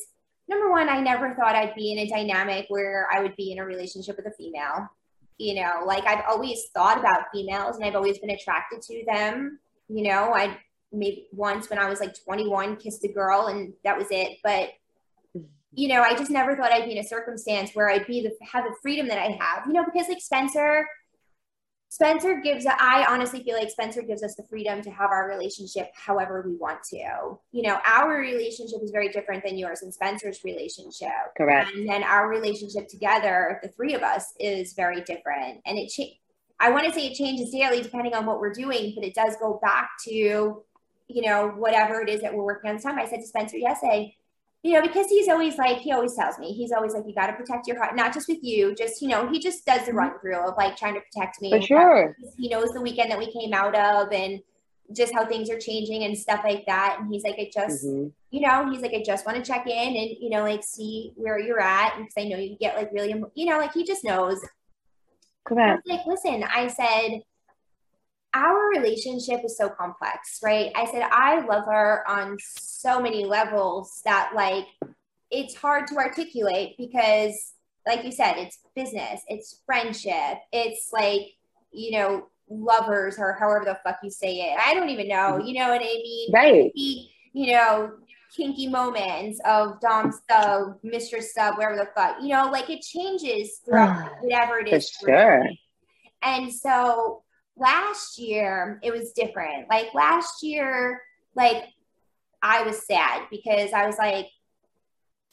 number 0.48 0.70
one 0.70 0.88
i 0.90 1.00
never 1.00 1.32
thought 1.34 1.54
i'd 1.54 1.74
be 1.74 1.92
in 1.92 2.00
a 2.00 2.08
dynamic 2.08 2.66
where 2.68 3.06
i 3.10 3.22
would 3.22 3.34
be 3.36 3.52
in 3.52 3.60
a 3.60 3.64
relationship 3.64 4.16
with 4.16 4.26
a 4.26 4.32
female 4.32 4.86
you 5.38 5.54
know 5.54 5.84
like 5.86 6.04
i've 6.06 6.24
always 6.28 6.64
thought 6.74 6.98
about 6.98 7.22
females 7.32 7.76
and 7.76 7.84
i've 7.86 7.94
always 7.94 8.18
been 8.18 8.30
attracted 8.30 8.82
to 8.82 9.02
them 9.06 9.58
you 9.88 10.02
know 10.02 10.34
i 10.34 10.58
maybe 10.92 11.26
once 11.32 11.70
when 11.70 11.78
I 11.78 11.88
was 11.88 12.00
like 12.00 12.14
21, 12.24 12.76
kissed 12.76 13.04
a 13.04 13.08
girl, 13.08 13.46
and 13.46 13.72
that 13.84 13.96
was 13.96 14.08
it. 14.10 14.38
But 14.44 14.70
you 15.74 15.88
know, 15.88 16.02
I 16.02 16.14
just 16.14 16.30
never 16.30 16.54
thought 16.54 16.72
I'd 16.72 16.84
be 16.84 16.92
in 16.92 16.98
a 16.98 17.04
circumstance 17.04 17.70
where 17.72 17.88
I'd 17.88 18.06
be 18.06 18.22
the 18.22 18.32
have 18.46 18.64
the 18.64 18.74
freedom 18.82 19.08
that 19.08 19.18
I 19.18 19.38
have. 19.40 19.66
You 19.66 19.72
know, 19.72 19.84
because 19.84 20.08
like 20.08 20.20
Spencer, 20.20 20.86
Spencer 21.88 22.40
gives. 22.42 22.66
I 22.66 23.06
honestly 23.08 23.42
feel 23.42 23.56
like 23.56 23.70
Spencer 23.70 24.02
gives 24.02 24.22
us 24.22 24.34
the 24.34 24.44
freedom 24.44 24.82
to 24.82 24.90
have 24.90 25.10
our 25.10 25.28
relationship 25.28 25.90
however 25.94 26.44
we 26.46 26.56
want 26.56 26.82
to. 26.90 27.38
You 27.52 27.62
know, 27.62 27.78
our 27.86 28.18
relationship 28.18 28.80
is 28.82 28.90
very 28.90 29.08
different 29.08 29.44
than 29.44 29.56
yours 29.56 29.82
and 29.82 29.92
Spencer's 29.92 30.44
relationship. 30.44 31.08
Correct. 31.36 31.70
And 31.74 31.88
then 31.88 32.02
our 32.02 32.28
relationship 32.28 32.88
together, 32.88 33.58
the 33.62 33.68
three 33.68 33.94
of 33.94 34.02
us, 34.02 34.34
is 34.38 34.74
very 34.74 35.00
different, 35.02 35.60
and 35.64 35.78
it. 35.78 35.88
Cha- 35.88 36.18
I 36.60 36.70
want 36.70 36.86
to 36.86 36.92
say 36.92 37.08
it 37.08 37.14
changes 37.14 37.50
daily 37.50 37.82
depending 37.82 38.14
on 38.14 38.24
what 38.24 38.38
we're 38.38 38.52
doing, 38.52 38.92
but 38.94 39.02
it 39.02 39.14
does 39.14 39.34
go 39.40 39.58
back 39.60 39.90
to, 40.04 40.12
you 40.12 40.62
know, 41.08 41.48
whatever 41.48 42.00
it 42.02 42.08
is 42.08 42.20
that 42.20 42.32
we're 42.32 42.44
working 42.44 42.70
on 42.70 42.78
Some. 42.78 43.00
I 43.00 43.06
said 43.08 43.16
to 43.16 43.26
Spencer 43.26 43.56
yesterday, 43.56 44.14
you 44.62 44.74
know, 44.74 44.82
because 44.82 45.08
he's 45.08 45.28
always 45.28 45.56
like, 45.58 45.78
he 45.78 45.92
always 45.92 46.14
tells 46.14 46.38
me, 46.38 46.52
he's 46.52 46.72
always 46.72 46.94
like, 46.94 47.04
you 47.06 47.14
got 47.14 47.26
to 47.26 47.32
protect 47.32 47.66
your 47.66 47.78
heart, 47.78 47.96
not 47.96 48.14
just 48.14 48.28
with 48.28 48.38
you, 48.42 48.74
just, 48.74 49.02
you 49.02 49.08
know, 49.08 49.28
he 49.28 49.38
just 49.38 49.66
does 49.66 49.86
the 49.86 49.92
run 49.92 50.12
through 50.20 50.36
of 50.36 50.54
like 50.56 50.76
trying 50.76 50.94
to 50.94 51.00
protect 51.00 51.40
me. 51.40 51.50
For 51.50 51.60
sure. 51.60 52.16
He 52.38 52.48
knows 52.48 52.70
the 52.70 52.80
weekend 52.80 53.10
that 53.10 53.18
we 53.18 53.32
came 53.32 53.52
out 53.52 53.74
of 53.74 54.12
and 54.12 54.40
just 54.94 55.12
how 55.14 55.26
things 55.26 55.50
are 55.50 55.58
changing 55.58 56.04
and 56.04 56.16
stuff 56.16 56.42
like 56.44 56.64
that. 56.66 56.98
And 57.00 57.12
he's 57.12 57.24
like, 57.24 57.36
I 57.38 57.50
just, 57.52 57.84
hmm 57.84 58.08
you 58.32 58.40
know, 58.40 58.68
he's 58.70 58.80
like, 58.80 58.94
I 58.94 59.02
just 59.04 59.26
want 59.26 59.36
to 59.36 59.44
check 59.44 59.66
in 59.66 59.94
and, 59.94 60.10
you 60.18 60.30
know, 60.30 60.42
like 60.42 60.64
see 60.64 61.12
where 61.16 61.38
you're 61.38 61.60
at. 61.60 61.96
And 61.96 62.06
because 62.06 62.24
I 62.24 62.28
know 62.28 62.38
you 62.38 62.56
get 62.58 62.76
like 62.76 62.90
really, 62.90 63.14
you 63.34 63.44
know, 63.44 63.58
like 63.58 63.74
he 63.74 63.84
just 63.84 64.04
knows. 64.04 64.40
Correct. 65.44 65.82
was 65.86 65.98
like, 65.98 66.06
listen, 66.06 66.42
I 66.42 66.68
said, 66.68 67.20
our 68.34 68.68
relationship 68.70 69.40
is 69.44 69.56
so 69.56 69.68
complex, 69.68 70.40
right? 70.42 70.70
I 70.74 70.86
said, 70.86 71.02
I 71.10 71.44
love 71.44 71.64
her 71.66 72.02
on 72.08 72.36
so 72.40 73.00
many 73.00 73.24
levels 73.24 74.00
that, 74.04 74.32
like, 74.34 74.66
it's 75.30 75.54
hard 75.54 75.86
to 75.88 75.96
articulate 75.96 76.76
because, 76.78 77.54
like 77.86 78.04
you 78.04 78.12
said, 78.12 78.36
it's 78.36 78.58
business, 78.74 79.22
it's 79.28 79.60
friendship, 79.66 80.38
it's 80.52 80.90
like, 80.92 81.22
you 81.72 81.92
know, 81.92 82.28
lovers 82.48 83.16
or 83.18 83.36
however 83.38 83.64
the 83.64 83.78
fuck 83.82 83.98
you 84.02 84.10
say 84.10 84.34
it. 84.34 84.58
I 84.58 84.74
don't 84.74 84.90
even 84.90 85.08
know, 85.08 85.38
you 85.38 85.54
know 85.54 85.68
what 85.68 85.80
I 85.80 85.84
mean? 85.84 86.32
Right. 86.32 86.72
You 86.74 87.52
know, 87.52 87.92
kinky 88.36 88.68
moments 88.68 89.40
of 89.44 89.80
Dom 89.80 90.08
uh, 90.08 90.12
sub, 90.30 90.78
mistress 90.82 91.34
sub, 91.34 91.56
wherever 91.56 91.76
the 91.76 91.88
fuck, 91.94 92.16
you 92.20 92.28
know, 92.28 92.50
like 92.50 92.70
it 92.70 92.82
changes 92.82 93.60
throughout 93.64 94.10
whatever 94.20 94.58
it 94.58 94.68
is. 94.68 94.90
For 94.90 95.08
sure. 95.08 95.48
And 96.22 96.52
so 96.52 97.22
last 97.56 98.18
year 98.18 98.80
it 98.82 98.92
was 98.92 99.12
different. 99.12 99.68
Like 99.68 99.94
last 99.94 100.42
year, 100.42 101.02
like 101.34 101.64
I 102.42 102.62
was 102.62 102.86
sad 102.86 103.22
because 103.30 103.72
I 103.72 103.86
was 103.86 103.98
like, 103.98 104.28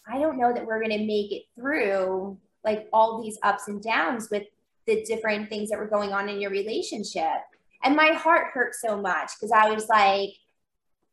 I 0.07 0.19
don't 0.19 0.39
know 0.39 0.53
that 0.53 0.65
we're 0.65 0.81
gonna 0.81 0.97
make 0.97 1.31
it 1.31 1.43
through 1.55 2.37
like 2.63 2.87
all 2.91 3.21
these 3.21 3.37
ups 3.43 3.67
and 3.67 3.81
downs 3.81 4.29
with 4.31 4.43
the 4.85 5.03
different 5.03 5.49
things 5.49 5.69
that 5.69 5.79
were 5.79 5.87
going 5.87 6.11
on 6.11 6.29
in 6.29 6.41
your 6.41 6.51
relationship. 6.51 7.41
And 7.83 7.95
my 7.95 8.13
heart 8.13 8.47
hurt 8.53 8.75
so 8.75 8.97
much 8.97 9.31
because 9.35 9.51
I 9.51 9.69
was 9.69 9.87
like, 9.87 10.31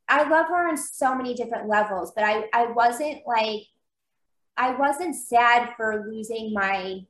I 0.09 0.29
love 0.29 0.47
her 0.49 0.69
on 0.69 0.77
so 0.77 1.15
many 1.15 1.35
different 1.35 1.69
levels, 1.69 2.13
but 2.15 2.25
I, 2.25 2.49
I 2.53 2.67
wasn't 2.67 3.21
like, 3.27 3.63
I 4.57 4.75
wasn't 4.75 5.15
sad 5.15 5.75
for 5.77 6.07
losing 6.09 6.53
my 6.53 7.01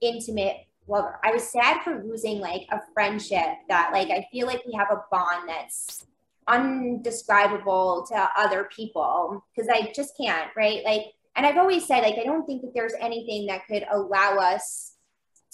intimate 0.00 0.66
lover. 0.88 1.18
I 1.24 1.32
was 1.32 1.50
sad 1.50 1.82
for 1.82 2.02
losing 2.04 2.40
like 2.40 2.62
a 2.70 2.80
friendship 2.92 3.46
that 3.68 3.90
like 3.92 4.10
I 4.10 4.26
feel 4.32 4.46
like 4.46 4.64
we 4.66 4.74
have 4.74 4.90
a 4.90 5.02
bond 5.10 5.48
that's 5.48 6.06
undescribable 6.48 8.04
to 8.08 8.28
other 8.36 8.68
people 8.74 9.44
because 9.54 9.68
I 9.72 9.92
just 9.94 10.16
can't, 10.16 10.50
right? 10.56 10.84
Like, 10.84 11.06
and 11.36 11.46
I've 11.46 11.56
always 11.56 11.86
said, 11.86 12.00
like, 12.00 12.18
I 12.18 12.24
don't 12.24 12.44
think 12.46 12.62
that 12.62 12.74
there's 12.74 12.94
anything 13.00 13.46
that 13.46 13.66
could 13.66 13.84
allow 13.90 14.36
us 14.36 14.96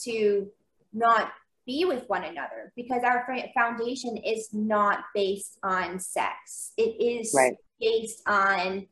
to 0.05 0.49
not 0.93 1.33
be 1.67 1.85
with 1.85 2.09
one 2.09 2.25
another 2.25 2.73
because 2.75 3.03
our 3.05 3.27
foundation 3.55 4.17
is 4.17 4.49
not 4.53 5.05
based 5.15 5.59
on 5.63 6.01
sex. 6.01 6.73
It 6.77 7.01
is 7.01 7.33
Right. 7.35 7.57
based 7.79 8.23
on 8.27 8.89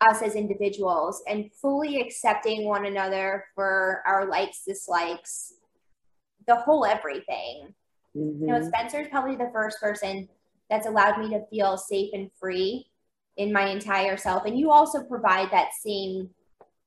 us 0.00 0.22
as 0.22 0.34
individuals 0.34 1.22
and 1.26 1.52
fully 1.52 2.00
accepting 2.00 2.64
one 2.64 2.86
another 2.86 3.46
for 3.54 4.02
our 4.06 4.26
likes, 4.26 4.64
dislikes, 4.64 5.54
the 6.50 6.56
whole 6.56 6.84
everything. 6.84 7.74
You 8.14 8.46
know, 8.48 8.58
Mhm. 8.60 8.66
Spencer's 8.66 9.08
probably 9.08 9.36
the 9.36 9.50
first 9.52 9.80
person 9.80 10.28
that's 10.68 10.86
allowed 10.86 11.18
me 11.20 11.30
to 11.30 11.46
feel 11.46 11.76
safe 11.76 12.10
and 12.12 12.30
free 12.40 12.90
in 13.36 13.52
my 13.52 13.66
entire 13.68 14.16
self. 14.16 14.44
And 14.44 14.58
you 14.58 14.70
also 14.70 15.04
provide 15.04 15.50
that 15.52 15.72
same 15.74 16.34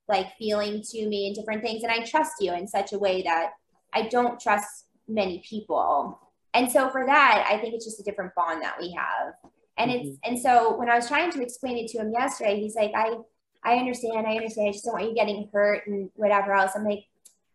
like 0.09 0.35
feeling 0.37 0.81
to 0.81 1.07
me 1.07 1.27
and 1.27 1.35
different 1.35 1.63
things. 1.63 1.81
And 1.83 1.91
I 1.91 2.03
trust 2.03 2.33
you 2.41 2.53
in 2.53 2.67
such 2.67 2.91
a 2.91 2.99
way 2.99 3.21
that 3.23 3.53
I 3.93 4.01
don't 4.09 4.37
trust 4.37 4.87
many 5.07 5.39
people. 5.39 6.19
And 6.53 6.69
so 6.69 6.89
for 6.89 7.05
that, 7.05 7.47
I 7.49 7.57
think 7.57 7.73
it's 7.73 7.85
just 7.85 8.01
a 8.01 8.03
different 8.03 8.35
bond 8.35 8.61
that 8.61 8.77
we 8.79 8.91
have. 8.91 9.33
And 9.77 9.89
it's 9.89 10.19
and 10.25 10.37
so 10.37 10.77
when 10.77 10.89
I 10.89 10.95
was 10.95 11.07
trying 11.07 11.31
to 11.31 11.41
explain 11.41 11.77
it 11.77 11.87
to 11.91 11.99
him 11.99 12.11
yesterday, 12.11 12.59
he's 12.59 12.75
like, 12.75 12.91
I 12.93 13.15
I 13.63 13.77
understand, 13.77 14.27
I 14.27 14.35
understand. 14.35 14.67
I 14.67 14.71
just 14.73 14.83
don't 14.83 14.95
want 14.95 15.07
you 15.07 15.15
getting 15.15 15.49
hurt 15.53 15.87
and 15.87 16.11
whatever 16.15 16.51
else. 16.53 16.73
I'm 16.75 16.83
like, 16.83 17.05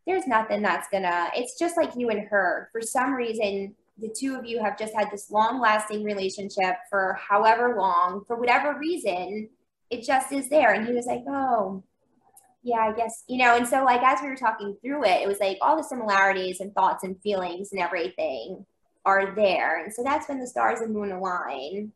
there's 0.09 0.27
nothing 0.27 0.63
that's 0.63 0.89
gonna 0.89 1.29
it's 1.35 1.59
just 1.59 1.77
like 1.77 1.93
you 1.97 2.11
and 2.11 2.27
her. 2.29 2.69
For 2.73 2.81
some 2.81 3.15
reason 3.15 3.75
the 4.01 4.15
two 4.17 4.37
of 4.37 4.47
you 4.47 4.63
have 4.63 4.79
just 4.79 4.95
had 4.95 5.11
this 5.11 5.31
long 5.31 5.61
lasting 5.61 6.05
relationship 6.05 6.77
for 6.89 7.19
however 7.21 7.77
long 7.77 8.25
for 8.27 8.37
whatever 8.37 8.79
reason 8.79 9.49
it 9.91 10.05
just 10.05 10.33
is 10.33 10.49
there. 10.49 10.73
And 10.73 10.87
he 10.87 10.93
was 10.93 11.07
like 11.07 11.23
oh 11.29 11.83
yeah 12.65 12.81
i 12.81 12.93
guess 12.93 13.23
you 13.29 13.39
know 13.39 13.57
and 13.57 13.67
so 13.67 13.85
like 13.85 14.03
as 14.03 14.19
we 14.21 14.29
were 14.29 14.35
talking 14.35 14.77
through 14.83 15.05
it 15.05 15.23
it 15.23 15.29
was 15.29 15.39
like 15.39 15.57
all 15.63 15.77
the 15.77 15.83
similarities 15.83 16.59
and 16.59 16.75
thoughts 16.75 17.05
and 17.05 17.17
feelings 17.23 17.71
and 17.71 17.81
everything 17.81 18.67
are 19.09 19.35
there. 19.35 19.83
And 19.83 19.93
so 19.93 20.03
that's 20.03 20.29
when 20.29 20.39
the 20.39 20.47
stars 20.47 20.81
and 20.81 20.93
moon 20.93 21.13
align. 21.13 21.93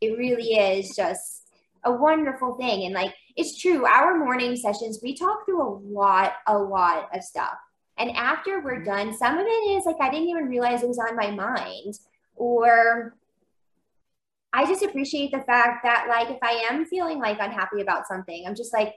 It 0.00 0.18
really 0.18 0.54
is 0.54 0.92
just 0.96 1.44
a 1.84 1.92
wonderful 1.92 2.56
thing. 2.56 2.84
And 2.84 2.94
like 2.94 3.14
it's 3.38 3.56
true 3.56 3.86
our 3.86 4.18
morning 4.18 4.56
sessions 4.56 4.98
we 5.02 5.14
talk 5.14 5.46
through 5.46 5.62
a 5.62 5.72
lot 5.98 6.34
a 6.48 6.58
lot 6.58 7.08
of 7.14 7.22
stuff. 7.22 7.54
And 7.96 8.10
after 8.10 8.60
we're 8.60 8.82
done 8.84 9.16
some 9.16 9.38
of 9.38 9.46
it 9.46 9.64
is 9.76 9.86
like 9.86 9.96
i 10.00 10.10
didn't 10.10 10.28
even 10.28 10.48
realize 10.48 10.82
it 10.82 10.88
was 10.88 10.98
on 10.98 11.16
my 11.16 11.30
mind. 11.30 11.94
Or 12.36 13.14
i 14.52 14.66
just 14.66 14.82
appreciate 14.82 15.30
the 15.30 15.42
fact 15.42 15.84
that 15.84 16.06
like 16.08 16.30
if 16.30 16.38
i 16.42 16.64
am 16.70 16.84
feeling 16.86 17.18
like 17.20 17.38
unhappy 17.40 17.80
about 17.80 18.06
something 18.06 18.44
i'm 18.46 18.54
just 18.54 18.72
like 18.72 18.94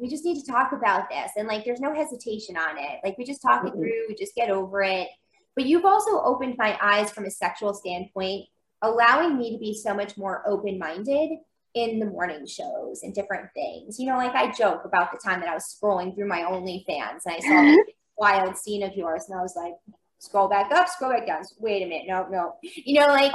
we 0.00 0.08
just 0.08 0.24
need 0.24 0.40
to 0.40 0.46
talk 0.50 0.70
about 0.72 1.08
this. 1.10 1.32
And 1.36 1.48
like 1.48 1.64
there's 1.64 1.80
no 1.80 1.92
hesitation 1.92 2.56
on 2.56 2.78
it. 2.78 3.00
Like 3.02 3.18
we 3.18 3.24
just 3.24 3.42
talk 3.42 3.64
it 3.64 3.72
Mhm. 3.72 3.78
through 3.80 4.06
we 4.08 4.14
just 4.14 4.36
get 4.36 4.48
over 4.48 4.80
it. 4.80 5.08
But 5.56 5.66
you've 5.66 5.84
also 5.84 6.22
opened 6.22 6.54
my 6.56 6.78
eyes 6.80 7.10
from 7.10 7.24
a 7.24 7.30
sexual 7.32 7.74
standpoint 7.74 8.46
allowing 8.82 9.36
me 9.36 9.50
to 9.50 9.58
be 9.58 9.74
so 9.74 9.92
much 9.92 10.16
more 10.16 10.44
open-minded 10.46 11.30
in 11.78 11.98
the 12.00 12.06
morning 12.06 12.46
shows 12.46 13.02
and 13.02 13.14
different 13.14 13.48
things. 13.54 13.98
You 13.98 14.06
know, 14.06 14.16
like 14.16 14.34
I 14.34 14.50
joke 14.52 14.82
about 14.84 15.12
the 15.12 15.18
time 15.18 15.40
that 15.40 15.48
I 15.48 15.54
was 15.54 15.78
scrolling 15.80 16.14
through 16.14 16.28
my 16.28 16.40
OnlyFans 16.40 17.22
and 17.24 17.34
I 17.34 17.38
saw 17.40 17.62
a 17.62 17.76
wild 18.16 18.56
scene 18.56 18.82
of 18.82 18.94
yours 18.94 19.24
and 19.28 19.38
I 19.38 19.42
was 19.42 19.54
like, 19.56 19.74
scroll 20.18 20.48
back 20.48 20.72
up, 20.72 20.88
scroll 20.88 21.12
back 21.12 21.26
down. 21.26 21.42
Wait 21.58 21.82
a 21.82 21.86
minute, 21.86 22.06
no, 22.08 22.26
no. 22.28 22.54
You 22.62 23.00
know, 23.00 23.06
like 23.06 23.32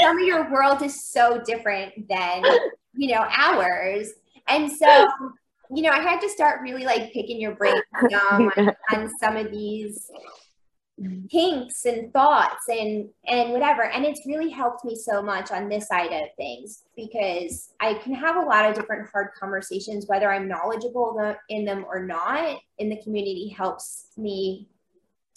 some 0.00 0.18
of 0.18 0.26
your 0.26 0.50
world 0.50 0.82
is 0.82 1.08
so 1.08 1.40
different 1.44 2.08
than, 2.08 2.44
you 2.94 3.12
know, 3.12 3.26
ours. 3.36 4.10
And 4.48 4.70
so, 4.70 5.08
you 5.70 5.82
know, 5.82 5.90
I 5.90 6.00
had 6.00 6.20
to 6.20 6.28
start 6.28 6.60
really 6.62 6.84
like 6.84 7.12
picking 7.12 7.40
your 7.40 7.54
brain 7.54 7.80
um, 8.02 8.52
on, 8.56 8.74
on 8.92 9.10
some 9.18 9.36
of 9.36 9.50
these 9.50 10.10
kinks 11.30 11.86
and 11.86 12.12
thoughts 12.12 12.68
and 12.68 13.08
and 13.26 13.52
whatever 13.52 13.84
and 13.84 14.04
it's 14.04 14.26
really 14.26 14.50
helped 14.50 14.84
me 14.84 14.94
so 14.94 15.22
much 15.22 15.50
on 15.50 15.68
this 15.68 15.88
side 15.88 16.12
of 16.12 16.28
things 16.36 16.84
because 16.94 17.70
i 17.80 17.94
can 17.94 18.14
have 18.14 18.36
a 18.36 18.40
lot 18.40 18.68
of 18.68 18.74
different 18.74 19.08
hard 19.10 19.28
conversations 19.38 20.06
whether 20.06 20.30
i'm 20.30 20.46
knowledgeable 20.46 21.34
in 21.48 21.64
them 21.64 21.86
or 21.88 22.04
not 22.04 22.58
in 22.78 22.90
the 22.90 23.00
community 23.02 23.48
helps 23.48 24.08
me 24.18 24.68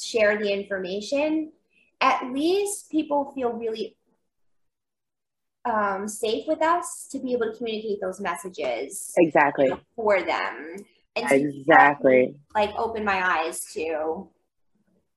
share 0.01 0.37
the 0.37 0.51
information 0.51 1.51
at 2.01 2.25
least 2.33 2.91
people 2.91 3.31
feel 3.33 3.53
really 3.53 3.95
um, 5.65 6.09
safe 6.09 6.45
with 6.45 6.61
us 6.61 7.07
to 7.09 7.19
be 7.19 7.31
able 7.31 7.49
to 7.49 7.57
communicate 7.57 8.01
those 8.01 8.19
messages 8.19 9.13
Exactly. 9.17 9.71
for 9.95 10.21
them 10.21 10.75
and 11.15 11.31
Exactly. 11.31 12.35
like 12.53 12.71
open 12.75 13.05
my 13.05 13.45
eyes 13.45 13.63
to 13.73 14.27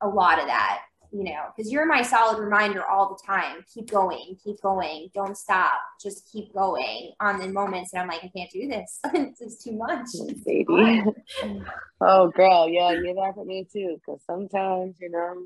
a 0.01 0.07
lot 0.07 0.39
of 0.39 0.45
that, 0.47 0.81
you 1.11 1.23
know, 1.23 1.45
because 1.55 1.71
you're 1.71 1.85
my 1.85 2.01
solid 2.01 2.39
reminder 2.39 2.85
all 2.85 3.09
the 3.09 3.19
time. 3.25 3.63
Keep 3.73 3.91
going, 3.91 4.37
keep 4.43 4.61
going, 4.61 5.09
don't 5.13 5.37
stop, 5.37 5.79
just 6.01 6.29
keep 6.31 6.53
going 6.53 7.13
on 7.19 7.39
the 7.39 7.47
moments 7.47 7.91
that 7.91 8.01
I'm 8.01 8.07
like, 8.07 8.23
I 8.23 8.31
can't 8.35 8.51
do 8.51 8.67
this. 8.67 8.99
it's 9.13 9.39
just 9.39 9.63
too 9.63 9.73
much. 9.73 10.07
It's 10.13 10.41
Baby. 10.41 11.03
Oh, 11.99 12.29
girl. 12.29 12.69
Yeah, 12.69 12.91
you're 12.91 13.15
there 13.15 13.33
for 13.33 13.43
me 13.43 13.65
too. 13.73 13.97
Because 14.05 14.21
sometimes, 14.23 14.97
you 15.01 15.09
know, 15.09 15.45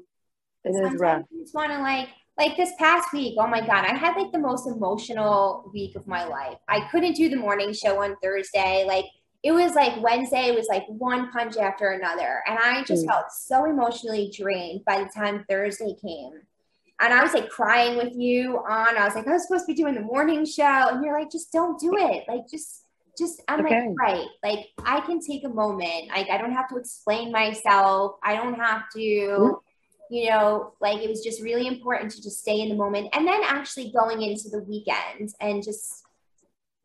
it 0.65 0.69
is 0.71 0.75
Sometimes 0.75 0.99
rough. 0.99 1.23
you 1.31 1.41
just 1.43 1.55
want 1.55 1.71
to 1.71 1.79
like 1.79 2.09
like 2.37 2.57
this 2.57 2.71
past 2.79 3.13
week, 3.13 3.35
oh 3.39 3.47
my 3.47 3.59
God, 3.61 3.85
I 3.85 3.95
had 3.95 4.15
like 4.15 4.31
the 4.31 4.39
most 4.39 4.67
emotional 4.67 5.69
week 5.73 5.95
of 5.95 6.07
my 6.07 6.23
life. 6.25 6.57
I 6.67 6.81
couldn't 6.89 7.13
do 7.13 7.29
the 7.29 7.35
morning 7.35 7.71
show 7.73 8.01
on 8.01 8.15
Thursday. 8.21 8.83
Like 8.85 9.05
it 9.43 9.51
was 9.51 9.73
like 9.73 10.01
Wednesday, 10.03 10.47
it 10.49 10.55
was 10.55 10.67
like 10.67 10.85
one 10.87 11.31
punch 11.31 11.57
after 11.57 11.89
another. 11.89 12.43
And 12.47 12.59
I 12.59 12.83
just 12.83 13.05
Mm. 13.05 13.09
felt 13.09 13.31
so 13.31 13.65
emotionally 13.65 14.31
drained 14.35 14.85
by 14.85 15.03
the 15.03 15.09
time 15.09 15.45
Thursday 15.49 15.95
came. 15.95 16.41
And 16.99 17.11
I 17.11 17.23
was 17.23 17.33
like 17.33 17.49
crying 17.49 17.97
with 17.97 18.13
you 18.15 18.57
on. 18.59 18.95
I 18.97 19.05
was 19.05 19.15
like, 19.15 19.27
I 19.27 19.31
was 19.31 19.47
supposed 19.47 19.65
to 19.65 19.73
be 19.73 19.81
doing 19.81 19.95
the 19.95 20.01
morning 20.01 20.45
show. 20.45 20.63
And 20.89 21.03
you're 21.03 21.17
like, 21.19 21.31
just 21.31 21.51
don't 21.51 21.79
do 21.79 21.97
it. 21.97 22.25
Like, 22.27 22.47
just, 22.47 22.85
just, 23.17 23.41
I'm 23.47 23.65
Okay. 23.65 23.87
like, 23.87 23.99
right. 23.99 24.27
Like, 24.43 24.67
I 24.85 25.01
can 25.01 25.19
take 25.19 25.43
a 25.43 25.49
moment. 25.49 26.09
Like, 26.09 26.29
I 26.29 26.37
don't 26.37 26.51
have 26.53 26.69
to 26.69 26.77
explain 26.77 27.31
myself. 27.31 28.17
I 28.23 28.35
don't 28.35 28.53
have 28.53 28.83
to, 28.91 28.99
Mm. 28.99 29.59
you 30.11 30.29
know, 30.29 30.73
like, 30.79 31.01
it 31.01 31.09
was 31.09 31.23
just 31.23 31.41
really 31.41 31.65
important 31.65 32.11
to 32.11 32.21
just 32.21 32.39
stay 32.41 32.59
in 32.61 32.69
the 32.69 32.75
moment. 32.75 33.09
And 33.13 33.25
then 33.27 33.41
actually 33.43 33.91
going 33.91 34.21
into 34.21 34.49
the 34.49 34.59
weekend 34.61 35.33
and 35.41 35.63
just 35.63 36.03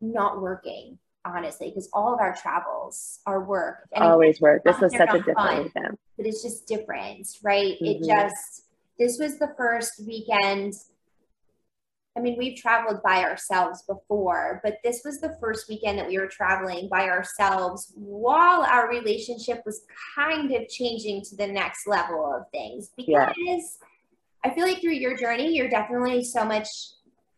not 0.01 0.41
working, 0.41 0.97
honestly, 1.35 1.69
because 1.69 1.89
all 1.93 2.13
of 2.13 2.19
our 2.19 2.35
travels, 2.35 3.19
our 3.25 3.43
work, 3.43 3.87
and 3.93 4.03
Always 4.03 4.39
work. 4.41 4.63
This 4.63 4.79
was 4.79 4.91
such 4.95 5.09
a 5.09 5.17
different 5.17 5.37
fun. 5.37 5.63
weekend. 5.63 5.97
but 6.17 6.25
it's 6.25 6.41
just 6.41 6.65
different, 6.67 7.27
right? 7.43 7.77
It 7.79 8.01
Mhm. 8.01 8.07
just 8.07 8.63
this 8.97 9.19
was 9.19 9.37
the 9.37 9.53
first 9.55 9.99
weekend. 10.07 10.73
I 12.15 12.19
mean, 12.19 12.35
we've 12.35 12.57
traveled 12.57 13.03
by 13.03 13.23
ourselves 13.23 13.83
before, 13.83 14.59
but 14.63 14.79
this 14.83 15.03
was 15.05 15.21
the 15.21 15.37
first 15.39 15.69
weekend 15.69 15.99
that 15.99 16.07
we 16.07 16.17
were 16.17 16.25
traveling 16.27 16.89
by 16.89 17.07
ourselves 17.07 17.93
while 17.95 18.63
our 18.63 18.89
relationship 18.89 19.61
was 19.67 19.85
kind 20.15 20.51
of 20.51 20.67
changing 20.67 21.21
to 21.25 21.35
the 21.35 21.45
next 21.45 21.85
level 21.85 22.25
of 22.25 22.49
things. 22.49 22.89
Because 22.97 23.07
Yeah. 23.07 23.87
I 24.43 24.49
feel 24.55 24.65
like 24.65 24.81
through 24.81 24.93
your 24.93 25.15
journey, 25.15 25.53
you're 25.55 25.69
definitely 25.69 26.23
so 26.23 26.43
much, 26.43 26.67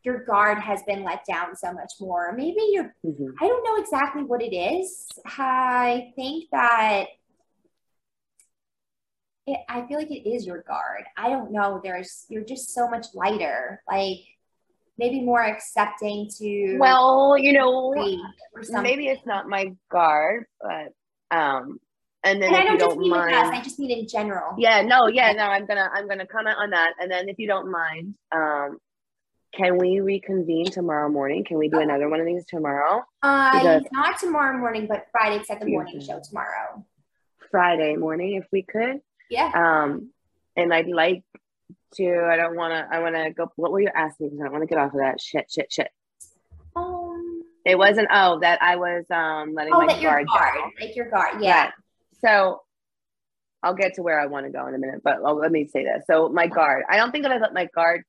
your 0.03 0.23
guard 0.23 0.57
has 0.59 0.81
been 0.83 1.03
let 1.03 1.25
down 1.25 1.55
so 1.55 1.71
much 1.73 1.91
more. 1.99 2.31
Maybe 2.35 2.59
you're 2.71 2.93
Mhm. 3.05 3.33
I 3.41 3.47
don't 3.47 3.63
know 3.63 3.75
exactly 3.81 4.23
what 4.23 4.41
it 4.41 4.55
is. 4.55 5.07
I 5.25 6.13
think 6.15 6.49
that 6.51 7.07
it, 9.45 9.59
I 9.67 9.85
feel 9.87 9.97
like 9.97 10.11
it 10.11 10.29
is 10.29 10.45
your 10.45 10.61
guard. 10.63 11.05
I 11.17 11.29
don't 11.29 11.51
know. 11.51 11.81
There's 11.83 12.25
you're 12.29 12.43
just 12.43 12.69
so 12.73 12.87
much 12.87 13.07
lighter, 13.13 13.81
like 13.89 14.19
maybe 14.97 15.21
more 15.21 15.41
accepting 15.43 16.29
to 16.37 16.77
Well, 16.77 17.37
you 17.37 17.53
know, 17.53 17.91
grief 17.91 18.19
or 18.55 18.63
something. 18.63 18.83
maybe 18.83 19.07
it's 19.07 19.25
not 19.25 19.47
my 19.47 19.73
guard, 19.89 20.45
but 20.61 20.93
um, 21.35 21.79
and 22.23 22.41
then 22.41 22.49
and 22.53 22.57
I 22.57 22.63
don't 22.63 22.73
you 22.73 22.79
just 22.79 22.89
don't 22.91 22.99
mean 22.99 23.11
with 23.11 23.21
us. 23.21 23.47
I 23.47 23.51
mind, 23.51 23.63
just 23.63 23.79
mean 23.79 23.91
in 23.99 24.07
general. 24.07 24.55
yeah, 24.57 24.81
no, 24.81 25.07
yeah, 25.07 25.31
no, 25.31 25.43
I'm 25.43 25.65
gonna 25.65 25.89
I'm 25.93 26.07
gonna 26.07 26.27
comment 26.27 26.57
on 26.59 26.69
that, 26.71 26.93
and 26.99 27.09
then 27.11 27.27
if 27.29 27.39
you 27.39 27.47
don't 27.47 27.71
mind, 27.71 28.15
um, 28.31 28.77
can 29.53 29.77
we 29.77 29.99
reconvene 29.99 30.65
tomorrow 30.65 31.09
morning? 31.09 31.43
Can 31.43 31.57
we 31.57 31.69
do 31.69 31.77
Okay. 31.77 31.83
another 31.85 32.07
one 32.09 32.19
of 32.19 32.25
these 32.25 32.45
tomorrow? 32.45 33.03
Uh, 33.23 33.51
Because- 33.53 33.85
not 33.91 34.17
tomorrow 34.19 34.57
morning, 34.57 34.85
but 34.87 35.07
Friday. 35.11 35.43
At 35.49 35.59
the 35.59 35.65
morning 35.65 35.99
show 35.99 36.19
tomorrow. 36.23 36.85
Friday 37.51 37.95
morning, 37.95 38.35
if 38.35 38.45
we 38.51 38.61
could. 38.63 39.01
Yeah. 39.29 39.51
Um, 39.55 40.11
and 40.55 40.73
I'd 40.73 40.87
like 40.87 41.23
to. 41.95 42.27
I 42.29 42.35
don't 42.37 42.55
want 42.55 42.73
to. 42.73 42.95
I 42.95 42.99
want 42.99 43.15
to 43.15 43.31
go. 43.31 43.51
What 43.55 43.71
were 43.71 43.79
you 43.81 43.89
asking? 43.93 44.27
Because 44.29 44.41
I 44.41 44.43
don't 44.43 44.51
want 44.53 44.61
to 44.63 44.67
get 44.67 44.77
off 44.77 44.93
of 44.93 44.99
that 44.99 45.19
shit, 45.19 45.49
shit, 45.49 45.71
shit. 45.71 45.89
Um, 46.75 47.43
It 47.65 47.77
wasn't. 47.77 48.07
Oh, 48.11 48.39
that 48.39 48.61
I 48.61 48.75
was 48.75 49.05
um 49.09 49.53
letting 49.53 49.73
oh, 49.73 49.79
my 49.81 49.87
that 49.87 50.01
your 50.01 50.11
guard 50.11 50.27
guard, 50.27 50.55
down. 50.55 50.71
like 50.79 50.95
your 50.95 51.09
guard. 51.09 51.41
Yeah. 51.41 51.65
Right. 51.65 51.73
So 52.23 52.61
I'll 53.63 53.73
get 53.73 53.95
to 53.95 54.03
where 54.03 54.19
I 54.19 54.27
want 54.27 54.45
to 54.45 54.51
go 54.51 54.65
in 54.67 54.75
a 54.75 54.77
minute, 54.77 55.01
but 55.03 55.17
oh, 55.23 55.33
let 55.33 55.51
me 55.51 55.67
say 55.67 55.83
this. 55.83 56.03
So 56.07 56.29
my 56.29 56.47
guard, 56.47 56.83
I 56.89 56.97
don't 56.97 57.11
think 57.11 57.23
that 57.23 57.31
I 57.33 57.37
let 57.39 57.53
my 57.53 57.65
guard, 57.65 58.03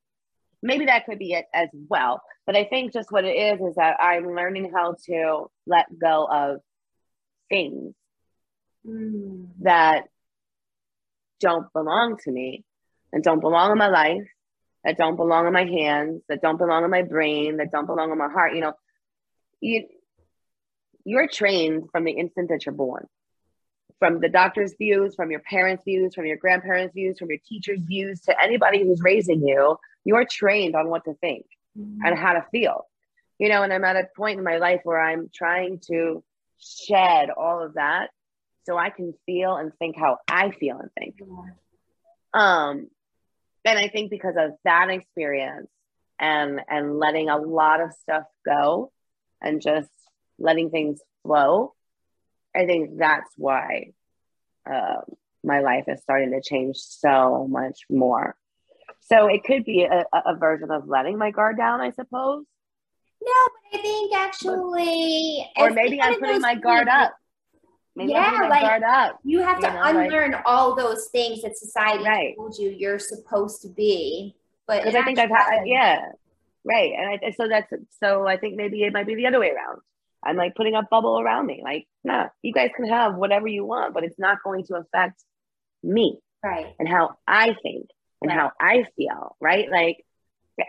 maybe 0.62 0.86
that 0.86 1.06
could 1.06 1.18
be 1.18 1.32
it 1.32 1.46
as 1.54 1.68
well. 1.88 2.22
But 2.46 2.56
I 2.56 2.64
think 2.64 2.92
just 2.92 3.12
what 3.12 3.24
it 3.24 3.36
is 3.36 3.60
is 3.60 3.76
that 3.76 3.96
I'm 4.00 4.34
learning 4.34 4.72
how 4.74 4.96
to 5.06 5.50
let 5.66 5.86
go 5.98 6.26
of 6.30 6.60
things 7.48 7.94
Mm. 8.86 9.48
that 9.60 10.08
don't 11.38 11.70
belong 11.72 12.16
to 12.24 12.30
me 12.30 12.64
and 13.12 13.22
don't 13.22 13.40
belong 13.40 13.72
in 13.72 13.78
my 13.78 13.88
life, 13.88 14.26
that 14.84 14.96
don't 14.96 15.16
belong 15.16 15.46
in 15.46 15.52
my 15.52 15.64
hands, 15.64 16.22
that 16.28 16.40
don't 16.40 16.56
belong 16.56 16.84
in 16.84 16.90
my 16.90 17.02
brain, 17.02 17.58
that 17.58 17.70
don't 17.70 17.86
belong 17.86 18.10
in 18.10 18.18
my 18.18 18.28
heart. 18.28 18.54
You 18.54 18.62
know, 18.62 18.72
you 19.60 19.86
you're 21.04 21.28
trained 21.28 21.90
from 21.90 22.04
the 22.04 22.12
instant 22.12 22.48
that 22.50 22.64
you're 22.64 22.74
born. 22.74 23.06
From 24.00 24.18
the 24.18 24.28
doctor's 24.28 24.74
views, 24.76 25.14
from 25.14 25.30
your 25.30 25.40
parents' 25.40 25.84
views, 25.84 26.14
from 26.14 26.26
your 26.26 26.38
grandparents' 26.38 26.94
views, 26.94 27.18
from 27.18 27.28
your 27.28 27.38
teacher's 27.46 27.82
views, 27.82 28.22
to 28.22 28.42
anybody 28.42 28.82
who's 28.82 29.00
raising 29.00 29.46
you, 29.46 29.76
you're 30.04 30.24
trained 30.24 30.74
on 30.74 30.88
what 30.88 31.04
to 31.04 31.14
think 31.14 31.46
and 31.76 32.18
how 32.18 32.32
to 32.32 32.44
feel. 32.50 32.86
You 33.38 33.48
know, 33.48 33.62
and 33.62 33.72
I'm 33.72 33.84
at 33.84 33.96
a 33.96 34.08
point 34.16 34.38
in 34.38 34.44
my 34.44 34.56
life 34.56 34.80
where 34.84 35.00
I'm 35.00 35.30
trying 35.32 35.80
to 35.90 36.24
shed 36.58 37.30
all 37.30 37.62
of 37.62 37.74
that 37.74 38.08
so 38.66 38.76
I 38.76 38.90
can 38.90 39.14
feel 39.26 39.56
and 39.56 39.72
think 39.78 39.96
how 39.96 40.18
I 40.28 40.50
feel 40.50 40.78
and 40.78 40.90
think. 40.98 41.16
Um, 42.34 42.88
and 43.64 43.78
I 43.78 43.88
think 43.88 44.10
because 44.10 44.34
of 44.38 44.52
that 44.64 44.90
experience 44.90 45.68
and 46.18 46.60
and 46.68 46.98
letting 46.98 47.28
a 47.28 47.38
lot 47.38 47.80
of 47.80 47.92
stuff 47.92 48.24
go 48.44 48.92
and 49.42 49.60
just 49.60 49.90
letting 50.38 50.70
things 50.70 51.00
flow, 51.22 51.74
I 52.54 52.66
think 52.66 52.98
that's 52.98 53.30
why 53.36 53.92
um, 54.68 55.02
my 55.44 55.60
life 55.60 55.84
is 55.88 56.02
starting 56.02 56.32
to 56.32 56.40
change 56.42 56.76
so 56.78 57.46
much 57.48 57.80
more. 57.88 58.36
So 59.02 59.26
it 59.26 59.44
could 59.44 59.64
be 59.64 59.84
a, 59.84 60.04
a 60.12 60.36
version 60.36 60.70
of 60.70 60.86
letting 60.88 61.18
my 61.18 61.30
guard 61.30 61.56
down, 61.56 61.80
I 61.80 61.90
suppose, 61.90 62.44
No, 63.22 63.32
but 63.72 63.78
I 63.78 63.82
think 63.82 64.14
actually, 64.14 65.48
or 65.56 65.70
maybe 65.70 66.00
I'm 66.00 66.18
putting 66.20 66.40
my 66.40 66.54
guard 66.54 66.86
things 66.86 66.96
up. 67.04 67.14
Maybe 67.96 68.12
Yeah, 68.12 68.18
I'm 68.20 68.30
putting 68.34 68.48
my 68.48 68.60
like- 68.60 68.62
guard 68.62 68.82
up. 68.84 69.18
You 69.24 69.40
have 69.42 69.60
to 69.60 69.66
You 69.66 69.72
know, 69.72 69.80
like- 69.80 69.94
unlearn 70.06 70.34
all 70.44 70.74
those 70.76 71.08
things 71.08 71.42
that 71.42 71.56
society 71.56 72.04
Right. 72.04 72.36
told 72.36 72.56
you 72.58 72.70
you're 72.70 72.98
supposed 72.98 73.62
to 73.62 73.68
be. 73.68 74.36
But 74.66 74.86
I 74.86 75.02
think 75.02 75.18
I've 75.18 75.30
had 75.30 75.62
yeah, 75.66 76.12
right, 76.64 76.92
and 76.96 77.20
I, 77.24 77.30
so 77.32 77.48
that's 77.48 77.72
so 77.98 78.28
I 78.28 78.36
think 78.36 78.54
maybe 78.54 78.84
it 78.84 78.92
might 78.92 79.06
be 79.06 79.16
the 79.16 79.26
other 79.26 79.40
way 79.40 79.50
around. 79.50 79.80
I'm 80.24 80.36
like 80.36 80.54
putting 80.54 80.74
a 80.74 80.82
bubble 80.82 81.18
around 81.20 81.46
me, 81.46 81.60
like 81.64 81.86
nah, 82.04 82.28
you 82.42 82.52
guys 82.52 82.70
can 82.76 82.86
have 82.88 83.14
whatever 83.14 83.48
you 83.48 83.64
want, 83.64 83.94
but 83.94 84.04
it's 84.04 84.18
not 84.18 84.38
going 84.44 84.64
to 84.66 84.76
affect 84.76 85.22
me 85.82 86.18
right. 86.44 86.74
and 86.78 86.88
how 86.88 87.16
I 87.26 87.56
think 87.62 87.86
and 88.22 88.30
Right. 88.30 88.38
how 88.38 88.52
I 88.60 88.84
feel, 88.96 89.36
right? 89.40 89.70
Like, 89.70 90.04
eh, 90.58 90.64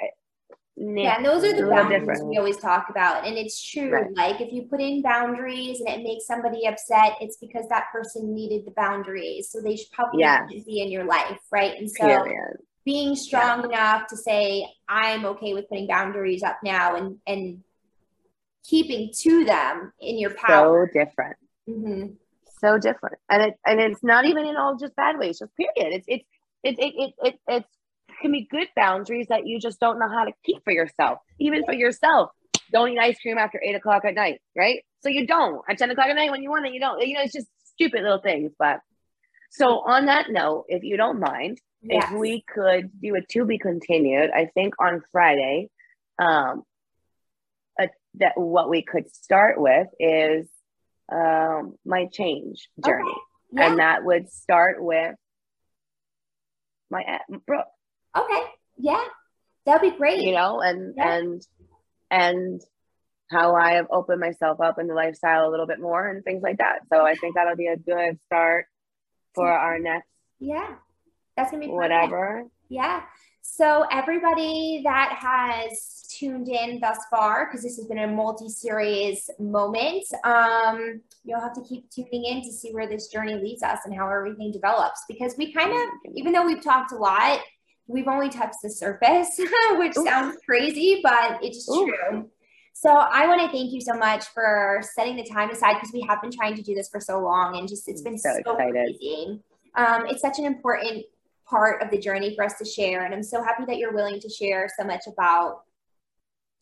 Yeah, 0.77 1.17
and 1.17 1.25
those 1.25 1.43
are 1.43 1.53
the 1.53 1.69
boundaries 1.69 1.99
different. 2.01 2.29
we 2.29 2.37
always 2.37 2.57
talk 2.57 2.89
about. 2.89 3.27
And 3.27 3.37
it's 3.37 3.61
true. 3.61 3.91
Right. 3.91 4.15
Like 4.15 4.41
if 4.41 4.53
you 4.53 4.63
put 4.63 4.79
in 4.79 5.01
boundaries 5.01 5.79
and 5.81 5.89
it 5.89 6.03
makes 6.03 6.25
somebody 6.25 6.65
upset, 6.65 7.17
it's 7.19 7.37
because 7.37 7.67
that 7.69 7.85
person 7.91 8.33
needed 8.33 8.65
the 8.65 8.71
boundaries. 8.71 9.49
So 9.51 9.59
they 9.61 9.75
should 9.75 9.91
probably 9.91 10.21
Yes. 10.21 10.49
be 10.65 10.81
in 10.81 10.89
your 10.89 11.03
life, 11.03 11.39
right? 11.51 11.77
And 11.77 11.91
so 11.91 12.07
Period. 12.07 12.57
being 12.85 13.15
strong 13.15 13.65
enough 13.65 14.07
to 14.07 14.17
say, 14.17 14.65
I'm 14.87 15.25
okay 15.25 15.53
with 15.53 15.67
putting 15.69 15.87
boundaries 15.87 16.41
up 16.41 16.59
now 16.63 16.95
and 16.95 17.17
and 17.27 17.63
keeping 18.63 19.11
to 19.21 19.45
them 19.45 19.91
in 19.99 20.17
your 20.19 20.33
power. 20.33 20.87
So 20.93 20.99
different. 20.99 21.37
Mhm. 21.69 22.17
so 22.59 22.77
different 22.77 23.17
and 23.29 23.41
it 23.43 23.53
and 23.65 23.79
it's 23.79 24.03
not 24.03 24.25
even 24.25 24.45
in 24.45 24.55
all 24.55 24.75
just 24.75 24.95
bad 24.95 25.17
ways 25.17 25.39
just 25.39 25.51
period 25.55 25.93
it's 25.97 26.05
it's 26.07 26.25
it 26.63 26.75
it 26.79 26.93
it, 27.03 27.13
it 27.27 27.39
it's 27.47 27.67
can 28.21 28.31
be 28.31 28.47
good 28.51 28.67
boundaries 28.75 29.27
that 29.29 29.45
you 29.47 29.59
just 29.59 29.79
don't 29.79 29.97
know 29.97 30.07
how 30.09 30.23
to 30.25 30.31
keep 30.45 30.63
for 30.63 30.71
yourself 30.71 31.17
even 31.39 31.63
for 31.65 31.73
yourself 31.73 32.29
don't 32.71 32.89
eat 32.89 32.99
ice 32.99 33.19
cream 33.19 33.37
after 33.37 33.59
eight 33.63 33.73
o'clock 33.75 34.05
at 34.05 34.13
night 34.15 34.39
right 34.55 34.83
so 35.01 35.09
you 35.09 35.25
don't 35.25 35.61
at 35.69 35.77
10 35.79 35.89
o'clock 35.91 36.07
at 36.07 36.15
night 36.15 36.29
when 36.31 36.43
you 36.43 36.49
want 36.51 36.65
it 36.67 36.73
you 36.73 36.79
don't 36.79 36.99
you 37.07 37.15
know 37.15 37.21
it's 37.23 37.33
just 37.33 37.47
stupid 37.73 38.01
little 38.03 38.21
things 38.21 38.51
but 38.59 38.79
so 39.49 39.79
on 39.79 40.05
that 40.05 40.29
note 40.29 40.65
if 40.67 40.83
you 40.83 40.97
don't 40.97 41.19
mind 41.19 41.57
Yes. 41.83 42.03
if 42.11 42.19
we 42.19 42.43
could 42.47 42.91
do 43.01 43.15
a 43.15 43.21
to 43.33 43.43
be 43.45 43.57
continued 43.57 44.29
i 44.35 44.45
think 44.53 44.75
on 44.79 45.01
friday 45.11 45.67
um 46.19 46.61
that 48.15 48.33
what 48.35 48.69
we 48.69 48.81
could 48.81 49.13
start 49.13 49.59
with 49.59 49.87
is 49.99 50.47
um 51.11 51.75
my 51.85 52.07
change 52.11 52.69
journey 52.85 53.13
Yeah. 53.51 53.67
and 53.69 53.79
that 53.79 54.03
would 54.03 54.29
start 54.31 54.83
with 54.83 55.15
my 56.89 57.01
aunt 57.03 57.45
brooke 57.45 57.65
okay. 58.17 58.41
Yeah. 58.77 59.03
That'd 59.65 59.91
be 59.91 59.97
great. 59.97 60.21
you 60.21 60.33
know 60.33 60.59
and 60.61 60.93
Yeah. 60.97 61.13
and 61.15 61.41
and 62.09 62.61
how 63.29 63.55
i 63.55 63.73
have 63.73 63.87
opened 63.91 64.19
myself 64.19 64.59
up 64.59 64.77
in 64.79 64.87
the 64.87 64.93
lifestyle 64.93 65.47
a 65.47 65.51
little 65.51 65.67
bit 65.67 65.79
more 65.79 66.05
and 66.07 66.23
things 66.23 66.43
like 66.43 66.57
that 66.57 66.79
so 66.91 67.05
i 67.05 67.15
think 67.15 67.35
that'll 67.35 67.55
be 67.55 67.67
a 67.67 67.77
good 67.77 68.19
start 68.25 68.65
for 69.33 69.49
our 69.49 69.79
next 69.79 70.07
Yeah. 70.39 70.75
That's 71.37 71.51
gonna 71.51 71.61
be 71.61 71.67
perfect. 71.67 71.81
whatever 71.81 72.45
Yeah. 72.67 73.03
So 73.41 73.85
everybody 73.91 74.81
that 74.85 75.17
has 75.19 76.05
tuned 76.09 76.47
in 76.47 76.79
thus 76.79 76.99
far, 77.09 77.45
because 77.45 77.63
this 77.63 77.75
has 77.77 77.85
been 77.87 77.99
a 77.99 78.07
multi-series 78.07 79.29
moment, 79.39 80.05
um, 80.23 81.01
you'll 81.23 81.41
have 81.41 81.53
to 81.53 81.61
keep 81.61 81.89
tuning 81.89 82.25
in 82.25 82.41
to 82.43 82.51
see 82.51 82.71
where 82.71 82.87
this 82.87 83.07
journey 83.07 83.35
leads 83.35 83.63
us 83.63 83.79
and 83.85 83.95
how 83.95 84.09
everything 84.09 84.51
develops. 84.51 85.01
Because 85.07 85.35
we 85.37 85.51
kind 85.51 85.71
of, 85.71 86.15
even 86.15 86.33
though 86.33 86.45
we've 86.45 86.61
talked 86.61 86.91
a 86.91 86.95
lot, 86.95 87.39
we've 87.87 88.07
only 88.07 88.29
touched 88.29 88.57
the 88.63 88.69
surface, 88.69 89.39
which 89.71 89.97
Ooh. 89.97 90.05
sounds 90.05 90.37
crazy, 90.45 91.01
but 91.03 91.43
it's 91.43 91.67
Ooh. 91.69 91.85
true. 91.85 92.29
So 92.73 92.89
I 92.89 93.27
want 93.27 93.41
to 93.41 93.47
thank 93.47 93.71
you 93.73 93.81
so 93.81 93.93
much 93.93 94.25
for 94.33 94.81
setting 94.95 95.15
the 95.15 95.25
time 95.25 95.49
aside 95.51 95.73
because 95.73 95.91
we 95.93 96.01
have 96.07 96.21
been 96.21 96.31
trying 96.31 96.55
to 96.55 96.61
do 96.61 96.73
this 96.73 96.89
for 96.89 96.99
so 96.99 97.19
long 97.19 97.57
and 97.57 97.67
just 97.67 97.87
it's 97.87 98.01
been 98.01 98.17
So 98.17 98.29
so, 98.45 98.53
excited. 98.53 98.75
amazing. 98.75 99.43
Um, 99.75 100.05
it's 100.07 100.21
such 100.21 100.39
an 100.39 100.45
important 100.45 101.05
part 101.51 101.83
of 101.83 101.91
the 101.91 101.99
journey 101.99 102.33
for 102.35 102.43
us 102.43 102.57
to 102.57 102.65
share, 102.65 103.05
and 103.05 103.13
I'm 103.13 103.21
so 103.21 103.43
happy 103.43 103.65
that 103.65 103.77
you're 103.77 103.93
willing 103.93 104.19
to 104.21 104.29
share 104.29 104.67
so 104.79 104.85
much 104.85 105.03
about 105.05 105.63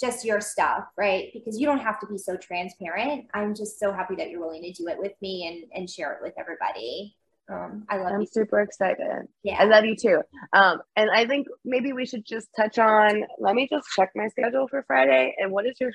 just 0.01 0.25
your 0.25 0.41
stuff, 0.41 0.85
right? 0.97 1.29
Because 1.33 1.59
you 1.59 1.65
don't 1.65 1.79
have 1.79 1.99
to 1.99 2.07
be 2.07 2.17
so 2.17 2.35
transparent. 2.35 3.27
I'm 3.33 3.53
just 3.53 3.79
so 3.79 3.91
happy 3.91 4.15
that 4.15 4.29
you're 4.29 4.39
willing 4.39 4.63
to 4.63 4.71
do 4.73 4.87
it 4.87 4.97
with 4.97 5.13
me 5.21 5.47
and 5.47 5.71
and 5.73 5.89
share 5.89 6.13
it 6.13 6.19
with 6.21 6.33
everybody. 6.37 7.15
Um, 7.49 7.85
I 7.89 7.97
love 7.97 8.09
you. 8.09 8.15
I'm 8.15 8.21
you. 8.21 8.27
super 8.27 8.61
excited. 8.61 9.27
Yeah. 9.43 9.57
I 9.59 9.65
love 9.65 9.83
you 9.85 9.95
too. 9.95 10.21
Um, 10.53 10.81
and 10.95 11.09
I 11.09 11.25
think 11.25 11.47
maybe 11.65 11.93
we 11.93 12.05
should 12.05 12.25
just 12.25 12.49
touch 12.55 12.77
on. 12.77 13.23
Let 13.39 13.55
me 13.55 13.67
just 13.69 13.87
check 13.95 14.11
my 14.15 14.27
schedule 14.27 14.67
for 14.67 14.83
Friday. 14.83 15.35
And 15.39 15.51
what 15.51 15.65
is 15.65 15.79
your 15.79 15.91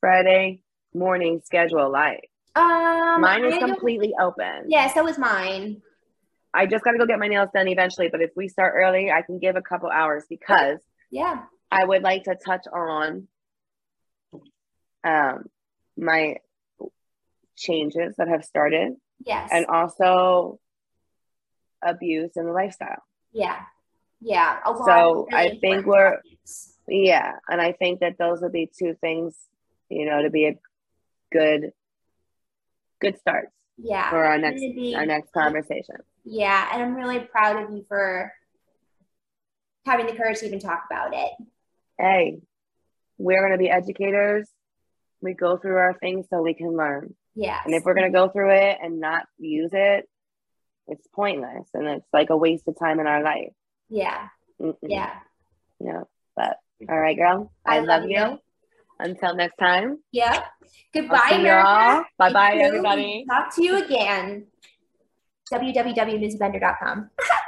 Friday 0.00 0.62
morning 0.92 1.40
schedule 1.44 1.90
like? 1.90 2.28
um, 2.56 3.20
Mine 3.20 3.44
is 3.44 3.58
completely 3.58 4.12
open. 4.20 4.64
Yeah, 4.66 4.92
so 4.92 5.06
is 5.06 5.18
mine. 5.18 5.80
I 6.52 6.66
just 6.66 6.82
got 6.84 6.92
to 6.92 6.98
go 6.98 7.06
get 7.06 7.18
my 7.18 7.28
nails 7.28 7.50
done 7.54 7.68
eventually. 7.68 8.08
But 8.10 8.20
if 8.22 8.30
we 8.36 8.48
start 8.48 8.74
early, 8.76 9.10
I 9.10 9.22
can 9.22 9.38
give 9.38 9.56
a 9.56 9.62
couple 9.62 9.88
hours 9.90 10.24
because 10.28 10.78
Yeah. 11.10 11.44
I 11.70 11.84
would 11.84 12.02
like 12.02 12.24
to 12.24 12.34
touch 12.34 12.66
on 12.72 13.28
um, 15.04 15.44
my 15.96 16.36
changes 17.56 18.14
that 18.18 18.28
have 18.28 18.44
started 18.44 18.94
Yes. 19.24 19.50
and 19.52 19.66
also 19.66 20.58
abuse 21.82 22.32
in 22.36 22.46
the 22.46 22.52
lifestyle. 22.52 23.02
yeah. 23.32 23.60
Yeah. 24.22 24.58
So 24.84 25.28
I 25.32 25.56
think 25.62 25.86
we're- 25.86 26.16
topics. 26.16 26.76
Yeah, 26.86 27.36
and 27.48 27.58
I 27.58 27.72
think 27.72 28.00
that 28.00 28.18
those 28.18 28.42
would 28.42 28.52
be 28.52 28.66
two 28.78 28.94
things, 29.00 29.34
you 29.88 30.04
know, 30.04 30.22
to 30.22 30.28
be 30.28 30.46
a 30.46 30.58
good 31.32 31.72
good 33.00 33.18
starts 33.18 33.52
yeah. 33.82 34.10
for 34.10 34.24
our 34.24 34.38
next 34.38 34.60
be- 34.60 34.94
our 34.96 35.06
next 35.06 35.32
conversation. 35.32 35.96
Yeah, 36.24 36.68
and 36.72 36.82
I'm 36.82 36.94
really 36.94 37.20
proud 37.20 37.62
of 37.62 37.70
you 37.70 37.84
for 37.88 38.32
having 39.86 40.06
the 40.06 40.12
courage 40.12 40.40
to 40.40 40.46
even 40.46 40.60
talk 40.60 40.84
about 40.90 41.14
it. 41.14 41.30
Hey, 41.98 42.40
we're 43.18 43.42
gonna 43.42 43.58
be 43.58 43.70
educators. 43.70 44.48
We 45.20 45.34
go 45.34 45.56
through 45.56 45.76
our 45.76 45.94
things 45.94 46.26
so 46.30 46.42
we 46.42 46.54
can 46.54 46.76
learn. 46.76 47.14
yeah 47.34 47.60
And 47.64 47.74
if 47.74 47.84
we're 47.84 47.94
gonna 47.94 48.10
go 48.10 48.28
through 48.28 48.52
it 48.52 48.78
and 48.82 49.00
not 49.00 49.26
use 49.38 49.70
it, 49.72 50.08
it's 50.88 51.06
pointless 51.14 51.68
and 51.74 51.86
it's 51.86 52.06
like 52.12 52.30
a 52.30 52.36
waste 52.36 52.66
of 52.68 52.78
time 52.78 53.00
in 53.00 53.06
our 53.06 53.22
life. 53.22 53.52
yeah. 53.88 54.28
Mm-mm. 54.60 54.74
Yeah. 54.82 55.14
Yeah. 55.78 56.02
But 56.36 56.58
all 56.88 56.98
right, 56.98 57.16
girl. 57.16 57.50
I, 57.64 57.80
love, 57.80 58.04
you. 58.08 58.38
Until 59.00 59.34
next 59.34 59.56
time. 59.56 59.98
Yep. 60.12 60.44
Goodbye, 60.94 61.30
America. 61.32 61.68
y'all. 61.68 62.04
Bye 62.18 62.32
bye, 62.32 62.54
everybody. 62.56 63.24
Talk 63.28 63.54
to 63.56 63.64
you 63.64 63.84
again. 63.84 64.46
www.mizzybender.com. 65.52 67.10